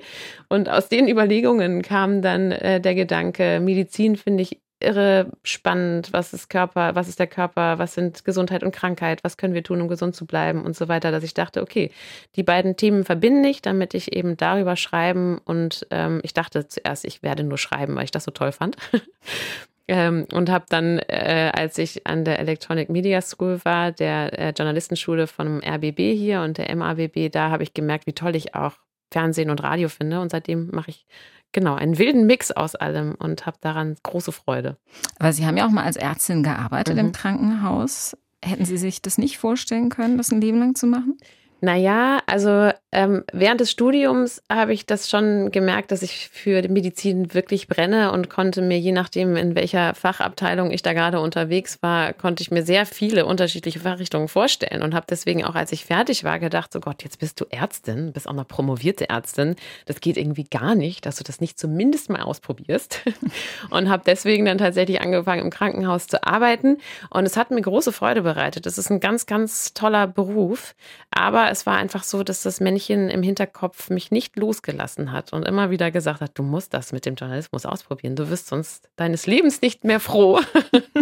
Und 0.50 0.70
aus 0.70 0.90
den 0.90 1.08
Überlegungen 1.08 1.82
kam 1.82 2.22
dann 2.22 2.52
äh, 2.52 2.80
der 2.80 2.96
Gedanke, 2.96 3.60
Medizin 3.60 4.16
finde 4.16 4.44
ich 4.44 4.60
irre 4.84 5.32
spannend. 5.44 6.14
Was 6.14 6.34
ist 6.34 6.50
Körper, 6.50 6.96
was 6.96 7.08
ist 7.08 7.20
der 7.20 7.28
Körper, 7.28 7.80
was 7.80 7.94
sind 7.94 8.26
Gesundheit 8.26 8.64
und 8.64 8.72
Krankheit, 8.72 9.24
was 9.24 9.38
können 9.38 9.54
wir 9.54 9.64
tun, 9.64 9.82
um 9.82 9.88
gesund 9.88 10.16
zu 10.16 10.26
bleiben 10.26 10.64
und 10.64 10.76
so 10.76 10.88
weiter, 10.88 11.12
dass 11.12 11.24
ich 11.24 11.34
dachte, 11.34 11.62
okay, 11.62 11.92
die 12.36 12.44
beiden 12.44 12.78
Themen 12.78 13.04
verbinde 13.04 13.50
ich, 13.50 13.62
damit 13.62 13.94
ich 13.94 14.14
eben 14.14 14.38
darüber 14.38 14.76
schreiben 14.76 15.40
und 15.46 15.88
ähm, 15.92 16.20
ich 16.24 16.34
dachte 16.34 16.68
zuerst, 16.68 17.06
ich 17.06 17.24
werde 17.24 17.44
nur 17.44 17.58
schreiben, 17.58 17.96
weil 17.96 18.06
ich 18.06 18.12
das 18.12 18.24
so 18.24 18.32
toll 18.32 18.52
fand. 18.52 18.78
ähm, 19.88 20.26
und 20.34 20.50
habe 20.50 20.66
dann, 20.70 21.00
äh, 21.00 21.52
als 21.54 21.78
ich 21.78 22.08
an 22.08 22.26
der 22.26 22.40
Electronic 22.40 22.90
Media 22.90 23.22
School 23.22 23.60
war, 23.64 23.92
der 23.92 24.38
äh, 24.40 24.54
Journalistenschule 24.58 25.28
vom 25.28 25.62
RBB 25.64 26.00
hier 26.16 26.42
und 26.42 26.58
der 26.58 26.76
MABB, 26.76 27.30
da 27.32 27.50
habe 27.50 27.64
ich 27.64 27.74
gemerkt, 27.74 28.08
wie 28.08 28.14
toll 28.14 28.36
ich 28.36 28.56
auch 28.56 28.74
Fernsehen 29.12 29.50
und 29.50 29.62
Radio 29.62 29.90
finde 29.90 30.22
und 30.22 30.32
seitdem 30.32 30.70
mache 30.72 30.92
ich 30.92 31.06
genau, 31.52 31.76
einen 31.76 31.98
wilden 31.98 32.26
Mix 32.26 32.52
aus 32.52 32.76
allem 32.76 33.16
und 33.16 33.46
habe 33.46 33.58
daran 33.62 33.96
große 34.04 34.32
Freude. 34.32 34.78
Aber 35.20 35.34
Sie 35.34 35.46
haben 35.46 35.58
ja 35.58 35.66
auch 35.66 35.72
mal 35.72 35.84
als 35.84 35.98
Ärztin 35.98 36.44
gearbeitet 36.44 36.96
mhm. 36.96 37.00
im 37.00 37.12
Krankenhaus. 37.12 38.18
Hätten 38.44 38.66
Sie 38.66 38.78
sich 38.78 39.02
das 39.02 39.18
nicht 39.18 39.38
vorstellen 39.38 39.90
können, 39.90 40.18
das 40.18 40.32
ein 40.32 40.42
Leben 40.42 40.60
lang 40.60 40.76
zu 40.76 40.88
machen? 40.88 41.18
Naja, 41.64 42.22
also 42.26 42.72
ähm, 42.92 43.24
während 43.32 43.62
des 43.62 43.70
Studiums 43.70 44.42
habe 44.52 44.74
ich 44.74 44.88
das 44.88 45.10
schon 45.10 45.52
gemerkt, 45.52 45.92
dass 45.92 46.02
ich 46.02 46.28
für 46.30 46.64
die 46.64 46.70
Medizin 46.70 47.36
wirklich 47.36 47.68
brenne 47.68 48.12
und 48.12 48.32
konnte 48.32 48.64
mir, 48.64 48.80
je 48.80 48.92
nachdem, 48.92 49.36
in 49.36 49.54
welcher 49.54 49.94
Fachabteilung 49.94 50.72
ich 50.72 50.82
da 50.82 50.94
gerade 50.94 51.20
unterwegs 51.20 51.78
war, 51.84 52.14
konnte 52.14 52.42
ich 52.42 52.50
mir 52.50 52.64
sehr 52.64 52.88
viele 52.88 53.28
unterschiedliche 53.28 53.80
Fachrichtungen 53.80 54.28
vorstellen 54.28 54.82
und 54.82 54.96
habe 54.96 55.06
deswegen 55.08 55.46
auch, 55.46 55.54
als 55.54 55.72
ich 55.72 55.86
fertig 55.86 56.24
war, 56.24 56.40
gedacht, 56.40 56.74
so 56.74 56.80
Gott, 56.80 57.04
jetzt 57.04 57.20
bist 57.20 57.40
du 57.40 57.46
Ärztin, 57.52 58.12
bist 58.12 58.28
auch 58.28 58.34
noch 58.34 58.48
promovierte 58.48 59.08
Ärztin. 59.10 59.56
Das 59.86 60.02
geht 60.02 60.18
irgendwie 60.18 60.46
gar 60.46 60.74
nicht, 60.74 61.06
dass 61.06 61.18
du 61.18 61.24
das 61.24 61.42
nicht 61.42 61.60
zumindest 61.60 62.10
mal 62.10 62.24
ausprobierst. 62.24 63.02
und 63.70 63.88
habe 63.88 64.02
deswegen 64.04 64.46
dann 64.46 64.58
tatsächlich 64.58 65.00
angefangen, 65.00 65.44
im 65.44 65.52
Krankenhaus 65.52 66.08
zu 66.08 66.26
arbeiten. 66.26 66.80
Und 67.12 67.28
es 67.28 67.38
hat 67.38 67.52
mir 67.52 67.62
große 67.62 67.92
Freude 67.92 68.24
bereitet. 68.24 68.66
Es 68.66 68.80
ist 68.80 68.90
ein 68.90 69.00
ganz, 69.00 69.28
ganz 69.28 69.76
toller 69.76 70.08
Beruf. 70.08 70.74
Aber 71.12 71.51
es 71.52 71.66
war 71.66 71.76
einfach 71.76 72.04
so, 72.04 72.24
dass 72.24 72.44
das 72.44 72.60
Männchen 72.60 73.10
im 73.10 73.22
Hinterkopf 73.22 73.90
mich 73.90 74.10
nicht 74.10 74.38
losgelassen 74.38 75.12
hat 75.12 75.34
und 75.34 75.46
immer 75.46 75.70
wieder 75.70 75.92
gesagt 75.92 76.22
hat, 76.22 76.32
du 76.36 76.44
musst 76.44 76.74
das 76.74 76.94
mit 76.94 77.06
dem 77.06 77.16
Journalismus 77.16 77.66
ausprobieren. 77.66 78.16
Du 78.16 78.30
wirst 78.30 78.48
sonst 78.48 78.90
deines 78.96 79.28
Lebens 79.28 79.62
nicht 79.62 79.84
mehr 79.84 80.00
froh. 80.00 80.40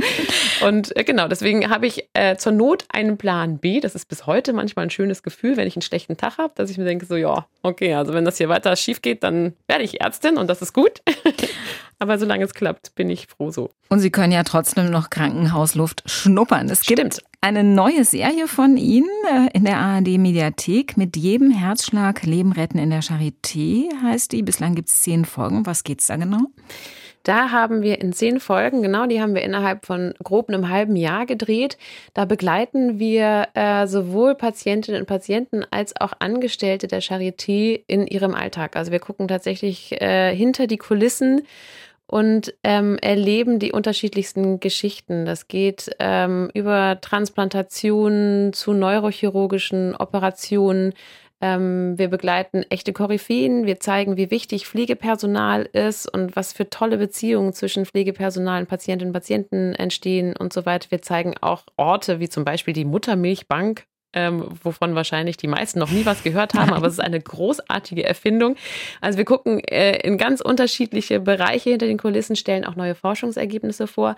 und 0.66 0.96
äh, 0.98 1.04
genau, 1.04 1.28
deswegen 1.28 1.70
habe 1.70 1.86
ich 1.86 2.10
äh, 2.14 2.36
zur 2.36 2.52
Not 2.52 2.86
einen 2.90 3.18
Plan 3.18 3.60
B. 3.60 3.80
Das 3.80 3.96
ist 3.96 4.06
bis 4.08 4.26
heute 4.26 4.54
manchmal 4.54 4.88
ein 4.88 4.90
schönes 4.90 5.24
Gefühl, 5.24 5.56
wenn 5.56 5.68
ich 5.68 5.76
einen 5.76 5.84
schlechten 5.84 6.18
Tag 6.18 6.38
habe, 6.38 6.54
dass 6.56 6.70
ich 6.70 6.78
mir 6.78 6.86
denke, 6.86 7.06
so 7.06 7.16
ja, 7.16 7.46
okay, 7.62 7.94
also 7.94 8.14
wenn 8.14 8.26
das 8.26 8.38
hier 8.38 8.50
weiter 8.50 8.76
schief 8.76 9.02
geht, 9.02 9.24
dann 9.24 9.54
werde 9.68 9.84
ich 9.84 10.02
Ärztin 10.02 10.38
und 10.38 10.48
das 10.48 10.62
ist 10.62 10.74
gut. 10.74 11.02
Aber 12.00 12.18
solange 12.18 12.46
es 12.46 12.54
klappt, 12.54 12.96
bin 12.96 13.10
ich 13.10 13.28
froh 13.28 13.52
so. 13.52 13.72
Und 13.90 14.00
Sie 14.00 14.10
können 14.10 14.32
ja 14.32 14.44
trotzdem 14.44 14.90
noch 14.90 15.10
Krankenhausluft 15.10 16.04
schnuppern. 16.10 16.70
Es 16.70 16.84
Stimmt. 16.84 17.16
gibt 17.16 17.29
eine 17.42 17.64
neue 17.64 18.04
Serie 18.04 18.48
von 18.48 18.76
Ihnen 18.76 19.10
äh, 19.32 19.50
in 19.54 19.64
der 19.64 19.78
ARD 19.78 20.18
Mediathek 20.18 20.98
mit 20.98 21.16
jedem 21.16 21.52
Herzschlag 21.52 22.24
Leben 22.24 22.52
retten 22.52 22.78
in 22.78 22.90
der 22.90 23.02
Charité 23.02 23.90
heißt 24.04 24.34
die. 24.34 24.44
Bislang 24.44 24.76
gibt 24.76 24.90
es 24.90 25.02
zehn 25.02 25.24
Folgen. 25.26 25.66
Was 25.66 25.84
geht's 25.84 26.08
da 26.08 26.18
genau? 26.18 26.42
Da 27.24 27.52
haben 27.52 27.82
wir 27.82 28.00
in 28.00 28.14
zehn 28.14 28.40
Folgen, 28.40 28.82
genau, 28.82 29.06
die 29.06 29.22
haben 29.22 29.36
wir 29.36 29.42
innerhalb 29.42 29.86
von 29.86 30.14
grob 30.24 30.48
einem 30.50 30.70
halben 30.70 30.96
Jahr 30.96 31.26
gedreht. 31.26 31.78
Da 32.14 32.26
begleiten 32.26 32.98
wir 32.98 33.48
äh, 33.54 33.88
sowohl 33.88 34.36
Patientinnen 34.36 35.02
und 35.02 35.06
Patienten 35.06 35.66
als 35.70 36.00
auch 36.00 36.14
Angestellte 36.20 36.88
der 36.88 37.02
Charité 37.02 37.84
in 37.88 38.08
ihrem 38.08 38.34
Alltag. 38.34 38.76
Also 38.78 38.92
wir 38.92 39.00
gucken 39.00 39.28
tatsächlich 39.28 40.02
äh, 40.02 40.34
hinter 40.34 40.66
die 40.66 40.78
Kulissen 40.78 41.42
und 42.10 42.54
ähm, 42.64 42.98
erleben 43.02 43.60
die 43.60 43.72
unterschiedlichsten 43.72 44.60
Geschichten. 44.60 45.26
Das 45.26 45.48
geht 45.48 45.92
ähm, 46.00 46.50
über 46.54 47.00
Transplantationen 47.02 48.52
zu 48.54 48.74
neurochirurgischen 48.74 49.96
Operationen, 49.96 50.94
Ähm, 51.42 51.98
wir 51.98 52.10
begleiten 52.10 52.64
echte 52.70 52.92
Koryphäen. 52.92 53.66
Wir 53.66 53.80
zeigen, 53.80 54.18
wie 54.18 54.30
wichtig 54.30 54.68
Pflegepersonal 54.68 55.70
ist 55.72 56.06
und 56.14 56.36
was 56.36 56.52
für 56.52 56.70
tolle 56.70 56.98
Beziehungen 56.98 57.54
zwischen 57.54 57.86
Pflegepersonal 57.86 58.62
und 58.62 58.68
Patientinnen 58.68 59.12
und 59.12 59.14
Patienten 59.14 59.74
entstehen 59.76 60.36
und 60.36 60.52
so 60.52 60.66
weiter. 60.66 60.92
Wir 60.92 61.02
zeigen 61.02 61.36
auch 61.40 61.64
Orte 61.78 62.20
wie 62.20 62.28
zum 62.28 62.44
Beispiel 62.44 62.74
die 62.74 62.84
Muttermilchbank 62.84 63.86
ähm, 64.14 64.46
wovon 64.64 64.96
wahrscheinlich 64.96 65.38
die 65.38 65.48
meisten 65.48 65.80
noch 65.80 65.92
nie 65.92 66.06
was 66.06 66.24
gehört 66.24 66.54
haben, 66.54 66.74
aber 66.74 66.88
es 66.88 66.94
ist 66.94 67.00
eine 67.00 67.20
großartige 67.20 68.04
Erfindung. 68.04 68.56
Also 69.02 69.18
wir 69.18 69.26
gucken 69.26 69.60
äh, 69.60 70.00
in 70.00 70.18
ganz 70.18 70.42
unterschiedliche 70.42 71.20
Bereiche 71.20 71.72
hinter 71.72 71.86
den 71.86 71.98
Kulissen, 71.98 72.36
stellen 72.36 72.66
auch 72.66 72.76
neue 72.76 72.96
Forschungsergebnisse 72.96 73.88
vor. 73.88 74.16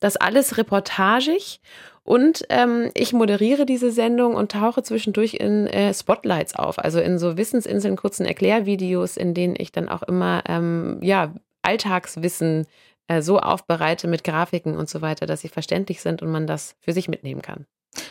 Das 0.00 0.16
alles 0.16 0.56
reportagig. 0.56 1.60
Und 2.06 2.44
ähm, 2.50 2.90
ich 2.92 3.14
moderiere 3.14 3.64
diese 3.64 3.90
Sendung 3.90 4.34
und 4.34 4.52
tauche 4.52 4.82
zwischendurch 4.82 5.34
in 5.34 5.66
äh, 5.66 5.94
Spotlights 5.94 6.54
auf, 6.54 6.78
also 6.78 7.00
in 7.00 7.18
so 7.18 7.38
Wissensinseln, 7.38 7.96
kurzen 7.96 8.26
Erklärvideos, 8.26 9.16
in 9.16 9.32
denen 9.32 9.54
ich 9.56 9.72
dann 9.72 9.88
auch 9.88 10.02
immer 10.02 10.42
ähm, 10.46 10.98
ja, 11.00 11.32
Alltagswissen 11.62 12.66
äh, 13.08 13.22
so 13.22 13.38
aufbereite 13.38 14.06
mit 14.06 14.22
Grafiken 14.22 14.76
und 14.76 14.90
so 14.90 15.00
weiter, 15.00 15.24
dass 15.24 15.40
sie 15.40 15.48
verständlich 15.48 16.02
sind 16.02 16.20
und 16.20 16.30
man 16.30 16.46
das 16.46 16.76
für 16.80 16.92
sich 16.92 17.08
mitnehmen 17.08 17.40
kann. 17.40 17.66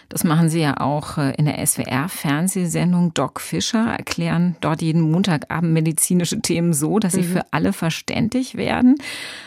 Das 0.09 0.23
machen 0.23 0.49
Sie 0.49 0.61
ja 0.61 0.79
auch 0.79 1.17
äh, 1.17 1.33
in 1.35 1.45
der 1.45 1.65
SWR-Fernsehsendung 1.65 3.13
Doc 3.13 3.41
Fischer, 3.41 3.95
erklären 3.97 4.55
dort 4.61 4.81
jeden 4.81 5.01
Montagabend 5.01 5.73
medizinische 5.73 6.41
Themen 6.41 6.73
so, 6.73 6.99
dass 6.99 7.13
sie 7.13 7.21
mhm. 7.21 7.31
für 7.31 7.41
alle 7.51 7.73
verständlich 7.73 8.55
werden. 8.55 8.95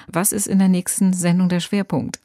Was 0.06 0.32
ist 0.32 0.46
in 0.46 0.58
der 0.58 0.68
nächsten 0.68 1.12
Sendung 1.12 1.48
der 1.48 1.60
Schwerpunkt? 1.60 2.18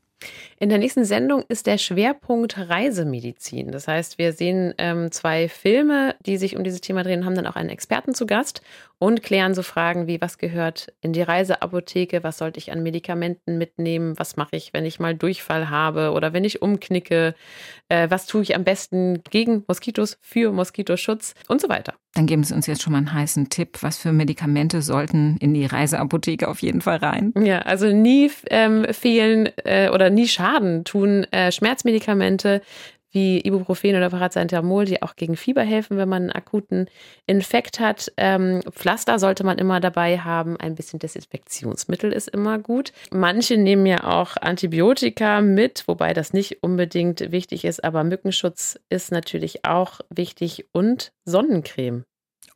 In 0.60 0.70
der 0.70 0.78
nächsten 0.78 1.06
Sendung 1.06 1.44
ist 1.48 1.66
der 1.66 1.80
Schwerpunkt 1.80 2.58
Reisemedizin. 2.58 3.72
Das 3.72 3.88
heißt, 3.88 4.20
wir 4.20 4.34
sehen 4.34 4.74
ähm, 4.78 5.12
zwei 5.12 5.50
Filme, 5.50 6.16
die 6.26 6.38
sich 6.38 6.56
um 6.56 6.64
dieses 6.64 6.82
Thema 6.82 7.04
drehen, 7.04 7.26
haben 7.26 7.34
dann 7.34 7.48
auch 7.48 7.56
einen 7.56 7.70
Experten 7.70 8.14
zu 8.14 8.28
Gast 8.28 8.62
und 9.02 9.24
klären 9.24 9.56
so 9.56 9.64
Fragen 9.64 10.06
wie, 10.06 10.22
was 10.22 10.38
gehört 10.38 10.94
in 11.02 11.12
die 11.12 11.24
Reiseapotheke, 11.24 12.24
was 12.24 12.38
sollte 12.38 12.60
ich 12.60 12.72
an 12.72 12.84
Medikamenten 12.84 13.58
mitnehmen, 13.58 14.14
was 14.18 14.38
mache 14.38 14.56
ich, 14.56 14.74
wenn 14.74 14.86
ich 14.86 15.00
mal 15.00 15.16
Durchfall 15.16 15.72
habe 15.72 16.12
oder 16.12 16.34
wenn 16.34 16.44
ich 16.44 16.62
umknicke, 16.62 17.34
äh, 17.90 18.12
was 18.12 18.28
tue 18.28 18.44
ich 18.44 18.56
am 18.56 18.64
besten 18.64 19.24
gegen 19.32 19.64
Moskitos, 19.68 20.20
für 20.22 20.52
Moskitoschutz 20.52 21.34
und 21.48 21.60
so 21.60 21.68
weiter. 21.68 21.96
Dann 22.14 22.28
geben 22.28 22.44
Sie 22.44 22.54
uns 22.54 22.68
jetzt 22.68 22.84
schon 22.84 22.94
mal 22.94 23.00
einen 23.00 23.14
heißen 23.14 23.50
Tipp. 23.50 23.80
Was 23.82 23.98
für 23.98 24.12
Medikamente 24.12 24.84
sollten 24.84 25.36
in 25.38 25.56
die 25.56 25.66
Reiseapotheke 25.66 26.48
auf 26.48 26.62
jeden 26.62 26.82
Fall 26.82 26.98
rein? 26.98 27.34
Ja, 27.42 27.60
also 27.60 27.88
nie 27.88 28.30
ähm, 28.52 28.86
fehlen 28.92 29.50
äh, 29.64 29.90
oder 29.90 30.12
nie 30.12 30.28
Schaden 30.28 30.84
tun 30.84 31.24
äh, 31.32 31.52
Schmerzmedikamente 31.52 32.62
wie 33.12 33.46
Ibuprofen 33.46 33.96
oder 33.96 34.10
Paracetamol, 34.10 34.86
die 34.86 35.02
auch 35.02 35.16
gegen 35.16 35.36
Fieber 35.36 35.64
helfen, 35.64 35.98
wenn 35.98 36.10
man 36.10 36.24
einen 36.24 36.32
akuten 36.32 36.88
Infekt 37.26 37.80
hat. 37.80 38.12
Ähm, 38.18 38.62
Pflaster 38.72 39.20
sollte 39.20 39.44
man 39.44 39.58
immer 39.58 39.80
dabei 39.80 40.20
haben. 40.20 40.58
Ein 40.58 40.76
bisschen 40.76 41.00
Desinfektionsmittel 41.00 42.12
ist 42.12 42.30
immer 42.30 42.60
gut. 42.60 42.94
Manche 43.12 43.58
nehmen 43.58 43.86
ja 43.86 44.04
auch 44.04 44.38
Antibiotika 44.38 45.42
mit, 45.42 45.88
wobei 45.88 46.14
das 46.14 46.34
nicht 46.34 46.64
unbedingt 46.64 47.32
wichtig 47.32 47.66
ist, 47.66 47.84
aber 47.84 48.04
Mückenschutz 48.04 48.80
ist 48.90 49.12
natürlich 49.12 49.66
auch 49.66 50.00
wichtig 50.10 50.66
und 50.72 51.12
Sonnencreme. 51.26 52.06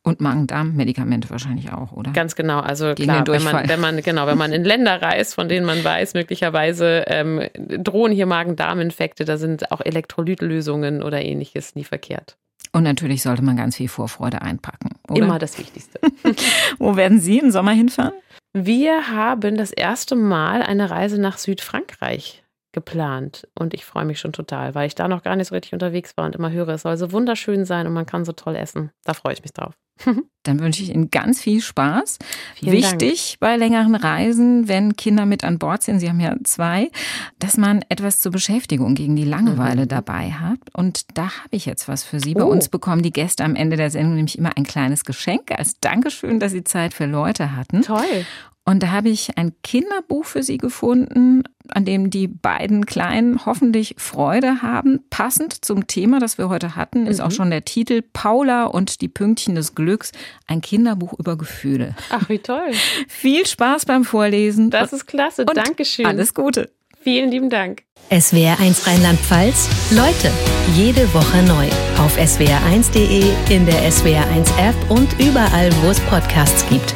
Und 0.06 0.20
Magen-Darm-Medikamente 0.20 1.30
wahrscheinlich 1.30 1.72
auch, 1.72 1.90
oder? 1.90 2.12
Ganz 2.12 2.36
genau. 2.36 2.60
Also 2.60 2.94
Gegen 2.94 3.10
klar, 3.10 3.26
wenn 3.26 3.42
man, 3.42 3.68
wenn 3.68 3.80
man, 3.80 4.00
genau, 4.02 4.28
wenn 4.28 4.38
man 4.38 4.52
in 4.52 4.62
Länder 4.62 5.02
reist, 5.02 5.34
von 5.34 5.48
denen 5.48 5.66
man 5.66 5.82
weiß, 5.82 6.14
möglicherweise 6.14 7.02
ähm, 7.08 7.40
drohen 7.56 8.12
hier 8.12 8.26
Magen-Darm-Infekte, 8.26 9.24
da 9.24 9.36
sind 9.36 9.72
auch 9.72 9.80
Elektrolytlösungen 9.80 11.02
oder 11.02 11.22
ähnliches 11.22 11.74
nie 11.74 11.82
verkehrt. 11.82 12.36
Und 12.70 12.84
natürlich 12.84 13.22
sollte 13.22 13.42
man 13.42 13.56
ganz 13.56 13.74
viel 13.74 13.88
Vorfreude 13.88 14.42
einpacken. 14.42 14.90
Oder? 15.08 15.24
Immer 15.24 15.40
das 15.40 15.58
Wichtigste. 15.58 15.98
Wo 16.78 16.94
werden 16.94 17.18
Sie 17.18 17.40
im 17.40 17.50
Sommer 17.50 17.72
hinfahren? 17.72 18.14
Wir 18.52 19.08
haben 19.08 19.56
das 19.56 19.72
erste 19.72 20.14
Mal 20.14 20.62
eine 20.62 20.88
Reise 20.88 21.20
nach 21.20 21.38
Südfrankreich 21.38 22.44
geplant 22.76 23.48
und 23.58 23.72
ich 23.72 23.86
freue 23.86 24.04
mich 24.04 24.20
schon 24.20 24.34
total, 24.34 24.74
weil 24.74 24.86
ich 24.86 24.94
da 24.94 25.08
noch 25.08 25.22
gar 25.22 25.34
nicht 25.34 25.48
so 25.48 25.54
richtig 25.54 25.72
unterwegs 25.72 26.14
war 26.18 26.26
und 26.26 26.36
immer 26.36 26.50
höre, 26.50 26.68
es 26.68 26.82
soll 26.82 26.98
so 26.98 27.10
wunderschön 27.10 27.64
sein 27.64 27.86
und 27.86 27.94
man 27.94 28.04
kann 28.04 28.26
so 28.26 28.32
toll 28.32 28.54
essen. 28.54 28.90
Da 29.02 29.14
freue 29.14 29.32
ich 29.32 29.42
mich 29.42 29.54
drauf. 29.54 29.72
Dann 30.42 30.60
wünsche 30.60 30.82
ich 30.82 30.90
Ihnen 30.90 31.10
ganz 31.10 31.40
viel 31.40 31.62
Spaß. 31.62 32.18
Vielen 32.56 32.72
Wichtig 32.72 33.30
Dank. 33.30 33.40
bei 33.40 33.56
längeren 33.56 33.94
Reisen, 33.94 34.68
wenn 34.68 34.94
Kinder 34.94 35.24
mit 35.24 35.42
an 35.42 35.58
Bord 35.58 35.82
sind, 35.82 36.00
Sie 36.00 36.08
haben 36.10 36.20
ja 36.20 36.36
zwei, 36.44 36.90
dass 37.38 37.56
man 37.56 37.82
etwas 37.88 38.20
zur 38.20 38.30
Beschäftigung 38.30 38.94
gegen 38.94 39.16
die 39.16 39.24
Langeweile 39.24 39.84
mhm. 39.84 39.88
dabei 39.88 40.32
hat. 40.32 40.58
Und 40.74 41.16
da 41.16 41.24
habe 41.24 41.56
ich 41.56 41.64
jetzt 41.64 41.88
was 41.88 42.04
für 42.04 42.20
Sie. 42.20 42.34
Bei 42.34 42.44
oh. 42.44 42.50
uns 42.50 42.68
bekommen 42.68 43.00
die 43.00 43.12
Gäste 43.12 43.42
am 43.42 43.56
Ende 43.56 43.78
der 43.78 43.90
Sendung 43.90 44.16
nämlich 44.16 44.36
immer 44.36 44.54
ein 44.54 44.64
kleines 44.64 45.06
Geschenk 45.06 45.50
als 45.50 45.80
Dankeschön, 45.80 46.40
dass 46.40 46.52
Sie 46.52 46.62
Zeit 46.62 46.92
für 46.92 47.06
Leute 47.06 47.56
hatten. 47.56 47.80
Toll. 47.80 48.26
Und 48.68 48.82
da 48.82 48.90
habe 48.90 49.08
ich 49.08 49.38
ein 49.38 49.52
Kinderbuch 49.62 50.24
für 50.24 50.42
Sie 50.42 50.58
gefunden, 50.58 51.44
an 51.68 51.84
dem 51.84 52.10
die 52.10 52.26
beiden 52.26 52.84
Kleinen 52.84 53.46
hoffentlich 53.46 53.94
Freude 53.96 54.60
haben. 54.60 55.04
Passend 55.08 55.64
zum 55.64 55.86
Thema, 55.86 56.18
das 56.18 56.36
wir 56.36 56.48
heute 56.48 56.74
hatten, 56.74 57.06
ist 57.06 57.18
mhm. 57.18 57.24
auch 57.24 57.30
schon 57.30 57.50
der 57.50 57.64
Titel 57.64 58.02
Paula 58.02 58.64
und 58.64 59.00
die 59.00 59.08
Pünktchen 59.08 59.54
des 59.54 59.76
Glücks, 59.76 60.10
ein 60.48 60.60
Kinderbuch 60.60 61.14
über 61.16 61.38
Gefühle. 61.38 61.94
Ach, 62.10 62.28
wie 62.28 62.40
toll. 62.40 62.72
Viel 63.08 63.46
Spaß 63.46 63.84
beim 63.84 64.04
Vorlesen. 64.04 64.70
Das 64.70 64.92
ist 64.92 65.06
klasse. 65.06 65.44
Und 65.44 65.56
Dankeschön. 65.56 66.04
Alles 66.04 66.34
Gute. 66.34 66.70
Vielen 67.00 67.30
lieben 67.30 67.50
Dank. 67.50 67.84
SWR 68.10 68.58
1 68.58 68.84
Rheinland-Pfalz. 68.84 69.68
Leute, 69.92 70.32
jede 70.74 71.12
Woche 71.14 71.42
neu. 71.44 71.66
Auf 72.04 72.18
swr1.de, 72.18 73.32
in 73.54 73.64
der 73.64 73.88
SWR1 73.88 74.58
App 74.58 74.90
und 74.90 75.08
überall, 75.20 75.70
wo 75.82 75.90
es 75.90 76.00
Podcasts 76.00 76.68
gibt. 76.68 76.94